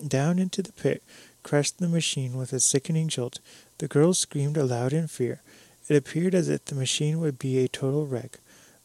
Down 0.05 0.37
into 0.37 0.61
the 0.61 0.73
pit 0.73 1.01
crashed 1.41 1.79
the 1.79 1.87
machine 1.87 2.37
with 2.37 2.53
a 2.53 2.59
sickening 2.59 3.07
jolt. 3.07 3.39
The 3.77 3.87
girls 3.87 4.19
screamed 4.19 4.57
aloud 4.57 4.93
in 4.93 5.07
fear. 5.07 5.41
It 5.87 5.95
appeared 5.95 6.35
as 6.35 6.49
if 6.49 6.65
the 6.65 6.75
machine 6.75 7.19
would 7.19 7.39
be 7.39 7.57
a 7.59 7.67
total 7.67 8.05
wreck. 8.05 8.39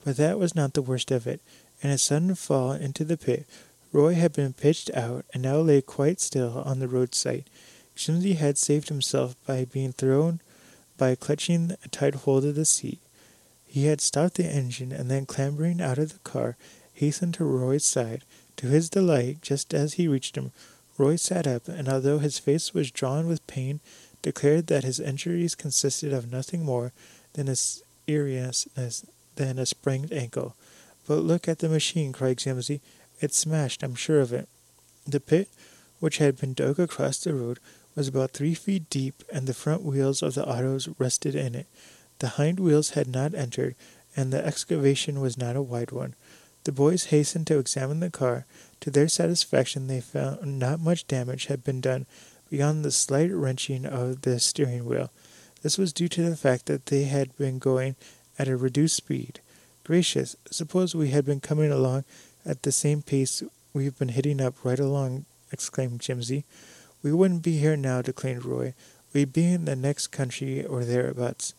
But 0.04 0.16
that 0.16 0.38
was 0.38 0.54
not 0.54 0.74
the 0.74 0.82
worst 0.82 1.10
of 1.10 1.26
it. 1.26 1.40
In 1.82 1.90
a 1.90 1.98
sudden 1.98 2.34
fall 2.34 2.72
into 2.72 3.04
the 3.04 3.16
pit, 3.16 3.46
Roy 3.92 4.14
had 4.14 4.32
been 4.32 4.52
pitched 4.52 4.90
out 4.94 5.24
and 5.34 5.42
now 5.42 5.56
lay 5.58 5.82
quite 5.82 6.20
still 6.20 6.62
on 6.64 6.78
the 6.78 6.88
roadside. 6.88 7.44
Jimsy 7.96 8.34
had 8.34 8.56
saved 8.56 8.88
himself 8.88 9.34
by 9.46 9.64
being 9.64 9.92
thrown 9.92 10.40
by 10.96 11.14
clutching 11.14 11.74
a 11.82 11.88
tight 11.88 12.14
hold 12.14 12.44
of 12.44 12.54
the 12.54 12.64
seat. 12.64 13.00
He 13.66 13.86
had 13.86 14.00
stopped 14.00 14.34
the 14.34 14.44
engine 14.44 14.92
and 14.92 15.10
then 15.10 15.26
clambering 15.26 15.80
out 15.80 15.98
of 15.98 16.12
the 16.12 16.18
car, 16.18 16.56
hastened 16.92 17.34
to 17.34 17.44
Roy's 17.44 17.84
side. 17.84 18.22
To 18.56 18.66
his 18.66 18.90
delight, 18.90 19.42
just 19.42 19.72
as 19.74 19.94
he 19.94 20.08
reached 20.08 20.36
him, 20.36 20.52
Roy 20.98 21.16
sat 21.16 21.46
up, 21.46 21.68
and 21.68 21.88
although 21.88 22.18
his 22.18 22.38
face 22.38 22.74
was 22.74 22.90
drawn 22.90 23.26
with 23.26 23.46
pain, 23.46 23.80
declared 24.22 24.66
that 24.66 24.84
his 24.84 25.00
injuries 25.00 25.54
consisted 25.54 26.12
of 26.12 26.30
nothing 26.30 26.64
more 26.64 26.92
than 27.32 27.48
a 27.48 27.56
seriousness 27.56 29.06
than 29.36 29.58
a 29.58 29.66
sprained 29.66 30.12
ankle. 30.12 30.54
But 31.06 31.20
look 31.24 31.48
at 31.48 31.60
the 31.60 31.68
machine, 31.68 32.12
cried 32.12 32.38
Jimsy. 32.38 32.80
It's 33.20 33.38
smashed, 33.38 33.82
I'm 33.82 33.94
sure 33.94 34.20
of 34.20 34.32
it. 34.32 34.48
The 35.06 35.20
pit, 35.20 35.48
which 35.98 36.18
had 36.18 36.38
been 36.38 36.52
dug 36.52 36.78
across 36.78 37.18
the 37.18 37.34
road, 37.34 37.58
was 37.94 38.08
about 38.08 38.32
three 38.32 38.54
feet 38.54 38.88
deep, 38.90 39.24
and 39.32 39.46
the 39.46 39.54
front 39.54 39.82
wheels 39.82 40.22
of 40.22 40.34
the 40.34 40.46
autos 40.46 40.88
rested 40.98 41.34
in 41.34 41.54
it. 41.54 41.66
The 42.18 42.28
hind 42.28 42.60
wheels 42.60 42.90
had 42.90 43.08
not 43.08 43.34
entered, 43.34 43.74
and 44.16 44.32
the 44.32 44.44
excavation 44.44 45.20
was 45.20 45.38
not 45.38 45.56
a 45.56 45.62
wide 45.62 45.90
one. 45.92 46.14
The 46.64 46.72
boys 46.72 47.06
hastened 47.06 47.46
to 47.46 47.58
examine 47.58 48.00
the 48.00 48.10
car. 48.10 48.44
To 48.80 48.90
their 48.90 49.08
satisfaction, 49.08 49.86
they 49.86 50.00
found 50.00 50.58
not 50.58 50.80
much 50.80 51.06
damage 51.06 51.46
had 51.46 51.64
been 51.64 51.80
done 51.80 52.06
beyond 52.50 52.84
the 52.84 52.90
slight 52.90 53.32
wrenching 53.32 53.86
of 53.86 54.22
the 54.22 54.38
steering 54.38 54.84
wheel. 54.84 55.10
This 55.62 55.78
was 55.78 55.92
due 55.92 56.08
to 56.08 56.28
the 56.28 56.36
fact 56.36 56.66
that 56.66 56.86
they 56.86 57.04
had 57.04 57.36
been 57.36 57.58
going 57.58 57.96
at 58.38 58.48
a 58.48 58.56
reduced 58.56 58.96
speed. 58.96 59.40
Gracious, 59.84 60.36
suppose 60.50 60.94
we 60.94 61.10
had 61.10 61.24
been 61.24 61.40
coming 61.40 61.70
along 61.70 62.04
at 62.44 62.62
the 62.62 62.72
same 62.72 63.02
pace 63.02 63.42
we've 63.72 63.98
been 63.98 64.08
hitting 64.08 64.40
up 64.40 64.54
right 64.64 64.80
along, 64.80 65.24
exclaimed 65.52 66.00
Jimsy. 66.00 66.44
We 67.02 67.12
wouldn't 67.12 67.42
be 67.42 67.58
here 67.58 67.76
now, 67.76 68.02
declared 68.02 68.44
Roy. 68.44 68.74
We'd 69.12 69.32
be 69.32 69.52
in 69.52 69.64
the 69.64 69.76
next 69.76 70.08
country 70.08 70.64
or 70.64 70.84
thereabouts. 70.84 71.54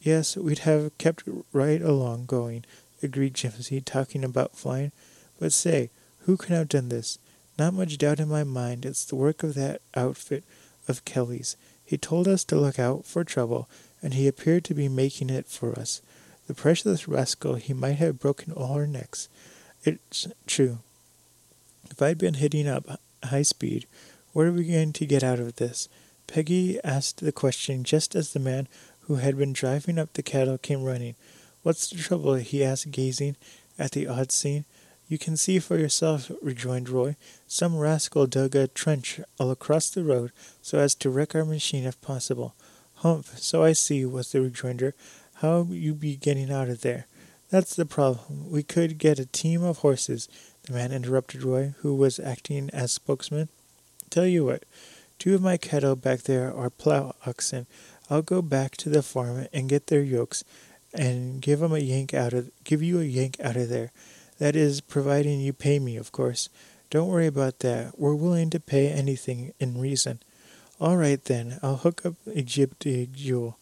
Yes, 0.00 0.36
we'd 0.36 0.60
have 0.60 0.96
kept 0.98 1.24
right 1.52 1.82
along 1.82 2.26
going, 2.26 2.64
agreed 3.02 3.34
Jimsy, 3.34 3.80
talking 3.80 4.24
about 4.24 4.56
flying. 4.56 4.92
But 5.38 5.52
say, 5.52 5.90
who 6.20 6.36
can 6.36 6.54
have 6.54 6.68
done 6.68 6.88
this? 6.88 7.18
Not 7.58 7.74
much 7.74 7.98
doubt 7.98 8.20
in 8.20 8.28
my 8.28 8.44
mind 8.44 8.84
it's 8.84 9.04
the 9.04 9.16
work 9.16 9.42
of 9.42 9.54
that 9.54 9.80
outfit 9.94 10.44
of 10.88 11.04
Kelly's. 11.04 11.56
He 11.84 11.96
told 11.96 12.26
us 12.26 12.44
to 12.44 12.58
look 12.58 12.78
out 12.78 13.06
for 13.06 13.24
trouble, 13.24 13.68
and 14.02 14.14
he 14.14 14.26
appeared 14.26 14.64
to 14.64 14.74
be 14.74 14.88
making 14.88 15.30
it 15.30 15.46
for 15.46 15.78
us. 15.78 16.02
The 16.46 16.54
precious 16.54 17.08
rascal, 17.08 17.54
he 17.54 17.72
might 17.72 17.94
have 17.94 18.18
broken 18.18 18.52
all 18.52 18.72
our 18.74 18.86
necks. 18.86 19.28
It's 19.84 20.28
true. 20.46 20.78
If 21.90 22.02
I'd 22.02 22.18
been 22.18 22.34
hitting 22.34 22.68
up 22.68 23.00
high 23.24 23.42
speed, 23.42 23.86
what 24.32 24.46
are 24.46 24.52
we 24.52 24.66
going 24.66 24.92
to 24.92 25.06
get 25.06 25.22
out 25.24 25.38
of 25.38 25.56
this? 25.56 25.88
Peggy 26.26 26.78
asked 26.82 27.24
the 27.24 27.32
question 27.32 27.84
just 27.84 28.14
as 28.14 28.32
the 28.32 28.40
man 28.40 28.68
who 29.02 29.16
had 29.16 29.38
been 29.38 29.52
driving 29.52 29.98
up 29.98 30.12
the 30.12 30.22
cattle 30.22 30.58
came 30.58 30.82
running. 30.82 31.14
What's 31.66 31.88
the 31.88 31.96
trouble? 31.96 32.34
he 32.34 32.62
asked, 32.62 32.92
gazing 32.92 33.34
at 33.76 33.90
the 33.90 34.06
odd 34.06 34.30
scene. 34.30 34.66
You 35.08 35.18
can 35.18 35.36
see 35.36 35.58
for 35.58 35.76
yourself, 35.76 36.30
rejoined 36.40 36.88
Roy. 36.88 37.16
Some 37.48 37.76
rascal 37.76 38.28
dug 38.28 38.54
a 38.54 38.68
trench 38.68 39.18
all 39.40 39.50
across 39.50 39.90
the 39.90 40.04
road 40.04 40.30
so 40.62 40.78
as 40.78 40.94
to 40.94 41.10
wreck 41.10 41.34
our 41.34 41.44
machine 41.44 41.82
if 41.82 42.00
possible. 42.00 42.54
Humph, 42.98 43.36
so 43.40 43.64
I 43.64 43.72
see, 43.72 44.04
was 44.04 44.30
the 44.30 44.42
rejoinder. 44.42 44.94
How 45.42 45.66
you 45.68 45.92
be 45.94 46.14
getting 46.14 46.52
out 46.52 46.68
of 46.68 46.82
there? 46.82 47.06
That's 47.50 47.74
the 47.74 47.84
problem. 47.84 48.48
We 48.48 48.62
could 48.62 48.96
get 48.96 49.18
a 49.18 49.26
team 49.26 49.64
of 49.64 49.78
horses, 49.78 50.28
the 50.62 50.72
man 50.72 50.92
interrupted 50.92 51.42
Roy, 51.42 51.74
who 51.78 51.96
was 51.96 52.20
acting 52.20 52.70
as 52.72 52.92
spokesman. 52.92 53.48
Tell 54.08 54.26
you 54.26 54.44
what, 54.44 54.62
two 55.18 55.34
of 55.34 55.42
my 55.42 55.56
cattle 55.56 55.96
back 55.96 56.20
there 56.20 56.54
are 56.54 56.70
plow 56.70 57.16
oxen. 57.26 57.66
I'll 58.08 58.22
go 58.22 58.40
back 58.40 58.76
to 58.76 58.88
the 58.88 59.02
farm 59.02 59.48
and 59.52 59.68
get 59.68 59.88
their 59.88 60.04
yokes, 60.04 60.44
and 60.98 61.40
give 61.40 61.62
'em 61.62 61.72
a 61.72 61.78
yank 61.78 62.14
out 62.14 62.32
of 62.32 62.50
give 62.64 62.82
you 62.82 63.00
a 63.00 63.04
yank 63.04 63.38
out 63.40 63.56
of 63.56 63.68
there. 63.68 63.92
That 64.38 64.56
is, 64.56 64.80
providing 64.80 65.40
you 65.40 65.52
pay 65.52 65.78
me, 65.78 65.96
of 65.96 66.12
course. 66.12 66.48
Don't 66.90 67.08
worry 67.08 67.26
about 67.26 67.60
that. 67.60 67.98
We're 67.98 68.14
willing 68.14 68.50
to 68.50 68.60
pay 68.60 68.88
anything 68.88 69.52
in 69.58 69.80
reason. 69.80 70.20
All 70.78 70.96
right 70.96 71.22
then, 71.24 71.58
I'll 71.62 71.78
hook 71.78 72.04
up 72.04 72.14
jib 72.44 72.74
Jewel. 72.80 73.58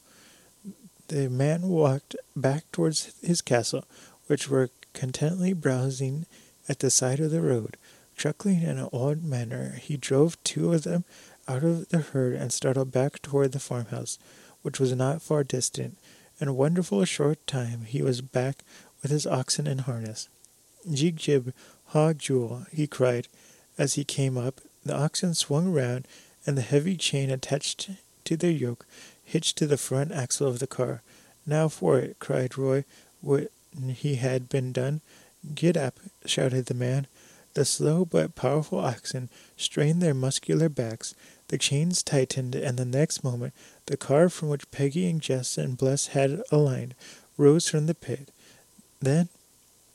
The 1.09 1.29
man 1.29 1.68
walked 1.68 2.16
back 2.35 2.64
towards 2.73 3.12
his 3.23 3.40
cattle, 3.40 3.85
which 4.27 4.49
were 4.49 4.70
contentedly 4.94 5.53
browsing 5.53 6.27
at 6.68 6.81
the 6.81 6.90
side 6.90 7.20
of 7.20 7.31
the 7.31 7.40
road. 7.40 7.77
Chuckling 8.16 8.62
in 8.62 8.79
an 8.79 8.88
odd 8.92 9.23
manner, 9.23 9.79
he 9.81 9.97
drove 9.97 10.42
two 10.44 10.73
of 10.73 10.83
them 10.83 11.05
out 11.47 11.62
of 11.62 11.88
the 11.88 11.99
herd 11.99 12.35
and 12.35 12.53
started 12.53 12.87
back 12.87 13.20
toward 13.23 13.53
the 13.53 13.61
farmhouse, 13.61 14.18
which 14.62 14.81
was 14.81 14.94
not 14.94 15.23
far 15.23 15.44
distant. 15.44 15.99
In 16.44 16.48
a 16.48 16.52
wonderful 16.52 17.02
short 17.07 17.38
time 17.46 17.87
he 17.87 18.02
was 18.02 18.20
back 18.20 18.64
with 19.00 19.11
his 19.11 19.26
oxen 19.26 19.66
in 19.66 19.78
harness. 19.78 20.28
Jig 20.92 21.16
jib, 21.16 21.54
haw 21.87 22.12
jewel, 22.12 22.66
he 22.70 22.87
cried 22.87 23.28
as 23.78 23.94
he 23.94 24.04
came 24.04 24.37
up. 24.37 24.61
The 24.85 24.94
oxen 24.94 25.33
swung 25.33 25.72
round, 25.72 26.07
and 26.46 26.59
the 26.59 26.61
heavy 26.61 26.98
chain 26.98 27.30
attached 27.30 27.88
to 28.24 28.36
their 28.36 28.51
yoke 28.51 28.84
hitched 29.24 29.57
to 29.57 29.66
the 29.66 29.78
front 29.78 30.12
axle 30.12 30.47
of 30.47 30.59
the 30.59 30.66
car. 30.66 31.01
Now 31.47 31.68
for 31.68 31.99
it, 31.99 32.18
cried 32.18 32.59
Roy 32.59 32.84
when 33.22 33.49
he 33.95 34.16
had 34.16 34.51
been 34.51 34.70
done. 34.70 35.01
Get 35.55 35.78
up, 35.78 35.99
shouted 36.26 36.66
the 36.66 36.74
man. 36.74 37.07
The 37.55 37.64
slow 37.64 38.05
but 38.05 38.34
powerful 38.34 38.80
oxen 38.80 39.30
strained 39.57 40.03
their 40.03 40.12
muscular 40.12 40.68
backs. 40.68 41.14
The 41.49 41.57
chains 41.57 42.03
tightened, 42.03 42.55
and 42.55 42.76
the 42.76 42.84
next 42.84 43.24
moment 43.24 43.55
the 43.87 43.97
car 43.97 44.28
from 44.28 44.49
which 44.49 44.70
Peggy 44.70 45.09
and 45.09 45.20
Jess 45.20 45.59
and 45.59 45.76
Bess 45.76 46.09
had 46.09 46.43
aligned 46.51 46.95
rose 47.37 47.68
from 47.68 47.87
the 47.87 47.95
pit. 47.95 48.30
Then 49.01 49.28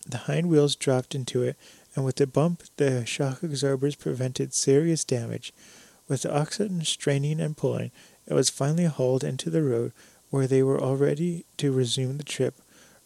the 0.07 0.17
hind 0.19 0.49
wheels 0.49 0.75
dropped 0.75 1.15
into 1.15 1.43
it, 1.43 1.55
and 1.95 2.05
with 2.05 2.19
a 2.21 2.27
bump 2.27 2.63
the 2.77 3.05
shock 3.05 3.43
absorbers 3.43 3.95
prevented 3.95 4.53
serious 4.53 5.03
damage. 5.03 5.53
With 6.07 6.23
the 6.23 6.35
oxen 6.35 6.83
straining 6.83 7.39
and 7.39 7.55
pulling, 7.55 7.91
it 8.27 8.33
was 8.33 8.49
finally 8.49 8.85
hauled 8.85 9.23
into 9.23 9.49
the 9.49 9.63
road, 9.63 9.91
where 10.29 10.47
they 10.47 10.63
were 10.63 10.79
all 10.79 10.95
ready 10.95 11.45
to 11.57 11.71
resume 11.71 12.17
the 12.17 12.23
trip. 12.23 12.61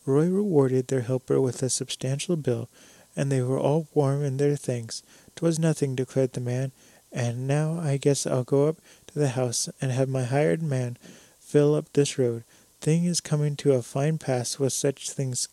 Roy 0.06 0.28
rewarded 0.28 0.88
their 0.88 1.02
helper 1.02 1.40
with 1.40 1.64
a 1.64 1.70
substantial 1.70 2.36
bill, 2.36 2.70
and 3.16 3.32
they 3.32 3.42
were 3.42 3.60
all 3.60 3.88
warm 3.94 4.24
in 4.24 4.38
their 4.38 4.56
thanks. 4.56 5.04
"'Twas 5.36 5.60
nothing," 5.60 5.96
declared 5.96 6.34
the 6.34 6.42
man, 6.42 6.72
"and 7.12 7.48
now 7.48 7.80
I 7.80 7.98
guess 7.98 8.28
I'll 8.28 8.44
go 8.44 8.68
up 8.68 8.78
to 9.14 9.20
the 9.20 9.30
house 9.30 9.70
and 9.82 9.92
have 9.92 10.10
my 10.10 10.24
hired 10.24 10.62
man 10.62 10.98
fill 11.40 11.76
up 11.76 11.92
this 11.94 12.18
road. 12.18 12.44
Thing 12.82 13.06
is 13.06 13.22
coming 13.22 13.56
to 13.58 13.74
a 13.74 13.82
fine 13.82 14.18
pass 14.18 14.60
with 14.60 14.74
such 14.74 15.10
things 15.12 15.48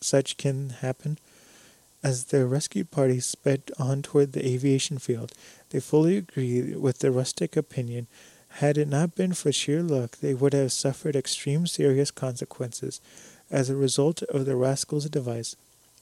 such 0.00 0.36
can 0.36 0.70
happen. 0.70 1.18
As 2.02 2.24
the 2.24 2.46
rescue 2.46 2.84
party 2.84 3.20
sped 3.20 3.70
on 3.78 4.02
toward 4.02 4.32
the 4.32 4.46
aviation 4.46 4.98
field, 4.98 5.32
they 5.70 5.80
fully 5.80 6.18
agreed 6.18 6.76
with 6.76 6.98
the 6.98 7.10
rustic 7.10 7.56
opinion. 7.56 8.06
Had 8.58 8.76
it 8.76 8.88
not 8.88 9.14
been 9.14 9.32
for 9.32 9.52
sheer 9.52 9.82
luck, 9.82 10.18
they 10.18 10.34
would 10.34 10.52
have 10.52 10.72
suffered 10.72 11.16
extreme 11.16 11.66
serious 11.66 12.10
consequences 12.10 13.00
as 13.50 13.70
a 13.70 13.76
result 13.76 14.22
of 14.24 14.44
the 14.44 14.56
rascal's 14.56 15.08
device. 15.08 15.56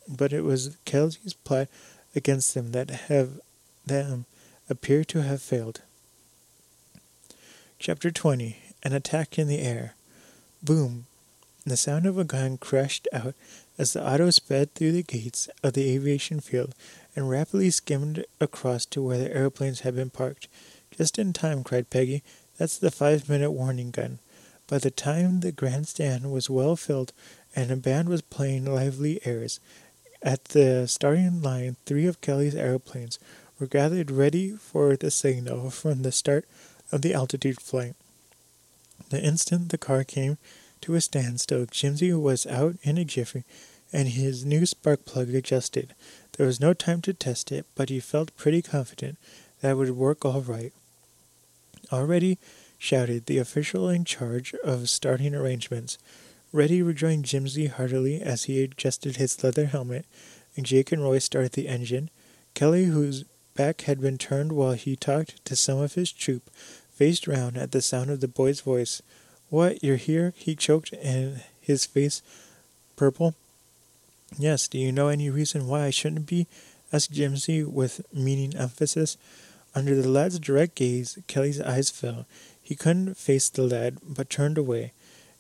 But 0.09 0.33
it 0.33 0.43
was 0.43 0.77
Kelly's 0.85 1.35
plot 1.45 1.69
against 2.15 2.55
them 2.55 2.73
that 2.73 2.91
have 3.09 3.41
them 3.87 4.27
appear 4.69 5.05
to 5.05 5.23
have 5.23 5.41
failed. 5.41 5.83
Chapter 7.83 8.13
20 8.13 8.59
An 8.85 8.93
Attack 8.93 9.41
in 9.41 9.49
the 9.49 9.59
Air. 9.59 9.97
Boom! 10.63 11.07
The 11.67 11.77
sound 11.77 12.07
of 12.07 12.17
a 12.17 12.23
gun 12.23 12.57
crashed 12.57 13.09
out 13.13 13.35
as 13.77 13.93
the 13.93 14.09
auto 14.09 14.31
sped 14.31 14.73
through 14.73 14.93
the 14.93 15.03
gates 15.03 15.49
of 15.65 15.73
the 15.73 15.91
aviation 15.91 16.39
field 16.39 16.77
and 17.17 17.29
rapidly 17.29 17.71
skimmed 17.71 18.25
across 18.41 18.87
to 18.87 19.03
where 19.03 19.19
the 19.19 19.35
airplanes 19.35 19.81
had 19.81 19.97
been 19.97 20.11
parked. 20.11 20.47
Just 20.97 21.19
in 21.19 21.33
time, 21.33 21.65
cried 21.65 21.91
Peggy. 21.91 22.23
That's 22.57 22.79
the 22.79 22.93
five 22.93 23.29
minute 23.29 23.51
warning 23.51 23.91
gun. 23.91 24.21
By 24.69 24.79
the 24.79 24.93
time 24.93 25.41
the 25.41 25.51
grandstand 25.51 26.31
was 26.31 26.49
well 26.49 26.77
filled 26.77 27.13
and 27.57 27.73
a 27.73 27.77
band 27.77 28.09
was 28.09 28.23
playing 28.23 28.65
lively 28.65 29.19
airs, 29.27 29.59
at 30.23 30.45
the 30.45 30.87
starting 30.87 31.43
line, 31.43 31.75
three 31.85 32.07
of 32.07 32.21
Kelly's 32.21 32.55
airplanes 32.55 33.19
were 33.59 33.67
gathered 33.67 34.13
ready 34.13 34.53
for 34.53 34.97
the 34.97 35.11
signal 35.11 35.71
from 35.71 36.03
the 36.03 36.13
start 36.13 36.47
of 36.93 37.03
the 37.03 37.15
altitude 37.15 37.61
flight. 37.61 37.95
The 39.11 39.23
instant 39.23 39.71
the 39.71 39.79
car 39.79 40.05
came 40.05 40.39
to 40.83 40.95
a 40.95 41.01
standstill, 41.01 41.67
Jimsy 41.67 42.13
was 42.13 42.47
out 42.47 42.77
in 42.83 42.99
a 42.99 43.05
jiffy 43.05 43.45
and 43.93 44.09
his 44.09 44.45
new 44.45 44.65
spark 44.67 45.05
plug 45.05 45.35
adjusted. 45.35 45.95
There 46.37 46.47
was 46.47 46.61
no 46.61 46.73
time 46.73 47.03
to 47.03 47.13
test 47.13 47.53
it, 47.53 47.67
but 47.75 47.91
he 47.91 48.01
felt 48.01 48.37
pretty 48.37 48.63
confident 48.63 49.19
that 49.61 49.73
it 49.73 49.75
would 49.75 49.91
work 49.91 50.25
all 50.25 50.41
right. 50.41 50.73
Already, 51.93 52.39
shouted 52.79 53.27
the 53.27 53.39
official 53.39 53.89
in 53.89 54.05
charge 54.05 54.55
of 54.65 54.89
starting 54.89 55.35
arrangements. 55.35 55.99
Reddy 56.53 56.83
rejoined 56.83 57.27
Jimsy 57.27 57.69
heartily 57.69 58.21
as 58.21 58.45
he 58.45 58.63
adjusted 58.63 59.17
his 59.17 59.43
leather 59.45 59.67
helmet, 59.67 60.05
and 60.57 60.67
Jake 60.67 60.91
and 60.91 61.03
Roy 61.03 61.19
started 61.19 61.53
the 61.53 61.69
engine. 61.69 62.11
Kelly, 62.55 62.87
whose 62.87 63.25
back 63.55 63.83
had 63.83 64.01
been 64.01 64.19
turned 64.19 64.53
while 64.53 64.73
he 64.73 64.97
talked 64.97 65.45
to 65.45 65.55
some 65.55 65.79
of 65.79 65.95
his 65.95 66.11
troop, 66.11 66.51
faced 67.03 67.27
round 67.27 67.57
at 67.57 67.73
the 67.73 67.83
sound 67.83 68.11
of 68.11 68.21
the 68.21 68.29
boy's 68.29 68.61
voice. 68.61 69.03
What, 69.51 69.83
you're 69.83 69.97
here? 69.97 70.35
he 70.37 70.55
choked, 70.55 70.93
and 71.03 71.43
his 71.61 71.85
face 71.85 72.23
purple. 72.95 73.35
Yes, 74.39 74.69
do 74.69 74.79
you 74.79 74.93
know 74.93 75.09
any 75.09 75.29
reason 75.29 75.67
why 75.67 75.87
I 75.87 75.91
shouldn't 75.91 76.29
be? 76.29 76.47
asked 76.93 77.11
Jimsy 77.11 77.65
with 77.65 78.07
meaning 78.15 78.55
emphasis. 78.57 79.17
Under 79.75 80.01
the 80.01 80.09
lad's 80.09 80.39
direct 80.39 80.77
gaze, 80.77 81.19
Kelly's 81.27 81.61
eyes 81.61 81.91
fell. 81.91 82.25
He 82.63 82.77
couldn't 82.77 83.17
face 83.17 83.49
the 83.49 83.65
lad, 83.65 83.99
but 84.05 84.31
turned 84.31 84.57
away. 84.57 84.93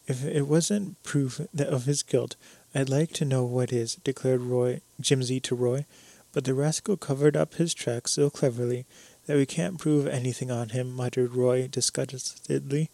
If 0.08 0.24
it 0.24 0.48
wasn't 0.48 1.00
proof 1.04 1.40
of 1.56 1.84
his 1.84 2.02
guilt, 2.02 2.34
I'd 2.74 2.88
like 2.88 3.12
to 3.12 3.24
know 3.24 3.44
what 3.44 3.72
is, 3.72 3.94
declared 4.02 4.40
Roy 4.40 4.80
Jimsy 5.00 5.38
to 5.38 5.54
Roy. 5.54 5.86
But 6.32 6.42
the 6.42 6.54
rascal 6.54 6.96
covered 6.96 7.36
up 7.36 7.54
his 7.54 7.72
tracks 7.72 8.14
so 8.14 8.30
cleverly 8.30 8.84
that 9.26 9.36
we 9.36 9.46
can't 9.46 9.78
prove 9.78 10.06
anything 10.06 10.50
on 10.50 10.70
him, 10.70 10.92
muttered 10.92 11.34
Roy 11.34 11.68
disgustedly. 11.68 12.90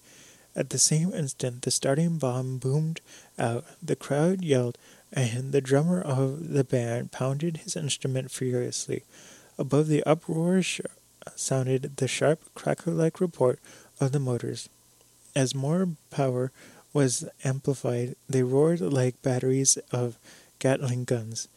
At 0.54 0.70
the 0.70 0.78
same 0.78 1.12
instant, 1.14 1.62
the 1.62 1.70
starting 1.70 2.18
bomb 2.18 2.58
boomed 2.58 3.00
out. 3.38 3.64
The 3.82 3.96
crowd 3.96 4.42
yelled, 4.42 4.76
and 5.12 5.52
the 5.52 5.60
drummer 5.60 6.00
of 6.00 6.52
the 6.52 6.64
band 6.64 7.12
pounded 7.12 7.58
his 7.58 7.76
instrument 7.76 8.30
furiously. 8.30 9.04
Above 9.58 9.88
the 9.88 10.02
uproar 10.04 10.62
sh- 10.62 10.80
sounded 11.36 11.96
the 11.96 12.08
sharp, 12.08 12.40
cracker 12.54 12.90
like 12.90 13.20
report 13.20 13.58
of 14.00 14.12
the 14.12 14.20
motors. 14.20 14.68
As 15.34 15.54
more 15.54 15.90
power 16.10 16.50
was 16.92 17.28
amplified, 17.44 18.16
they 18.28 18.42
roared 18.42 18.80
like 18.80 19.22
batteries 19.22 19.78
of 19.92 20.18
Gatling 20.58 21.04
guns. 21.04 21.48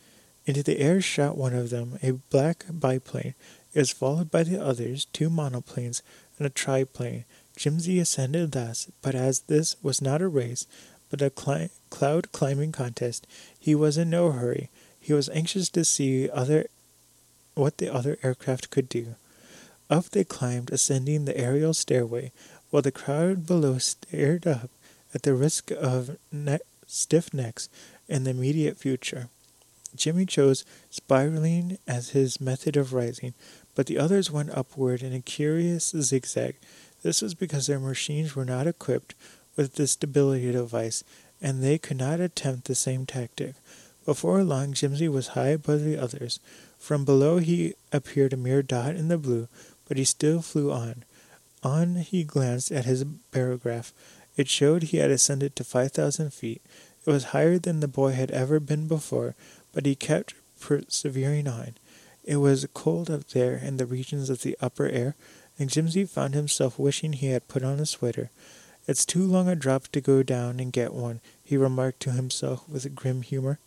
Into 0.46 0.64
the 0.64 0.80
air 0.80 1.02
shot 1.02 1.38
one 1.38 1.54
of 1.54 1.70
them, 1.70 1.98
a 2.04 2.12
black 2.12 2.66
biplane. 2.72 3.34
Was 3.74 3.92
followed 3.92 4.30
by 4.30 4.44
the 4.44 4.62
others, 4.62 5.06
two 5.06 5.30
monoplanes 5.30 6.02
and 6.38 6.46
a 6.46 6.50
triplane. 6.50 7.26
Jimsy 7.56 8.00
ascended 8.00 8.56
last, 8.56 8.90
but 9.02 9.16
as 9.16 9.42
this 9.42 9.76
was 9.82 10.02
not 10.02 10.22
a 10.22 10.28
race, 10.28 10.66
but 11.10 11.22
a 11.22 11.30
cloud 11.30 12.32
climbing 12.32 12.72
contest, 12.72 13.28
he 13.60 13.76
was 13.76 13.98
in 13.98 14.10
no 14.10 14.32
hurry. 14.32 14.70
He 15.00 15.14
was 15.14 15.30
anxious 15.30 15.70
to 15.70 15.86
see 15.86 16.30
other 16.30 16.68
what 17.54 17.78
the 17.78 17.94
other 17.94 18.18
aircraft 18.24 18.70
could 18.70 18.88
do. 18.88 19.16
Up 19.90 20.06
they 20.10 20.24
climbed, 20.24 20.72
ascending 20.72 21.26
the 21.26 21.38
aerial 21.38 21.74
stairway, 21.74 22.32
while 22.70 22.82
the 22.82 22.92
crowd 22.92 23.46
below 23.46 23.78
stared 23.78 24.48
up 24.48 24.70
at 25.14 25.24
the 25.24 25.34
risk 25.34 25.72
of 25.72 26.18
ne- 26.32 26.60
stiff 26.88 27.34
necks 27.34 27.68
in 28.08 28.24
the 28.24 28.32
immediate 28.32 28.78
future. 28.78 29.28
Jimmy 29.94 30.26
chose 30.26 30.64
spiraling 30.90 31.78
as 31.86 32.12
his 32.12 32.40
method 32.40 32.78
of 32.78 32.94
rising, 32.94 33.34
but 33.76 33.86
the 33.86 33.98
others 33.98 34.32
went 34.32 34.52
upward 34.52 35.02
in 35.02 35.14
a 35.14 35.22
curious 35.22 35.94
zigzag. 35.98 36.56
This 37.04 37.22
was 37.22 37.34
because 37.34 37.68
their 37.68 37.80
machines 37.80 38.36
were 38.36 38.46
not 38.46 38.68
equipped 38.68 39.16
with 39.56 39.76
the 39.76 39.88
stability 39.88 40.52
device, 40.52 41.04
and 41.42 41.64
they 41.64 41.78
could 41.78 41.98
not 41.98 42.20
attempt 42.20 42.66
the 42.66 42.76
same 42.76 43.06
tactic. 43.06 43.56
Before 44.06 44.44
long, 44.44 44.74
Jimsy 44.74 45.08
was 45.08 45.30
high 45.30 45.50
above 45.50 45.84
the 45.84 45.98
others. 45.98 46.40
From 46.80 47.06
below, 47.06 47.38
he 47.38 47.76
appeared 47.92 48.34
a 48.34 48.38
mere 48.38 48.64
dot 48.64 48.96
in 48.96 49.08
the 49.08 49.18
blue, 49.18 49.48
but 49.88 49.98
he 49.98 50.04
still 50.04 50.42
flew 50.42 50.72
on. 50.72 51.04
On 51.64 51.98
he 51.98 52.24
glanced 52.24 52.72
at 52.72 52.86
his 52.86 53.04
barograph. 53.04 53.92
It 54.36 54.48
showed 54.48 54.84
he 54.84 54.98
had 54.98 55.12
ascended 55.12 55.56
to 55.56 55.64
5,000 55.64 56.34
feet. 56.34 56.62
It 57.06 57.12
was 57.12 57.26
higher 57.26 57.60
than 57.60 57.80
the 57.80 57.88
boy 57.88 58.14
had 58.14 58.32
ever 58.32 58.60
been 58.60 58.88
before, 58.88 59.36
but 59.74 59.86
he 59.86 59.96
kept 59.96 60.34
persevering 60.60 61.48
on. 61.48 61.76
It 62.32 62.38
was 62.38 62.66
cold 62.74 63.12
up 63.12 63.28
there 63.28 63.58
in 63.58 63.76
the 63.76 63.86
regions 63.86 64.30
of 64.30 64.42
the 64.42 64.58
upper 64.62 64.88
air, 64.88 65.16
and 65.60 65.70
Jimsy 65.70 66.06
found 66.06 66.34
himself 66.34 66.80
wishing 66.80 67.12
he 67.12 67.28
had 67.28 67.50
put 67.50 67.62
on 67.62 67.78
a 67.82 67.86
sweater. 67.86 68.30
It's 68.88 69.06
too 69.06 69.26
long 69.26 69.50
a 69.50 69.56
drop 69.58 69.90
to 69.90 70.00
go 70.00 70.24
down 70.24 70.62
and 70.62 70.72
get 70.72 70.94
one, 70.94 71.20
he 71.44 71.58
remarked 71.58 72.00
to 72.04 72.12
himself 72.12 72.64
with 72.70 72.96
grim 72.96 73.22
humor. 73.22 73.60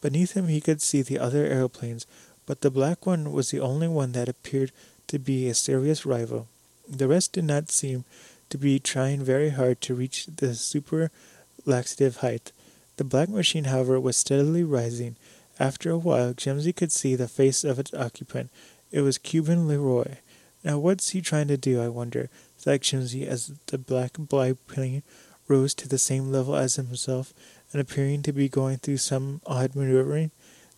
Beneath 0.00 0.32
him 0.32 0.48
he 0.48 0.62
could 0.62 0.80
see 0.80 1.02
the 1.02 1.18
other 1.18 1.44
aeroplanes, 1.44 2.06
but 2.46 2.62
the 2.62 2.70
black 2.70 3.04
one 3.04 3.32
was 3.32 3.50
the 3.50 3.60
only 3.60 3.86
one 3.86 4.12
that 4.12 4.30
appeared 4.30 4.72
to 5.08 5.18
be 5.18 5.46
a 5.46 5.52
serious 5.52 6.06
rival. 6.06 6.48
The 6.88 7.06
rest 7.06 7.32
did 7.32 7.44
not 7.44 7.70
seem 7.70 8.06
to 8.48 8.56
be 8.56 8.78
trying 8.78 9.22
very 9.22 9.50
hard 9.50 9.82
to 9.82 9.94
reach 9.94 10.24
the 10.24 10.54
superlative 10.54 12.16
height. 12.22 12.52
The 12.96 13.04
black 13.04 13.28
machine, 13.28 13.64
however, 13.64 14.00
was 14.00 14.16
steadily 14.16 14.64
rising. 14.64 15.16
After 15.60 15.90
a 15.90 15.98
while, 15.98 16.32
Jimsy 16.32 16.72
could 16.72 16.90
see 16.90 17.14
the 17.14 17.28
face 17.28 17.64
of 17.64 17.78
its 17.78 17.92
occupant. 17.92 18.50
It 18.90 19.02
was 19.02 19.18
Cuban 19.18 19.68
Leroy. 19.68 20.16
Now, 20.64 20.78
what's 20.78 21.10
he 21.10 21.20
trying 21.20 21.48
to 21.48 21.58
do, 21.58 21.82
I 21.82 21.88
wonder? 21.88 22.30
thought 22.58 22.80
Jimsy 22.80 23.26
as 23.26 23.52
the 23.66 23.76
black 23.76 24.12
biplane 24.18 25.02
rose 25.48 25.74
to 25.74 25.86
the 25.88 25.98
same 25.98 26.32
level 26.32 26.56
as 26.56 26.76
himself 26.76 27.34
and 27.72 27.80
appearing 27.80 28.22
to 28.22 28.32
be 28.32 28.48
going 28.48 28.78
through 28.78 28.96
some 28.96 29.42
odd 29.46 29.76
maneuvering. 29.76 30.30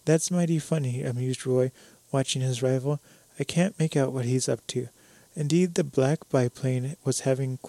That's 0.05 0.33
mighty 0.33 0.59
funny, 0.59 1.05
amused 1.05 1.47
Roy, 1.47 1.71
watching 2.11 2.43
his 2.43 2.61
rival. 2.61 3.01
I 3.39 3.45
can't 3.45 3.79
make 3.79 3.97
out 3.97 4.13
what 4.13 4.25
he's 4.25 4.49
up 4.49 4.67
to. 4.69 4.89
Indeed, 5.37 5.75
the 5.75 5.85
black 5.85 6.29
biplane 6.29 6.97
was 7.05 7.21
having 7.21 7.61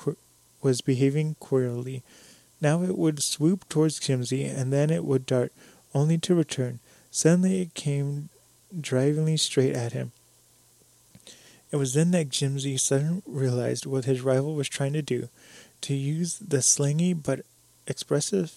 was 0.64 0.82
behaving 0.82 1.36
queerly. 1.40 2.02
Now 2.60 2.82
it 2.82 2.98
would 2.98 3.22
swoop 3.22 3.70
towards 3.70 4.00
Jimsy, 4.00 4.46
and 4.46 4.74
then 4.74 4.90
it 4.90 5.06
would 5.06 5.28
dart, 5.28 5.54
only 5.94 6.18
to 6.18 6.34
return. 6.34 6.80
Suddenly 7.16 7.62
it 7.62 7.76
came 7.76 8.30
drivingly 8.82 9.38
straight 9.38 9.76
at 9.76 9.94
him. 9.94 10.14
It 11.72 11.76
was 11.76 11.94
then 11.94 12.10
that 12.10 12.30
Jimsy 12.30 12.76
suddenly 12.76 13.22
realized 13.28 13.86
what 13.86 14.06
his 14.06 14.22
rival 14.22 14.56
was 14.56 14.68
trying 14.68 14.94
to 14.94 15.04
do. 15.04 15.30
To 15.82 15.94
use 15.94 16.40
the 16.40 16.64
slangy 16.64 17.14
but 17.14 17.46
expressive 17.86 18.52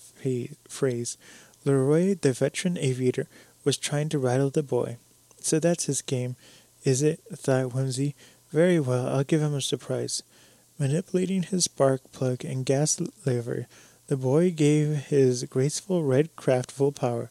phrase, 0.68 1.18
Leroy, 1.66 2.14
the 2.14 2.32
veteran 2.32 2.78
aviator, 2.78 3.26
was 3.62 3.76
trying 3.76 4.08
to 4.08 4.18
rattle 4.18 4.48
the 4.48 4.62
boy. 4.62 4.96
So 5.38 5.60
that's 5.60 5.84
his 5.84 6.00
game, 6.00 6.36
is 6.82 7.02
it? 7.02 7.20
thought 7.30 7.74
Jimsy. 7.74 8.14
Very 8.52 8.80
well, 8.80 9.06
I'll 9.06 9.24
give 9.24 9.42
him 9.42 9.54
a 9.54 9.60
surprise. 9.60 10.22
Manipulating 10.78 11.42
his 11.42 11.64
spark 11.64 12.10
plug 12.10 12.42
and 12.42 12.64
gas 12.64 12.98
lever, 13.26 13.66
the 14.06 14.16
boy 14.16 14.50
gave 14.50 15.08
his 15.08 15.44
graceful 15.44 16.04
red 16.04 16.34
craft 16.36 16.72
full 16.72 16.92
power. 16.92 17.28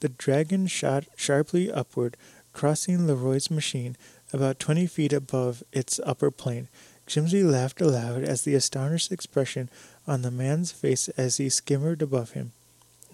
The 0.00 0.08
dragon 0.08 0.66
shot 0.66 1.06
sharply 1.16 1.70
upward, 1.70 2.16
crossing 2.52 3.06
Leroy's 3.06 3.50
machine, 3.50 3.96
about 4.32 4.58
twenty 4.58 4.86
feet 4.86 5.12
above 5.12 5.62
its 5.72 6.00
upper 6.04 6.30
plane. 6.30 6.68
Jimsy 7.06 7.42
laughed 7.42 7.80
aloud 7.80 8.22
as 8.22 8.42
the 8.42 8.54
astonished 8.54 9.10
expression 9.10 9.70
on 10.06 10.22
the 10.22 10.30
man's 10.30 10.72
face 10.72 11.08
as 11.10 11.38
he 11.38 11.48
skimmered 11.48 12.02
above 12.02 12.32
him. 12.32 12.52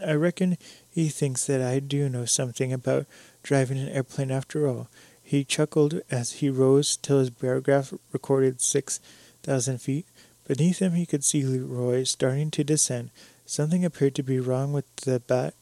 I 0.04 0.14
reckon 0.14 0.58
he 0.90 1.08
thinks 1.08 1.46
that 1.46 1.62
I 1.62 1.78
do 1.78 2.08
know 2.08 2.24
something 2.24 2.72
about 2.72 3.06
driving 3.42 3.78
an 3.78 3.88
airplane 3.88 4.32
after 4.32 4.66
all. 4.66 4.88
He 5.22 5.44
chuckled 5.44 6.02
as 6.10 6.32
he 6.32 6.50
rose 6.50 6.96
till 6.96 7.20
his 7.20 7.30
barograph 7.30 7.96
recorded 8.12 8.60
six 8.60 9.00
thousand 9.42 9.80
feet. 9.80 10.06
Beneath 10.46 10.80
him 10.80 10.92
he 10.92 11.06
could 11.06 11.24
see 11.24 11.44
Leroy 11.44 12.02
starting 12.04 12.50
to 12.50 12.64
descend. 12.64 13.10
Something 13.46 13.84
appeared 13.84 14.14
to 14.16 14.22
be 14.22 14.40
wrong 14.40 14.72
with 14.72 14.84
the 14.96 15.20
back 15.20 15.54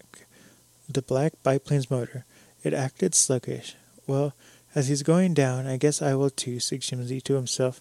the 0.95 1.03
black 1.03 1.33
biplane's 1.43 1.91
motor. 1.91 2.25
It 2.63 2.75
acted 2.75 3.15
sluggish. 3.15 3.75
Well, 4.07 4.35
as 4.75 4.89
he's 4.89 5.03
going 5.03 5.35
down, 5.35 5.67
I 5.67 5.77
guess 5.77 6.01
I 6.01 6.15
will 6.15 6.31
too, 6.31 6.61
said 6.61 6.81
Jimsy 6.81 7.21
to 7.23 7.35
himself. 7.35 7.81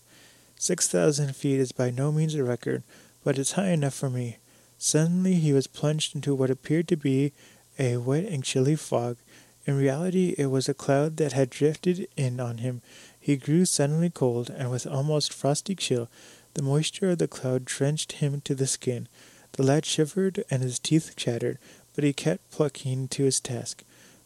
Six 0.58 0.88
thousand 0.88 1.36
feet 1.36 1.60
is 1.60 1.72
by 1.72 1.90
no 1.90 2.12
means 2.12 2.36
a 2.36 2.44
record, 2.44 2.84
but 3.24 3.40
it's 3.40 3.54
high 3.54 3.70
enough 3.70 3.94
for 3.94 4.10
me. 4.10 4.38
Suddenly 4.78 5.36
he 5.36 5.54
was 5.54 5.68
plunged 5.68 6.16
into 6.16 6.36
what 6.36 6.50
appeared 6.50 6.88
to 6.90 6.98
be 6.98 7.34
a 7.80 7.98
wet 7.98 8.26
and 8.26 8.44
chilly 8.44 8.76
fog. 8.76 9.18
In 9.66 9.78
reality, 9.78 10.36
it 10.38 10.48
was 10.48 10.68
a 10.68 10.74
cloud 10.74 11.18
that 11.18 11.34
had 11.34 11.50
drifted 11.50 12.08
in 12.18 12.40
on 12.40 12.58
him. 12.58 12.82
He 13.20 13.38
grew 13.38 13.66
suddenly 13.66 14.10
cold, 14.10 14.50
and 14.50 14.72
with 14.72 14.88
almost 14.88 15.34
frosty 15.34 15.76
chill, 15.76 16.10
the 16.56 16.64
moisture 16.64 17.12
of 17.12 17.20
the 17.20 17.28
cloud 17.28 17.64
drenched 17.64 18.14
him 18.14 18.42
to 18.42 18.56
the 18.56 18.68
skin. 18.68 19.08
The 19.54 19.64
lad 19.64 19.86
shivered 19.86 20.44
and 20.50 20.64
his 20.64 20.80
teeth 20.80 21.16
chattered, 21.16 21.60
but 21.96 22.04
he 22.04 22.14
kept 22.14 22.52
plucking 22.52 23.08
to 23.10 23.24
his 23.24 23.40
task. 23.40 23.84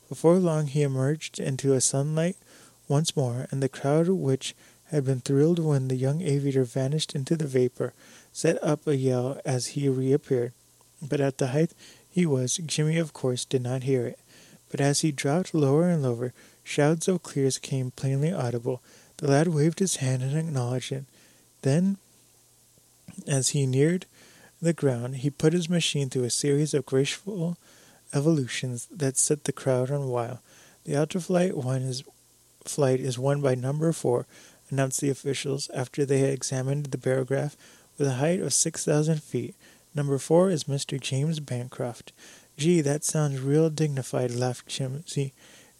Before 0.09 0.37
long 0.37 0.67
he 0.67 0.81
emerged 0.81 1.39
into 1.39 1.73
a 1.73 1.81
sunlight 1.81 2.37
once 2.87 3.15
more, 3.15 3.47
and 3.51 3.61
the 3.61 3.69
crowd, 3.69 4.07
which 4.07 4.55
had 4.85 5.05
been 5.05 5.19
thrilled 5.19 5.59
when 5.59 5.87
the 5.87 5.95
young 5.95 6.21
aviator 6.21 6.63
vanished 6.63 7.15
into 7.15 7.35
the 7.35 7.47
vapor, 7.47 7.93
set 8.31 8.61
up 8.63 8.85
a 8.85 8.95
yell 8.95 9.39
as 9.43 9.67
he 9.67 9.89
reappeared. 9.89 10.53
But 11.01 11.19
at 11.19 11.37
the 11.37 11.47
height 11.47 11.71
he 12.09 12.25
was, 12.25 12.57
Jimmy 12.57 12.97
of 12.97 13.13
course 13.13 13.45
did 13.45 13.61
not 13.61 13.83
hear 13.83 14.05
it. 14.05 14.19
But 14.69 14.81
as 14.81 15.01
he 15.01 15.11
dropped 15.11 15.53
lower 15.53 15.89
and 15.89 16.03
lower, 16.03 16.33
shouts 16.63 17.07
of 17.07 17.23
clears 17.23 17.57
came 17.57 17.91
plainly 17.91 18.31
audible. 18.31 18.81
The 19.17 19.27
lad 19.27 19.47
waved 19.47 19.79
his 19.79 19.97
hand 19.97 20.21
and 20.21 20.37
acknowledged. 20.37 21.05
Then, 21.61 21.97
as 23.27 23.49
he 23.49 23.65
neared 23.65 24.05
the 24.61 24.73
ground, 24.73 25.17
he 25.17 25.29
put 25.29 25.53
his 25.53 25.69
machine 25.69 26.09
through 26.09 26.23
a 26.23 26.29
series 26.29 26.73
of 26.73 26.85
graceful 26.85 27.57
evolutions 28.13 28.87
that 28.91 29.17
set 29.17 29.43
the 29.43 29.51
crowd 29.51 29.91
on 29.91 30.07
wild. 30.07 30.39
The 30.85 30.93
ultraflight 30.93 31.53
one 31.53 31.81
is 31.81 32.03
flight 32.63 32.99
is 32.99 33.19
won 33.19 33.41
by 33.41 33.55
number 33.55 33.91
four, 33.91 34.25
announced 34.69 35.01
the 35.01 35.09
officials 35.09 35.69
after 35.73 36.05
they 36.05 36.19
had 36.19 36.31
examined 36.31 36.87
the 36.87 36.97
barograph 36.97 37.55
with 37.97 38.07
a 38.07 38.13
height 38.13 38.39
of 38.39 38.53
6,000 38.53 39.21
feet. 39.21 39.55
Number 39.93 40.17
four 40.17 40.49
is 40.49 40.65
Mr. 40.65 40.99
James 40.99 41.39
Bancroft. 41.39 42.11
Gee, 42.57 42.81
that 42.81 43.03
sounds 43.03 43.39
real 43.39 43.69
dignified, 43.69 44.31
laughed 44.31 44.67
Jimsy. 44.67 45.33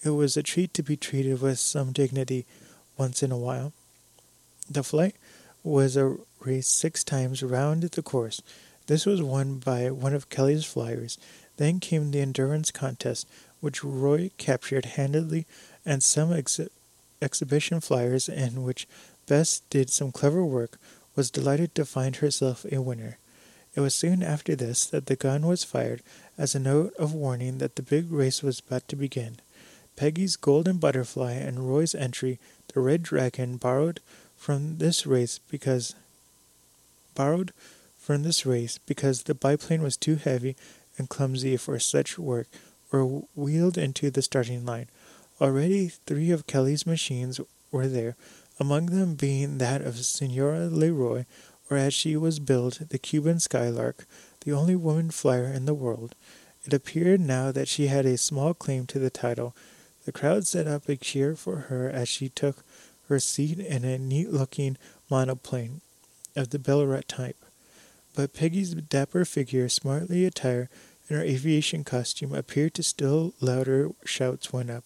It 0.04 0.12
was 0.12 0.38
a 0.38 0.44
treat 0.44 0.74
to 0.76 0.84
be 0.84 0.98
treated 0.98 1.42
with 1.42 1.60
some 1.60 1.92
dignity 1.92 2.46
once 2.98 3.24
in 3.24 3.32
a 3.32 3.38
while. 3.38 3.74
The 4.70 4.84
flight 4.84 5.16
was 5.64 5.98
a 5.98 6.18
six 6.62 7.04
times 7.04 7.44
round 7.44 7.84
the 7.84 8.02
course. 8.02 8.42
This 8.88 9.06
was 9.06 9.22
won 9.22 9.58
by 9.58 9.90
one 9.90 10.14
of 10.14 10.30
Kelly's 10.30 10.66
flyers. 10.66 11.18
Then 11.58 11.80
came 11.80 12.12
the 12.12 12.22
endurance 12.22 12.72
contest, 12.72 13.28
which 13.60 13.84
Roy 13.84 14.32
captured 14.38 14.86
handily, 14.86 15.46
and 15.86 16.04
some 16.04 16.30
exi- 16.30 16.70
exhibition 17.22 17.82
flyers 17.82 18.30
in 18.30 18.64
which 18.64 18.88
Bess 19.28 19.62
did 19.70 19.90
some 19.90 20.12
clever 20.12 20.46
work 20.46 20.78
was 21.16 21.32
delighted 21.32 21.74
to 21.76 21.86
find 21.86 22.18
herself 22.18 22.66
a 22.72 22.82
winner. 22.82 23.18
It 23.74 23.82
was 23.82 23.96
soon 23.96 24.22
after 24.22 24.56
this 24.56 24.86
that 24.86 25.08
the 25.08 25.16
gun 25.16 25.46
was 25.48 25.64
fired 25.64 26.02
as 26.38 26.56
a 26.56 26.60
note 26.60 26.94
of 26.96 27.14
warning 27.14 27.58
that 27.58 27.76
the 27.76 27.82
big 27.82 28.12
race 28.12 28.44
was 28.44 28.60
about 28.60 28.88
to 28.90 28.96
begin. 28.96 29.38
Peggy's 29.96 30.36
Golden 30.36 30.78
Butterfly 30.78 31.34
and 31.34 31.70
Roy's 31.70 31.96
entry, 31.96 32.40
the 32.74 32.80
Red 32.80 33.04
Dragon, 33.04 33.58
borrowed 33.58 34.02
from 34.36 34.78
this 34.78 35.06
race 35.06 35.40
because 35.50 35.96
borrowed 37.16 37.54
from 37.98 38.22
this 38.22 38.46
race 38.46 38.78
because 38.86 39.24
the 39.24 39.34
biplane 39.34 39.82
was 39.82 39.98
too 39.98 40.16
heavy 40.16 40.56
and 40.98 41.10
clumsy 41.10 41.58
for 41.58 41.80
such 41.80 42.20
work, 42.20 42.48
were 42.92 43.06
wheeled 43.36 43.78
into 43.78 44.12
the 44.12 44.22
starting 44.22 44.66
line. 44.66 44.88
Already 45.42 45.88
three 46.06 46.32
of 46.32 46.48
Kelly's 46.48 46.86
machines 46.86 47.42
were 47.72 47.88
there, 47.88 48.16
among 48.60 48.86
them 48.88 49.16
being 49.16 49.58
that 49.58 49.82
of 49.82 49.98
Senora 49.98 50.68
Leroy, 50.68 51.26
or 51.70 51.78
as 51.78 51.94
she 51.94 52.16
was 52.16 52.40
billed, 52.40 52.80
the 52.90 53.00
Cuban 53.00 53.40
Skylark, 53.40 54.06
the 54.46 54.54
only 54.54 54.76
woman 54.76 55.10
flyer 55.10 55.46
in 55.46 55.66
the 55.66 55.74
world. 55.74 56.16
It 56.64 56.74
appeared 56.74 57.20
now 57.20 57.52
that 57.52 57.68
she 57.68 57.88
had 57.88 58.06
a 58.06 58.18
small 58.18 58.54
claim 58.54 58.86
to 58.88 59.00
the 59.00 59.10
title. 59.10 59.56
The 60.06 60.12
crowd 60.12 60.46
set 60.46 60.68
up 60.68 60.88
a 60.88 60.96
cheer 60.96 61.36
for 61.36 61.58
her 61.70 61.90
as 61.90 62.08
she 62.08 62.30
took 62.30 62.64
her 63.10 63.20
seat 63.20 63.60
in 63.60 63.84
a 63.84 63.98
neat 63.98 64.32
looking 64.32 64.78
monoplane 65.10 65.82
of 66.36 66.50
the 66.50 66.60
Bleriot 66.60 67.08
type. 67.08 67.38
But 68.16 68.34
Peggy's 68.34 68.74
dapper 68.74 69.26
figure, 69.26 69.68
smartly 69.70 70.26
attired 70.26 70.70
in 71.10 71.16
her 71.16 71.22
aviation 71.22 71.84
costume, 71.84 72.34
appeared 72.34 72.74
to 72.76 72.84
still 72.84 73.34
louder 73.42 73.92
shouts 74.06 74.54
went 74.54 74.70
up. 74.70 74.84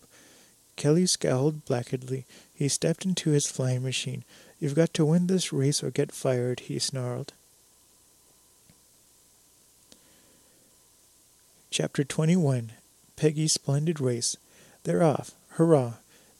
Kelly 0.75 1.05
scowled 1.05 1.65
blackly. 1.65 2.25
He 2.55 2.67
stepped 2.67 3.05
into 3.05 3.31
his 3.31 3.47
flying 3.47 3.83
machine. 3.83 4.23
You've 4.59 4.75
got 4.75 4.93
to 4.95 5.05
win 5.05 5.27
this 5.27 5.53
race 5.53 5.83
or 5.83 5.91
get 5.91 6.11
fired, 6.11 6.61
he 6.61 6.79
snarled. 6.79 7.33
Chapter 11.69 12.03
21 12.03 12.71
Peggy's 13.15 13.53
Splendid 13.53 13.99
Race. 13.99 14.37
They're 14.83 15.03
off. 15.03 15.31
Hurrah! 15.51 15.95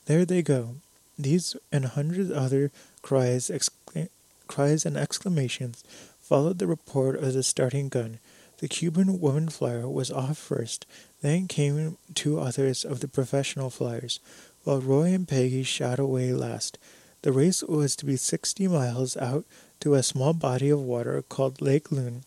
There 0.05 0.26
they 0.26 0.41
go. 0.41 0.76
These 1.18 1.55
and 1.72 1.86
a 1.86 1.89
hundred 1.89 2.32
other 2.32 2.72
cries, 3.01 3.49
excla- 3.49 4.10
cries 4.49 4.85
and 4.85 4.97
exclamations 4.97 5.83
followed 6.19 6.59
the 6.59 6.67
report 6.67 7.15
of 7.15 7.33
the 7.33 7.43
starting 7.43 7.87
gun. 7.87 8.19
The 8.57 8.67
Cuban 8.67 9.21
woman 9.21 9.47
flyer 9.47 9.87
was 9.87 10.11
off 10.11 10.37
first. 10.37 10.85
Then 11.21 11.47
came 11.47 11.97
two 12.13 12.39
others 12.39 12.83
of 12.83 12.99
the 12.99 13.07
professional 13.07 13.69
flyers 13.69 14.19
while 14.65 14.81
Roy 14.81 15.13
and 15.13 15.25
Peggy 15.25 15.63
shot 15.63 15.97
away 15.99 16.33
last. 16.33 16.77
The 17.21 17.31
race 17.31 17.63
was 17.63 17.95
to 17.95 18.05
be 18.05 18.17
60 18.17 18.67
miles 18.67 19.15
out 19.15 19.45
to 19.79 19.93
a 19.93 20.03
small 20.03 20.33
body 20.33 20.69
of 20.69 20.81
water 20.81 21.21
called 21.21 21.61
Lake 21.61 21.91
Loon, 21.91 22.23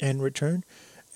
and 0.00 0.22
return 0.22 0.64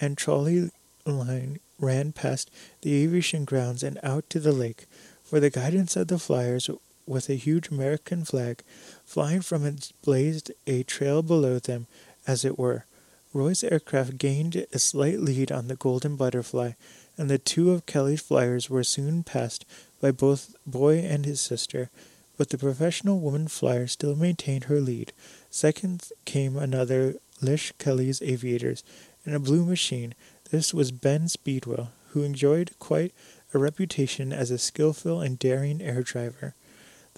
and 0.00 0.16
trolley 0.16 0.70
line 1.06 1.60
ran 1.78 2.12
past 2.12 2.50
the 2.82 3.02
aviation 3.02 3.44
grounds 3.44 3.82
and 3.82 3.98
out 4.02 4.28
to 4.30 4.40
the 4.40 4.52
lake. 4.52 4.86
For 5.24 5.40
the 5.40 5.50
guidance 5.50 5.96
of 5.96 6.08
the 6.08 6.18
flyers, 6.18 6.70
with 7.08 7.28
a 7.28 7.34
huge 7.34 7.68
American 7.68 8.24
flag 8.24 8.62
flying 9.04 9.40
from 9.40 9.64
it, 9.64 9.92
blazed 10.02 10.52
a 10.66 10.82
trail 10.82 11.22
below 11.22 11.58
them, 11.58 11.86
as 12.26 12.44
it 12.44 12.58
were. 12.58 12.84
Roy's 13.32 13.64
aircraft 13.64 14.18
gained 14.18 14.66
a 14.72 14.78
slight 14.78 15.20
lead 15.20 15.52
on 15.52 15.68
the 15.68 15.76
Golden 15.76 16.16
Butterfly, 16.16 16.72
and 17.16 17.28
the 17.28 17.38
two 17.38 17.70
of 17.72 17.86
Kelly's 17.86 18.22
flyers 18.22 18.70
were 18.70 18.84
soon 18.84 19.22
passed 19.22 19.64
by 20.00 20.10
both 20.12 20.54
boy 20.66 20.98
and 20.98 21.26
his 21.26 21.40
sister, 21.40 21.90
but 22.36 22.50
the 22.50 22.58
professional 22.58 23.18
woman 23.18 23.48
flyer 23.48 23.86
still 23.86 24.14
maintained 24.14 24.64
her 24.64 24.80
lead. 24.80 25.12
Second 25.50 26.08
came 26.24 26.56
another 26.56 27.16
Lish 27.40 27.72
Kelly's 27.78 28.22
aviators 28.22 28.82
in 29.24 29.34
a 29.34 29.40
blue 29.40 29.64
machine. 29.64 30.14
This 30.50 30.72
was 30.72 30.90
Ben 30.90 31.28
Speedwell, 31.28 31.90
who 32.10 32.22
enjoyed 32.22 32.70
quite 32.78 33.12
a 33.52 33.58
reputation 33.58 34.32
as 34.32 34.50
a 34.50 34.58
skillful 34.58 35.20
and 35.20 35.38
daring 35.38 35.82
air 35.82 36.02
driver. 36.02 36.54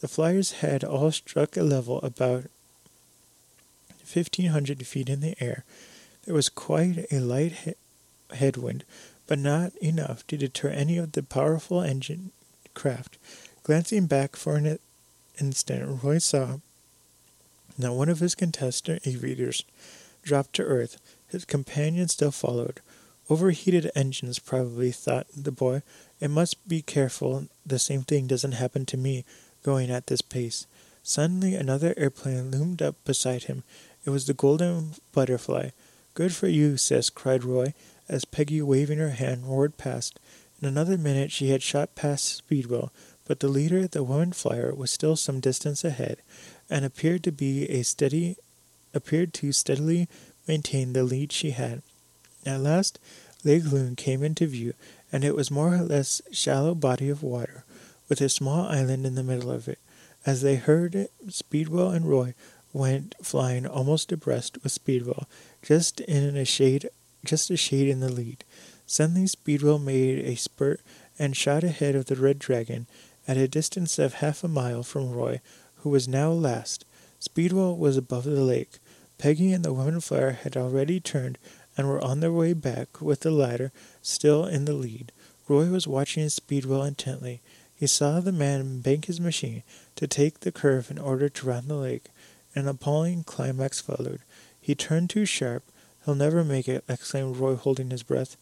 The 0.00 0.08
flyers 0.08 0.52
had 0.52 0.82
all 0.82 1.12
struck 1.12 1.56
a 1.56 1.62
level 1.62 1.98
about 1.98 2.46
1500 4.12 4.86
feet 4.86 5.08
in 5.08 5.20
the 5.20 5.36
air. 5.40 5.64
There 6.24 6.34
was 6.34 6.48
quite 6.48 7.06
a 7.12 7.20
light 7.20 7.52
he- 7.64 7.74
headwind, 8.34 8.84
but 9.26 9.38
not 9.38 9.76
enough 9.76 10.26
to 10.28 10.38
deter 10.38 10.70
any 10.70 10.96
of 10.96 11.12
the 11.12 11.22
powerful 11.22 11.82
engine 11.82 12.32
craft. 12.72 13.18
Glancing 13.62 14.06
back 14.06 14.36
for 14.36 14.56
an 14.56 14.78
instant, 15.38 16.02
Roy 16.02 16.18
saw 16.18 16.58
that 17.78 17.92
one 17.92 18.08
of 18.08 18.20
his 18.20 18.34
contestant 18.34 19.06
aviators 19.06 19.64
dropped 20.22 20.54
to 20.54 20.62
earth. 20.62 20.96
His 21.28 21.44
companion 21.44 22.08
still 22.08 22.32
followed. 22.32 22.80
Overheated 23.28 23.90
engines, 23.94 24.38
probably, 24.38 24.92
thought 24.92 25.26
the 25.36 25.52
boy. 25.52 25.82
It 26.20 26.28
must 26.28 26.66
be 26.66 26.82
careful 26.82 27.48
the 27.64 27.78
same 27.78 28.02
thing 28.02 28.26
doesn't 28.26 28.52
happen 28.52 28.86
to 28.86 28.96
me 28.96 29.24
going 29.62 29.90
at 29.90 30.06
this 30.06 30.22
pace. 30.22 30.66
Suddenly, 31.02 31.54
another 31.54 31.94
airplane 31.96 32.50
loomed 32.50 32.82
up 32.82 32.96
beside 33.04 33.44
him. 33.44 33.62
It 34.04 34.10
was 34.10 34.26
the 34.26 34.34
Golden 34.34 34.94
Butterfly. 35.12 35.70
Good 36.14 36.34
for 36.34 36.48
you, 36.48 36.76
sis, 36.76 37.10
cried 37.10 37.44
Roy, 37.44 37.74
as 38.08 38.24
Peggy, 38.24 38.60
waving 38.62 38.98
her 38.98 39.10
hand, 39.10 39.46
roared 39.46 39.76
past. 39.76 40.18
In 40.60 40.68
another 40.68 40.98
minute 40.98 41.30
she 41.30 41.50
had 41.50 41.62
shot 41.62 41.94
past 41.94 42.24
Speedwell, 42.24 42.92
but 43.26 43.40
the 43.40 43.48
leader, 43.48 43.86
the 43.86 44.02
woman 44.02 44.32
flyer, 44.32 44.74
was 44.74 44.90
still 44.90 45.16
some 45.16 45.40
distance 45.40 45.84
ahead, 45.84 46.18
and 46.68 46.84
appeared 46.84 47.22
to 47.24 47.32
be 47.32 47.68
a 47.70 47.82
steady 47.82 48.36
appeared 48.92 49.32
to 49.34 49.52
steadily 49.52 50.08
maintain 50.48 50.92
the 50.92 51.04
lead 51.04 51.32
she 51.32 51.50
had. 51.50 51.82
At 52.44 52.60
last, 52.60 52.98
Lake 53.44 53.64
Loon 53.64 53.96
came 53.96 54.22
into 54.22 54.46
view, 54.46 54.74
and 55.12 55.24
it 55.24 55.34
was 55.34 55.50
more 55.50 55.74
or 55.74 55.82
less 55.82 56.20
shallow 56.32 56.74
body 56.74 57.08
of 57.08 57.22
water, 57.22 57.64
with 58.10 58.20
a 58.20 58.28
small 58.28 58.66
island 58.66 59.06
in 59.06 59.14
the 59.14 59.22
middle 59.22 59.50
of 59.50 59.68
it. 59.68 59.78
As 60.26 60.42
they 60.42 60.56
heard 60.56 60.94
it, 60.94 61.12
Speedwell 61.28 61.92
and 61.92 62.04
Roy 62.04 62.34
went 62.74 63.14
flying 63.22 63.66
almost 63.66 64.12
abreast 64.12 64.58
with 64.62 64.72
Speedwell, 64.72 65.26
just 65.62 66.00
in 66.00 66.36
a 66.36 66.44
shade, 66.44 66.90
just 67.24 67.50
a 67.50 67.56
shade 67.56 67.88
in 67.88 68.00
the 68.00 68.12
lead. 68.12 68.44
Suddenly, 68.86 69.28
Speedwell 69.28 69.78
made 69.78 70.18
a 70.18 70.36
spurt 70.36 70.80
and 71.18 71.36
shot 71.36 71.64
ahead 71.64 71.94
of 71.94 72.06
the 72.06 72.16
Red 72.16 72.38
Dragon, 72.38 72.86
at 73.28 73.36
a 73.36 73.48
distance 73.48 73.98
of 73.98 74.14
half 74.14 74.42
a 74.42 74.48
mile 74.48 74.82
from 74.82 75.12
Roy, 75.12 75.40
who 75.76 75.90
was 75.90 76.08
now 76.08 76.32
last. 76.32 76.84
Speedwell 77.20 77.76
was 77.76 77.96
above 77.96 78.24
the 78.24 78.42
lake. 78.42 78.78
Peggy 79.18 79.52
and 79.52 79.64
the 79.64 79.72
woman 79.72 80.00
flyer 80.00 80.32
had 80.32 80.56
already 80.56 80.98
turned 80.98 81.38
and 81.76 81.86
were 81.86 82.02
on 82.02 82.20
their 82.20 82.32
way 82.32 82.54
back, 82.54 83.00
with 83.00 83.20
the 83.20 83.30
latter 83.30 83.70
still 84.02 84.46
in 84.46 84.64
the 84.64 84.72
lead. 84.72 85.12
Roy 85.46 85.66
was 85.66 85.86
watching 85.86 86.28
Speedwell 86.28 86.82
intently. 86.82 87.40
He 87.80 87.86
saw 87.86 88.20
the 88.20 88.30
man 88.30 88.80
bank 88.80 89.06
his 89.06 89.22
machine 89.22 89.62
to 89.96 90.06
take 90.06 90.40
the 90.40 90.52
curve 90.52 90.90
in 90.90 90.98
order 90.98 91.30
to 91.30 91.46
round 91.46 91.68
the 91.68 91.76
lake. 91.76 92.08
An 92.54 92.68
appalling 92.68 93.24
climax 93.24 93.80
followed. 93.80 94.20
He 94.60 94.74
turned 94.74 95.08
too 95.08 95.24
sharp. 95.24 95.62
He'll 96.04 96.14
never 96.14 96.44
make 96.44 96.68
it, 96.68 96.84
exclaimed 96.90 97.38
Roy, 97.38 97.54
holding 97.54 97.88
his 97.88 98.02
breath. 98.02 98.36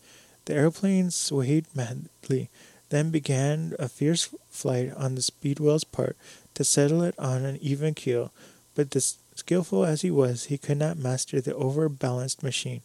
The 0.47 0.55
airplane 0.55 1.12
swayed 1.12 1.66
madly, 1.72 2.51
then 2.89 3.12
began 3.12 3.76
a 3.78 3.89
fierce 3.89 4.28
flight 4.51 4.93
on 4.97 5.14
the 5.14 5.22
Speedwell's 5.22 5.84
part 5.84 6.16
to 6.55 6.64
settle 6.64 7.05
it 7.05 7.16
on 7.16 7.45
an 7.45 7.59
even 7.62 7.95
keel, 7.95 8.32
but 8.74 8.97
skillful 9.36 9.84
as 9.84 10.03
he 10.03 10.11
was, 10.11 10.47
he 10.47 10.59
could 10.59 10.78
not 10.78 10.99
master 10.99 11.41
the 11.41 11.55
overbalanced 11.55 12.43
machine. 12.43 12.82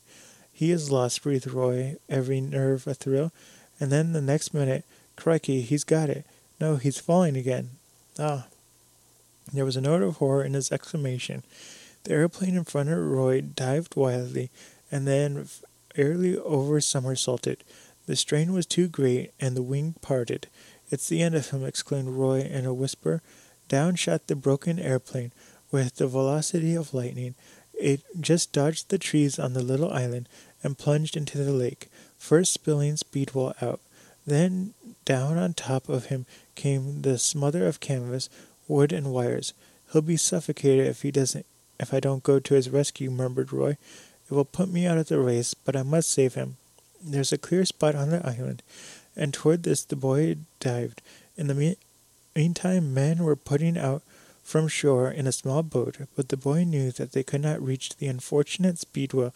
He 0.52 0.70
is 0.70 0.92
lost, 0.92 1.24
breathed 1.24 1.48
Roy, 1.52 1.96
every 2.08 2.42
nerve 2.42 2.86
a 2.86 2.94
thrill, 2.94 3.32
and 3.80 3.92
then 3.92 4.14
the 4.14 4.22
next 4.22 4.54
minute, 4.54 4.86
crikey, 5.16 5.62
he's 5.62 5.84
got 5.84 6.12
it. 6.12 6.28
No, 6.64 6.78
he's 6.78 6.98
falling 6.98 7.36
again. 7.36 7.72
Ah. 8.18 8.48
There 9.52 9.66
was 9.66 9.76
a 9.76 9.82
note 9.82 10.02
of 10.02 10.16
horror 10.16 10.46
in 10.46 10.54
his 10.54 10.72
exclamation. 10.72 11.44
The 12.06 12.14
airplane 12.14 12.56
in 12.56 12.64
front 12.64 12.88
of 12.88 13.00
Roy 13.00 13.42
dived 13.42 13.98
wildly, 13.98 14.50
and 14.90 15.06
then 15.06 15.50
fairly 15.94 16.38
over 16.38 16.80
somersaulted. 16.80 17.66
The 18.06 18.16
strain 18.16 18.54
was 18.54 18.66
too 18.66 18.88
great, 18.88 19.34
and 19.42 19.58
the 19.58 19.62
wing 19.62 19.96
parted. 20.00 20.48
It's 20.90 21.10
the 21.10 21.22
end 21.22 21.36
of 21.36 21.50
him, 21.50 21.66
exclaimed 21.66 22.12
Roy 22.12 22.40
in 22.40 22.66
a 22.66 22.74
whisper. 22.74 23.22
Down 23.68 23.96
shot 23.96 24.28
the 24.28 24.36
broken 24.38 24.80
airplane 24.80 25.34
with 25.70 25.98
the 25.98 26.08
velocity 26.08 26.76
of 26.76 26.94
lightning. 26.94 27.36
It 27.74 28.04
just 28.22 28.54
dodged 28.54 28.88
the 28.88 28.98
trees 28.98 29.38
on 29.38 29.52
the 29.52 29.64
little 29.64 29.92
island 29.92 30.30
and 30.64 30.78
plunged 30.78 31.18
into 31.18 31.40
the 31.40 31.52
lake, 31.52 31.90
first 32.18 32.54
spilling 32.54 32.96
Speedwell 32.96 33.54
out. 33.62 33.82
Then 34.26 34.74
down 35.06 35.38
on 35.38 35.54
top 35.54 35.90
of 35.90 36.06
him 36.06 36.26
came 36.56 37.02
the 37.02 37.18
smother 37.18 37.68
of 37.68 37.80
canvas, 37.80 38.30
wood, 38.68 38.94
and 38.94 39.12
wires. 39.12 39.54
He'll 39.92 40.02
be 40.02 40.18
suffocated 40.18 40.88
if 40.88 41.02
he 41.02 41.12
doesn't 41.12 41.46
if 41.80 41.94
I 41.94 42.00
don't 42.00 42.24
go 42.24 42.40
to 42.40 42.54
his 42.54 42.70
rescue, 42.70 43.12
murmured 43.12 43.52
Roy. 43.52 43.72
It 43.72 44.32
will 44.32 44.46
put 44.46 44.70
me 44.70 44.86
out 44.86 44.98
of 44.98 45.08
the 45.08 45.20
race, 45.20 45.54
but 45.54 45.76
I 45.76 45.84
must 45.84 46.10
save 46.10 46.36
him. 46.36 46.58
There's 47.04 47.34
a 47.34 47.38
clear 47.38 47.66
spot 47.66 47.96
on 47.96 48.10
the 48.10 48.26
island, 48.26 48.64
and 49.16 49.34
toward 49.34 49.64
this 49.64 49.84
the 49.84 49.98
boy 49.98 50.38
dived. 50.60 51.02
In 51.36 51.48
the 51.48 51.54
me- 51.54 51.78
meantime, 52.36 52.94
men 52.94 53.24
were 53.24 53.36
putting 53.36 53.78
out 53.78 54.02
from 54.44 54.68
shore 54.68 55.12
in 55.12 55.28
a 55.28 55.32
small 55.32 55.64
boat, 55.64 55.98
but 56.16 56.30
the 56.30 56.38
boy 56.38 56.64
knew 56.64 56.92
that 56.92 57.12
they 57.12 57.24
could 57.24 57.42
not 57.42 57.62
reach 57.62 57.98
the 57.98 58.08
unfortunate 58.08 58.80
Speedwell 58.80 59.34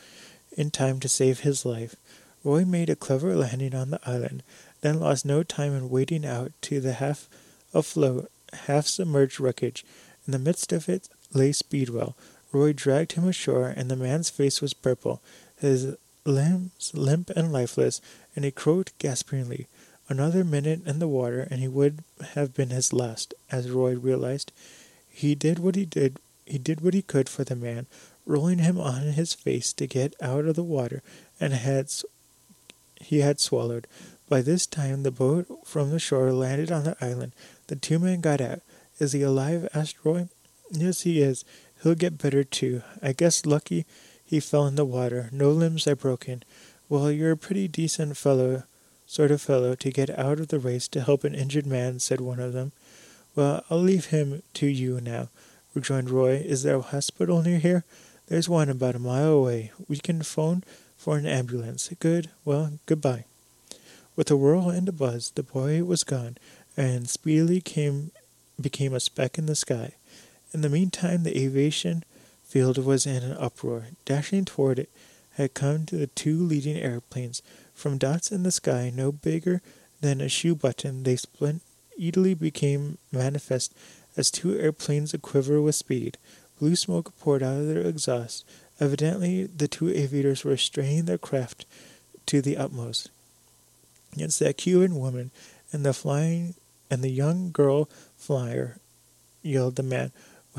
in 0.55 0.71
time 0.71 0.99
to 1.01 1.09
save 1.09 1.41
his 1.41 1.65
life. 1.65 1.95
Roy 2.43 2.63
made 2.63 2.89
a 2.89 2.95
clever 2.95 3.35
landing 3.35 3.75
on 3.75 3.89
the 3.89 3.99
island, 4.05 4.43
then 4.81 4.99
lost 4.99 5.25
no 5.25 5.43
time 5.43 5.73
in 5.73 5.89
wading 5.89 6.25
out 6.25 6.51
to 6.61 6.79
the 6.79 6.93
half 6.93 7.27
afloat, 7.73 8.31
half 8.67 8.87
submerged 8.87 9.39
wreckage. 9.39 9.85
In 10.25 10.31
the 10.31 10.39
midst 10.39 10.71
of 10.71 10.89
it 10.89 11.09
lay 11.33 11.51
Speedwell. 11.51 12.15
Roy 12.51 12.73
dragged 12.73 13.13
him 13.13 13.27
ashore, 13.27 13.67
and 13.67 13.89
the 13.89 13.95
man's 13.95 14.29
face 14.29 14.61
was 14.61 14.73
purple, 14.73 15.21
his 15.57 15.95
limbs 16.25 16.91
limp 16.93 17.29
and 17.31 17.51
lifeless, 17.51 18.01
and 18.35 18.45
he 18.45 18.51
croaked 18.51 18.97
gaspingly. 18.99 19.67
Another 20.09 20.43
minute 20.43 20.81
in 20.85 20.99
the 20.99 21.07
water, 21.07 21.47
and 21.51 21.59
he 21.59 21.67
would 21.67 22.03
have 22.33 22.53
been 22.53 22.69
his 22.69 22.93
last, 22.93 23.33
as 23.51 23.69
Roy 23.69 23.95
realized. 23.95 24.53
He 25.09 25.35
did 25.35 25.59
what 25.59 25.75
he 25.75 25.85
did. 25.85 26.19
He 26.45 26.57
did 26.57 26.79
what 26.79 26.93
he 26.93 27.01
could 27.01 27.27
for 27.27 27.43
the 27.43 27.55
man, 27.55 27.87
rolling 28.25 28.59
him 28.59 28.79
on 28.79 29.01
his 29.01 29.33
face 29.33 29.73
to 29.73 29.87
get 29.87 30.15
out 30.21 30.45
of 30.45 30.55
the 30.55 30.63
water, 30.63 31.01
and 31.39 31.53
had 31.53 31.91
he 33.01 33.19
had 33.19 33.39
swallowed. 33.39 33.87
By 34.29 34.41
this 34.41 34.67
time, 34.67 35.03
the 35.03 35.11
boat 35.11 35.47
from 35.65 35.91
the 35.91 35.99
shore 35.99 36.33
landed 36.33 36.71
on 36.71 36.83
the 36.83 36.97
island. 36.99 37.31
The 37.67 37.77
two 37.77 37.97
men 37.97 38.19
got 38.19 38.41
out. 38.41 38.61
Is 38.99 39.13
he 39.13 39.21
alive? 39.21 39.69
asked 39.73 40.03
Roy. 40.03 40.27
Yes, 40.71 41.01
he 41.01 41.21
is. 41.21 41.45
He'll 41.81 41.95
get 41.95 42.17
better 42.17 42.43
too. 42.43 42.81
I 43.01 43.13
guess 43.13 43.45
lucky 43.45 43.85
he 44.25 44.41
fell 44.41 44.67
in 44.67 44.75
the 44.75 44.83
water. 44.83 45.29
No 45.31 45.51
limbs 45.51 45.87
are 45.87 45.95
broken. 45.95 46.43
Well, 46.89 47.11
you're 47.11 47.31
a 47.31 47.37
pretty 47.37 47.69
decent 47.69 48.17
fellow, 48.17 48.63
sort 49.05 49.31
of 49.31 49.41
fellow, 49.41 49.75
to 49.75 49.91
get 49.91 50.09
out 50.17 50.39
of 50.39 50.49
the 50.49 50.59
race 50.59 50.87
to 50.89 51.01
help 51.01 51.23
an 51.23 51.35
injured 51.35 51.65
man, 51.65 51.99
said 51.99 52.19
one 52.19 52.39
of 52.39 52.53
them. 52.53 52.73
Well, 53.35 53.63
I'll 53.69 53.79
leave 53.79 54.07
him 54.07 54.43
to 54.55 54.67
you 54.67 54.99
now, 54.99 55.29
rejoined 55.73 56.09
Roy. 56.09 56.35
Is 56.37 56.63
there 56.63 56.75
a 56.75 56.81
hospital 56.81 57.41
near 57.41 57.59
here? 57.59 57.85
There's 58.27 58.49
one 58.49 58.69
about 58.69 58.95
a 58.95 58.99
mile 58.99 59.31
away. 59.31 59.71
We 59.87 59.97
can 59.97 60.21
phone 60.23 60.63
for 60.97 61.17
an 61.17 61.25
ambulance. 61.25 61.89
Good. 61.99 62.29
Well, 62.43 62.79
goodbye. 62.85 63.25
With 64.17 64.31
a 64.31 64.35
whirl 64.35 64.71
and 64.71 64.89
a 64.89 64.91
buzz, 64.91 65.31
the 65.35 65.43
boy 65.43 65.83
was 65.83 66.03
gone, 66.03 66.37
and 66.75 67.07
speedily 67.07 67.61
came 67.61 68.11
became 68.59 68.95
a 68.95 68.99
speck 68.99 69.37
in 69.37 69.45
the 69.45 69.55
sky. 69.55 69.93
In 70.51 70.61
the 70.61 70.69
meantime, 70.69 71.21
the 71.21 71.37
aviation 71.37 72.03
field 72.43 72.79
was 72.79 73.05
in 73.05 73.21
an 73.21 73.37
uproar. 73.37 73.89
Dashing 74.05 74.45
toward 74.45 74.79
it 74.79 74.89
had 75.33 75.53
come 75.53 75.85
the 75.85 76.07
two 76.07 76.43
leading 76.43 76.77
airplanes. 76.77 77.43
From 77.75 77.99
dots 77.99 78.31
in 78.31 78.41
the 78.41 78.51
sky, 78.51 78.91
no 78.93 79.11
bigger 79.11 79.61
than 80.01 80.19
a 80.19 80.27
shoe 80.27 80.55
button, 80.55 81.03
they 81.03 81.15
splint 81.15 81.61
speedily 81.93 82.33
became 82.33 82.97
manifest 83.11 83.73
as 84.15 84.31
two 84.31 84.57
airplanes 84.57 85.13
aquiver 85.13 85.61
with 85.61 85.75
speed. 85.75 86.17
Blue 86.59 86.75
smoke 86.75 87.15
poured 87.19 87.43
out 87.43 87.57
of 87.57 87.67
their 87.67 87.81
exhaust. 87.81 88.45
Evidently, 88.79 89.45
the 89.45 89.67
two 89.67 89.89
aviators 89.89 90.43
were 90.43 90.57
straining 90.57 91.05
their 91.05 91.19
craft 91.19 91.67
to 92.25 92.41
the 92.41 92.57
utmost. 92.57 93.11
It's 94.15 94.39
that 94.39 94.57
Cuban 94.57 94.95
woman 94.95 95.31
and 95.71 95.85
the 95.85 95.93
flying 95.93 96.55
and 96.89 97.03
the 97.03 97.09
young 97.09 97.51
girl 97.51 97.89
flyer, 98.15 98.77
yelled 99.41 99.75
the 99.75 99.83
man 99.83 100.11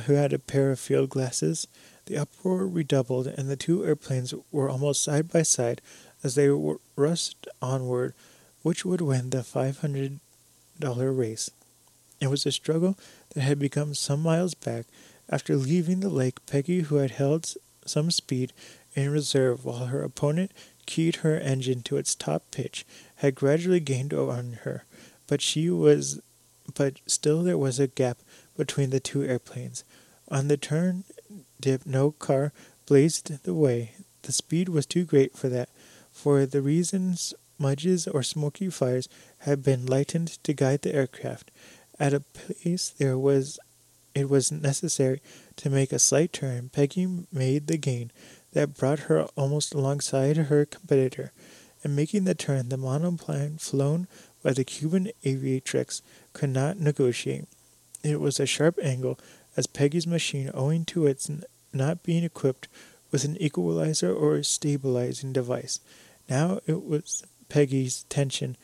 who 0.07 0.15
had 0.15 0.33
a 0.33 0.39
pair 0.39 0.71
of 0.71 0.79
field 0.79 1.11
glasses. 1.11 1.67
The 2.07 2.19
uproar 2.19 2.67
redoubled, 2.67 3.27
and 3.27 3.49
the 3.49 3.57
two 3.57 3.85
airplanes 3.85 4.33
were 4.53 4.71
almost 4.71 5.03
side 5.03 5.31
by 5.31 5.43
side 5.43 5.81
as 6.23 6.35
they 6.35 6.49
rushed 6.97 7.49
onward. 7.61 8.15
Which 8.63 8.85
would 8.85 9.01
win 9.01 9.31
the 9.31 9.45
five 9.45 9.79
hundred 9.79 10.19
dollar 10.79 11.13
race. 11.13 11.49
It 12.21 12.27
was 12.27 12.45
a 12.45 12.53
struggle 12.53 12.99
that 13.31 13.43
had 13.43 13.59
begun 13.59 13.95
some 13.95 14.21
miles 14.21 14.55
back. 14.55 14.87
After 15.31 15.57
leaving 15.57 16.01
the 16.01 16.09
lake, 16.09 16.45
Peggy, 16.47 16.81
who 16.81 16.97
had 16.97 17.13
held 17.13 17.55
some 17.87 18.11
speed 18.11 18.53
in 18.95 19.11
reserve 19.11 19.65
while 19.65 19.87
her 19.87 20.03
opponent 20.03 20.51
keyed 20.87 21.17
her 21.17 21.39
engine 21.39 21.83
to 21.83 21.97
its 21.99 22.15
top 22.15 22.51
pitch, 22.51 22.85
had 23.19 23.35
gradually 23.35 23.81
gained 23.81 24.13
on 24.13 24.59
her, 24.65 24.85
but 25.27 25.41
she 25.41 25.71
was 25.71 26.21
but 26.75 27.01
still 27.07 27.43
there 27.43 27.59
was 27.59 27.79
a 27.79 27.87
gap 27.87 28.19
between 28.57 28.91
the 28.91 29.01
two 29.01 29.23
airplanes. 29.23 29.85
On 30.29 30.49
the 30.49 30.57
turn 30.57 31.05
dip 31.61 31.87
no 31.87 32.13
car 32.13 32.53
blazed 32.87 33.43
the 33.45 33.55
way. 33.55 33.93
The 34.23 34.33
speed 34.33 34.69
was 34.69 34.87
too 34.87 35.05
great 35.05 35.37
for 35.37 35.49
that, 35.49 35.69
for 36.13 36.45
the 36.45 36.63
reasons 36.63 37.35
smudges 37.59 38.07
or 38.07 38.23
smoky 38.23 38.71
fires 38.71 39.09
had 39.39 39.63
been 39.63 39.85
lightened 39.85 40.39
to 40.45 40.53
guide 40.53 40.83
the 40.83 40.95
aircraft. 40.95 41.51
At 41.99 42.15
a 42.15 42.21
place 42.21 42.91
there 42.91 43.19
was 43.19 43.59
it 44.15 44.29
was 44.29 44.51
necessary 44.51 45.21
to 45.57 45.71
make 45.71 45.93
a 45.93 45.99
slight 45.99 46.33
turn. 46.33 46.71
Peggy 46.71 47.07
made 47.33 47.67
the 47.67 47.77
gain 47.77 48.11
that 48.53 48.77
brought 48.77 49.01
her 49.01 49.25
almost 49.37 49.75
alongside 49.75 50.37
her 50.37 50.65
competitor. 50.65 51.33
In 51.85 51.95
making 51.95 52.25
the 52.25 52.35
turn, 52.35 52.69
the 52.69 52.77
monoplane 52.77 53.59
flown 53.59 54.09
by 54.43 54.53
the 54.53 54.65
Cuban 54.65 55.11
aviatrix 55.25 56.03
could 56.33 56.51
not 56.51 56.79
negotiate. 56.79 57.47
It 58.03 58.21
was 58.21 58.41
a 58.41 58.47
sharp 58.47 58.79
angle, 58.83 59.19
as 59.57 59.67
Peggy's 59.67 60.07
machine, 60.07 60.51
owing 60.55 60.85
to 60.87 61.07
its 61.07 61.31
not 61.73 62.03
being 62.03 62.25
equipped 62.25 62.69
with 63.11 63.25
an 63.25 63.37
equalizer 63.41 64.13
or 64.13 64.43
stabilizing 64.43 65.33
device. 65.33 65.81
Now 66.29 66.61
it 66.67 66.85
was 66.85 67.25
Peggy's 67.49 68.05
tension. 68.05 68.57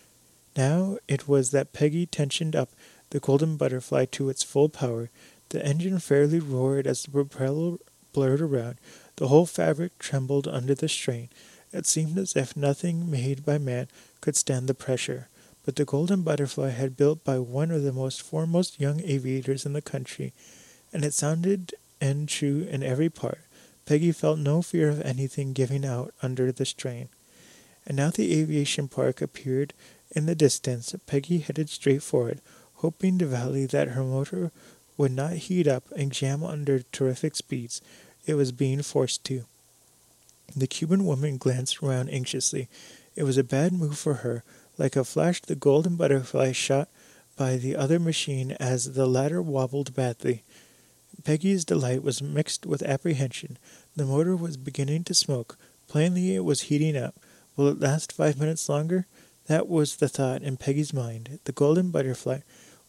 Now 0.57 0.99
it 1.09 1.27
was 1.27 1.51
that 1.51 1.73
Peggy 1.73 2.07
tensioned 2.07 2.55
up 2.55 2.71
the 3.11 3.21
golden 3.21 3.57
butterfly 3.57 4.07
to 4.07 4.29
its 4.29 4.43
full 4.43 4.69
power. 4.69 5.11
The 5.49 5.65
engine 5.65 5.99
fairly 5.99 6.41
roared 6.41 6.87
as 6.87 7.03
the 7.03 7.11
propeller 7.11 7.79
blurred 8.13 8.41
around. 8.41 8.77
The 9.17 9.29
whole 9.29 9.47
fabric 9.47 9.99
trembled 9.99 10.49
under 10.49 10.75
the 10.75 10.89
strain. 10.89 11.29
It 11.75 11.87
seemed 11.87 12.17
as 12.19 12.37
if 12.37 12.57
nothing 12.57 13.11
made 13.11 13.45
by 13.45 13.59
man 13.59 13.89
could 14.21 14.37
stand 14.37 14.69
the 14.69 14.75
pressure. 14.75 15.29
But 15.65 15.75
the 15.75 15.85
golden 15.85 16.23
butterfly 16.23 16.71
had 16.71 16.97
built 16.97 17.25
by 17.25 17.41
one 17.41 17.73
of 17.73 17.83
the 17.83 17.93
most 17.93 18.23
foremost 18.23 18.81
young 18.81 19.01
aviators 19.01 19.67
in 19.67 19.73
the 19.73 19.83
country, 19.83 20.33
and 20.93 21.05
it 21.05 21.15
sounded 21.15 21.75
and 22.01 22.29
true 22.29 22.67
in 22.71 22.85
every 22.85 23.09
part. 23.09 23.41
Peggy 23.87 24.13
felt 24.13 24.39
no 24.39 24.63
fear 24.63 24.89
of 24.89 25.01
anything 25.01 25.53
giving 25.53 25.85
out 25.85 26.15
under 26.23 26.53
the 26.53 26.65
strain. 26.65 27.09
And 27.87 27.97
now 27.97 28.11
the 28.11 28.33
aviation 28.39 28.87
park 28.87 29.21
appeared 29.21 29.75
in 30.13 30.27
the 30.27 30.37
distance. 30.37 30.95
Peggy 31.07 31.39
headed 31.39 31.69
straight 31.69 32.05
for 32.05 32.29
it, 32.29 32.39
hoping 32.75 33.19
devoutly 33.19 33.67
that 33.67 33.89
her 33.89 34.05
motor 34.05 34.53
would 34.97 35.13
not 35.13 35.33
heat 35.33 35.67
up 35.67 35.91
and 35.97 36.13
jam 36.13 36.45
under 36.45 36.83
terrific 36.93 37.35
speeds 37.35 37.83
it 38.27 38.35
was 38.35 38.53
being 38.53 38.81
forced 38.83 39.25
to. 39.25 39.45
The 40.57 40.67
Cuban 40.67 41.05
woman 41.05 41.37
glanced 41.37 41.83
around 41.83 42.11
anxiously. 42.11 42.69
It 43.17 43.25
was 43.25 43.39
a 43.39 43.45
bad 43.45 43.73
move 43.73 43.99
for 43.99 44.15
her. 44.15 44.45
Like 44.79 44.97
a 44.97 45.05
flash, 45.05 45.41
the 45.41 45.55
golden 45.55 45.97
butterfly 45.97 46.53
shot 46.53 46.89
by 47.37 47.57
the 47.57 47.77
other 47.77 47.99
machine 47.99 48.53
as 48.61 48.95
the 48.95 49.07
latter 49.07 49.43
wobbled 49.43 49.95
badly. 49.95 50.43
Peggy's 51.25 51.65
delight 51.65 52.03
was 52.03 52.23
mixed 52.23 52.67
with 52.67 52.83
apprehension. 52.83 53.59
The 53.97 54.05
motor 54.05 54.37
was 54.37 54.57
beginning 54.57 55.05
to 55.05 55.15
smoke. 55.15 55.57
Plainly, 55.89 56.35
it 56.35 56.45
was 56.45 56.63
heating 56.63 56.97
up. 56.97 57.15
Will 57.57 57.69
it 57.69 57.81
last 57.81 58.13
five 58.13 58.39
minutes 58.39 58.69
longer? 58.69 59.07
That 59.47 59.69
was 59.69 59.97
the 59.97 60.09
thought 60.09 60.43
in 60.43 60.57
Peggy's 60.57 60.93
mind. 60.93 61.39
The 61.45 61.53
golden 61.53 61.91
butterfly 61.91 62.41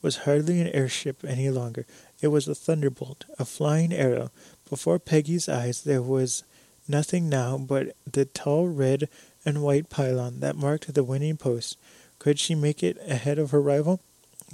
was 0.02 0.18
hardly 0.18 0.60
an 0.62 0.68
airship 0.68 1.24
any 1.26 1.50
longer. 1.50 1.86
It 2.22 2.28
was 2.28 2.48
a 2.48 2.56
thunderbolt, 2.56 3.26
a 3.38 3.46
flying 3.46 3.94
arrow. 3.94 4.32
Before 4.70 5.00
Peggy's 5.00 5.50
eyes 5.50 5.84
there 5.84 6.02
was 6.02 6.44
nothing 6.88 7.30
now 7.30 7.58
but 7.58 7.96
the 8.12 8.26
tall 8.26 8.68
red 8.68 9.10
and 9.46 9.62
white 9.62 9.90
pylon 9.90 10.40
that 10.40 10.56
marked 10.56 10.94
the 10.94 11.04
winning 11.04 11.38
post. 11.38 11.78
Could 12.20 12.40
she 12.40 12.56
make 12.56 12.82
it 12.82 12.98
ahead 13.08 13.38
of 13.38 13.52
her 13.52 13.62
rival? 13.62 14.00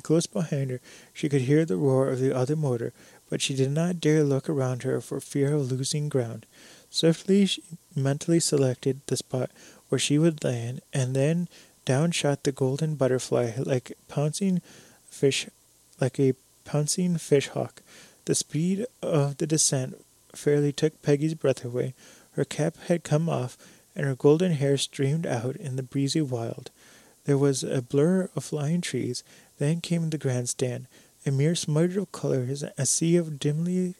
Close 0.03 0.25
behind 0.25 0.71
her, 0.71 0.81
she 1.13 1.29
could 1.29 1.41
hear 1.41 1.65
the 1.65 1.75
roar 1.75 2.07
of 2.07 2.19
the 2.19 2.35
other 2.35 2.55
motor, 2.55 2.93
but 3.29 3.41
she 3.41 3.55
did 3.55 3.71
not 3.71 3.99
dare 3.99 4.23
look 4.23 4.49
around 4.49 4.83
her 4.83 5.01
for 5.01 5.19
fear 5.19 5.53
of 5.53 5.71
losing 5.71 6.09
ground. 6.09 6.45
Swiftly, 6.89 7.45
she 7.45 7.63
mentally 7.95 8.39
selected 8.39 9.01
the 9.07 9.17
spot 9.17 9.51
where 9.89 9.99
she 9.99 10.17
would 10.17 10.43
land, 10.43 10.81
and 10.93 11.15
then 11.15 11.47
down 11.85 12.11
shot 12.11 12.43
the 12.43 12.51
golden 12.51 12.95
butterfly 12.95 13.51
like 13.57 13.91
pouncing 14.07 14.61
fish, 15.09 15.47
like 15.99 16.19
a 16.19 16.33
pouncing 16.63 17.17
fish 17.17 17.49
hawk. 17.49 17.81
The 18.25 18.35
speed 18.35 18.85
of 19.01 19.37
the 19.37 19.47
descent 19.47 20.03
fairly 20.33 20.71
took 20.71 21.01
Peggy's 21.01 21.33
breath 21.33 21.65
away. 21.65 21.93
Her 22.33 22.45
cap 22.45 22.77
had 22.87 23.03
come 23.03 23.27
off, 23.29 23.57
and 23.95 24.05
her 24.05 24.15
golden 24.15 24.53
hair 24.53 24.77
streamed 24.77 25.25
out 25.25 25.55
in 25.55 25.75
the 25.75 25.83
breezy 25.83 26.21
wild. 26.21 26.71
There 27.25 27.37
was 27.37 27.63
a 27.63 27.81
blur 27.81 28.29
of 28.35 28.43
flying 28.43 28.81
trees. 28.81 29.23
Then 29.57 29.81
came 29.81 30.09
the 30.09 30.17
grandstand, 30.17 30.87
a 31.25 31.31
mere 31.31 31.55
smudge 31.55 31.97
of 31.97 32.11
colors, 32.11 32.63
a 32.77 32.85
sea 32.85 33.15
of 33.17 33.39
dimly 33.39 33.95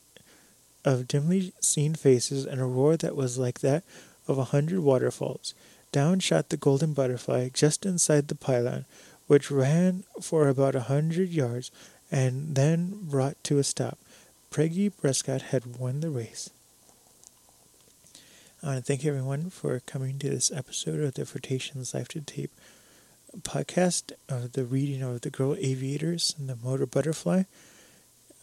of 0.84 1.08
dimly 1.08 1.54
seen 1.60 1.94
faces, 1.94 2.46
and 2.46 2.60
a 2.60 2.66
roar 2.66 2.98
that 2.98 3.16
was 3.16 3.38
like 3.38 3.60
that 3.60 3.84
of 4.28 4.38
a 4.38 4.46
hundred 4.46 4.80
waterfalls. 4.80 5.54
Down 5.92 6.20
shot 6.20 6.50
the 6.50 6.58
golden 6.58 6.94
butterfly 6.94 7.50
just 7.54 7.86
inside 7.86 8.28
the 8.28 8.36
pylon, 8.36 8.86
which 9.28 9.52
ran 9.52 10.04
for 10.20 10.48
about 10.48 10.74
a 10.74 10.82
hundred 10.82 11.30
yards 11.30 11.70
and 12.10 12.56
then 12.56 12.98
brought 13.04 13.42
to 13.44 13.60
a 13.60 13.64
stop. 13.64 14.00
Peggy 14.50 14.90
Prescott 14.90 15.44
had 15.44 15.78
won 15.78 16.00
the 16.00 16.10
race. 16.10 16.50
I 18.64 18.68
want 18.68 18.78
to 18.78 18.84
thank 18.84 19.04
everyone 19.04 19.50
for 19.50 19.80
coming 19.80 20.20
to 20.20 20.30
this 20.30 20.52
episode 20.52 21.00
of 21.00 21.16
the 21.16 21.26
Photations 21.26 21.96
Live 21.96 22.10
to 22.10 22.22
Tape 22.22 22.52
podcast 23.42 24.12
of 24.30 24.52
the 24.52 24.66
reading 24.66 25.02
of 25.02 25.22
The 25.22 25.32
Girl 25.32 25.56
Aviators 25.56 26.36
and 26.38 26.48
the 26.48 26.56
Motor 26.64 26.86
Butterfly. 26.86 27.44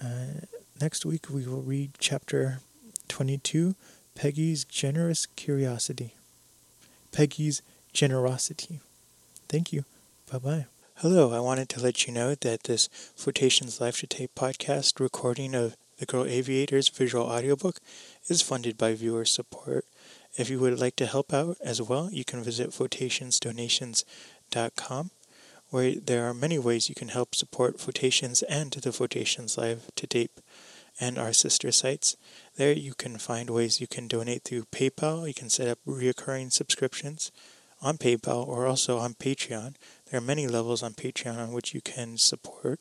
Uh, 0.03 0.47
next 0.81 1.07
week 1.07 1.27
we 1.31 1.47
will 1.47 1.63
read 1.63 1.93
chapter 2.01 2.59
22 3.07 3.77
Peggy's 4.17 4.65
Generous 4.65 5.27
Curiosity. 5.27 6.15
Peggy's 7.13 7.63
Generosity. 7.93 8.81
Thank 9.49 9.73
you. 9.73 9.85
Bye 10.33 10.39
bye. 10.39 10.67
Hello, 10.97 11.33
I 11.33 11.39
wanted 11.39 11.69
to 11.69 11.81
let 11.81 12.09
you 12.09 12.13
know 12.13 12.35
that 12.35 12.65
this 12.65 12.89
Photations 13.15 13.81
Live 13.81 13.99
to 13.99 14.09
Tape 14.09 14.33
podcast 14.35 14.99
recording 14.99 15.55
of 15.55 15.77
The 15.99 16.07
Girl 16.07 16.25
Aviators 16.25 16.89
visual 16.89 17.27
audiobook 17.27 17.79
is 18.27 18.43
funded 18.43 18.77
by 18.77 18.95
viewer 18.95 19.25
support. 19.25 19.85
If 20.37 20.51
you 20.51 20.59
would 20.61 20.79
like 20.79 20.97
to 20.97 21.07
help 21.07 21.33
out 21.33 21.57
as 21.61 21.81
well, 21.83 22.11
you 22.13 22.25
can 22.25 22.43
visit 22.43 22.71
photationsdonations.com, 22.71 25.11
where 25.71 25.95
there 25.95 26.29
are 26.29 26.35
many 26.35 26.59
ways 26.59 26.89
you 26.89 26.95
can 26.95 27.09
help 27.09 27.35
support 27.35 27.81
Photations 27.81 28.43
and 28.43 28.73
the 28.73 28.93
Photations 28.93 29.59
Live 29.59 29.91
to 29.97 30.07
Tape 30.07 30.41
and 31.01 31.19
our 31.19 31.33
sister 31.33 31.73
sites. 31.73 32.17
There 32.57 32.73
you 32.73 32.95
can 32.95 33.19
find 33.19 33.51
ways 33.51 33.81
you 33.81 33.87
can 33.87 34.09
donate 34.09 34.45
through 34.45 34.65
PayPal. 34.67 35.27
You 35.27 35.35
can 35.35 35.51
set 35.51 35.69
up 35.69 35.79
recurring 35.85 36.51
subscriptions 36.51 37.33
on 37.81 37.99
PayPal 37.99 38.47
or 38.47 38.67
also 38.67 38.99
on 38.99 39.15
Patreon. 39.15 39.75
There 40.11 40.19
are 40.19 40.25
many 40.25 40.47
levels 40.47 40.83
on 40.83 40.95
Patreon 40.95 41.39
on 41.39 41.53
which 41.53 41.75
you 41.75 41.81
can 41.81 42.19
support. 42.19 42.81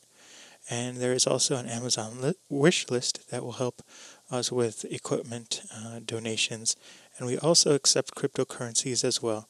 And 0.70 0.98
there 0.98 1.14
is 1.14 1.26
also 1.26 1.56
an 1.56 1.68
Amazon 1.68 2.22
li- 2.22 2.34
wish 2.50 2.89
list 2.89 3.30
that 3.30 3.43
will 3.43 3.54
help 3.54 3.82
us 4.30 4.52
with 4.52 4.86
equipment 4.86 5.62
uh, 5.74 6.00
donations 6.06 6.76
and 7.18 7.28
we 7.28 7.38
also 7.38 7.74
accept 7.74 8.15
cryptocurrencies 8.15 9.03
as 9.03 9.22
well. 9.22 9.47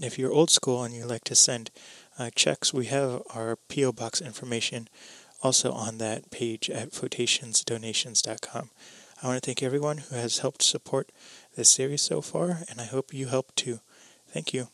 If 0.00 0.18
you're 0.18 0.32
old 0.32 0.50
school 0.50 0.84
and 0.84 0.94
you 0.94 1.04
like 1.04 1.24
to 1.24 1.34
send 1.34 1.70
uh, 2.18 2.30
checks, 2.34 2.72
we 2.72 2.86
have 2.86 3.22
our 3.34 3.56
P.O. 3.68 3.92
Box 3.92 4.20
information 4.20 4.88
also 5.42 5.72
on 5.72 5.98
that 5.98 6.30
page 6.30 6.70
at 6.70 6.90
photationsdonations.com. 6.90 8.70
I 9.22 9.26
want 9.26 9.42
to 9.42 9.46
thank 9.46 9.62
everyone 9.62 9.98
who 9.98 10.16
has 10.16 10.38
helped 10.38 10.62
support 10.62 11.12
this 11.56 11.68
series 11.68 12.02
so 12.02 12.22
far, 12.22 12.60
and 12.68 12.80
I 12.80 12.84
hope 12.84 13.12
you 13.12 13.26
help 13.26 13.54
too. 13.54 13.80
Thank 14.28 14.54
you. 14.54 14.68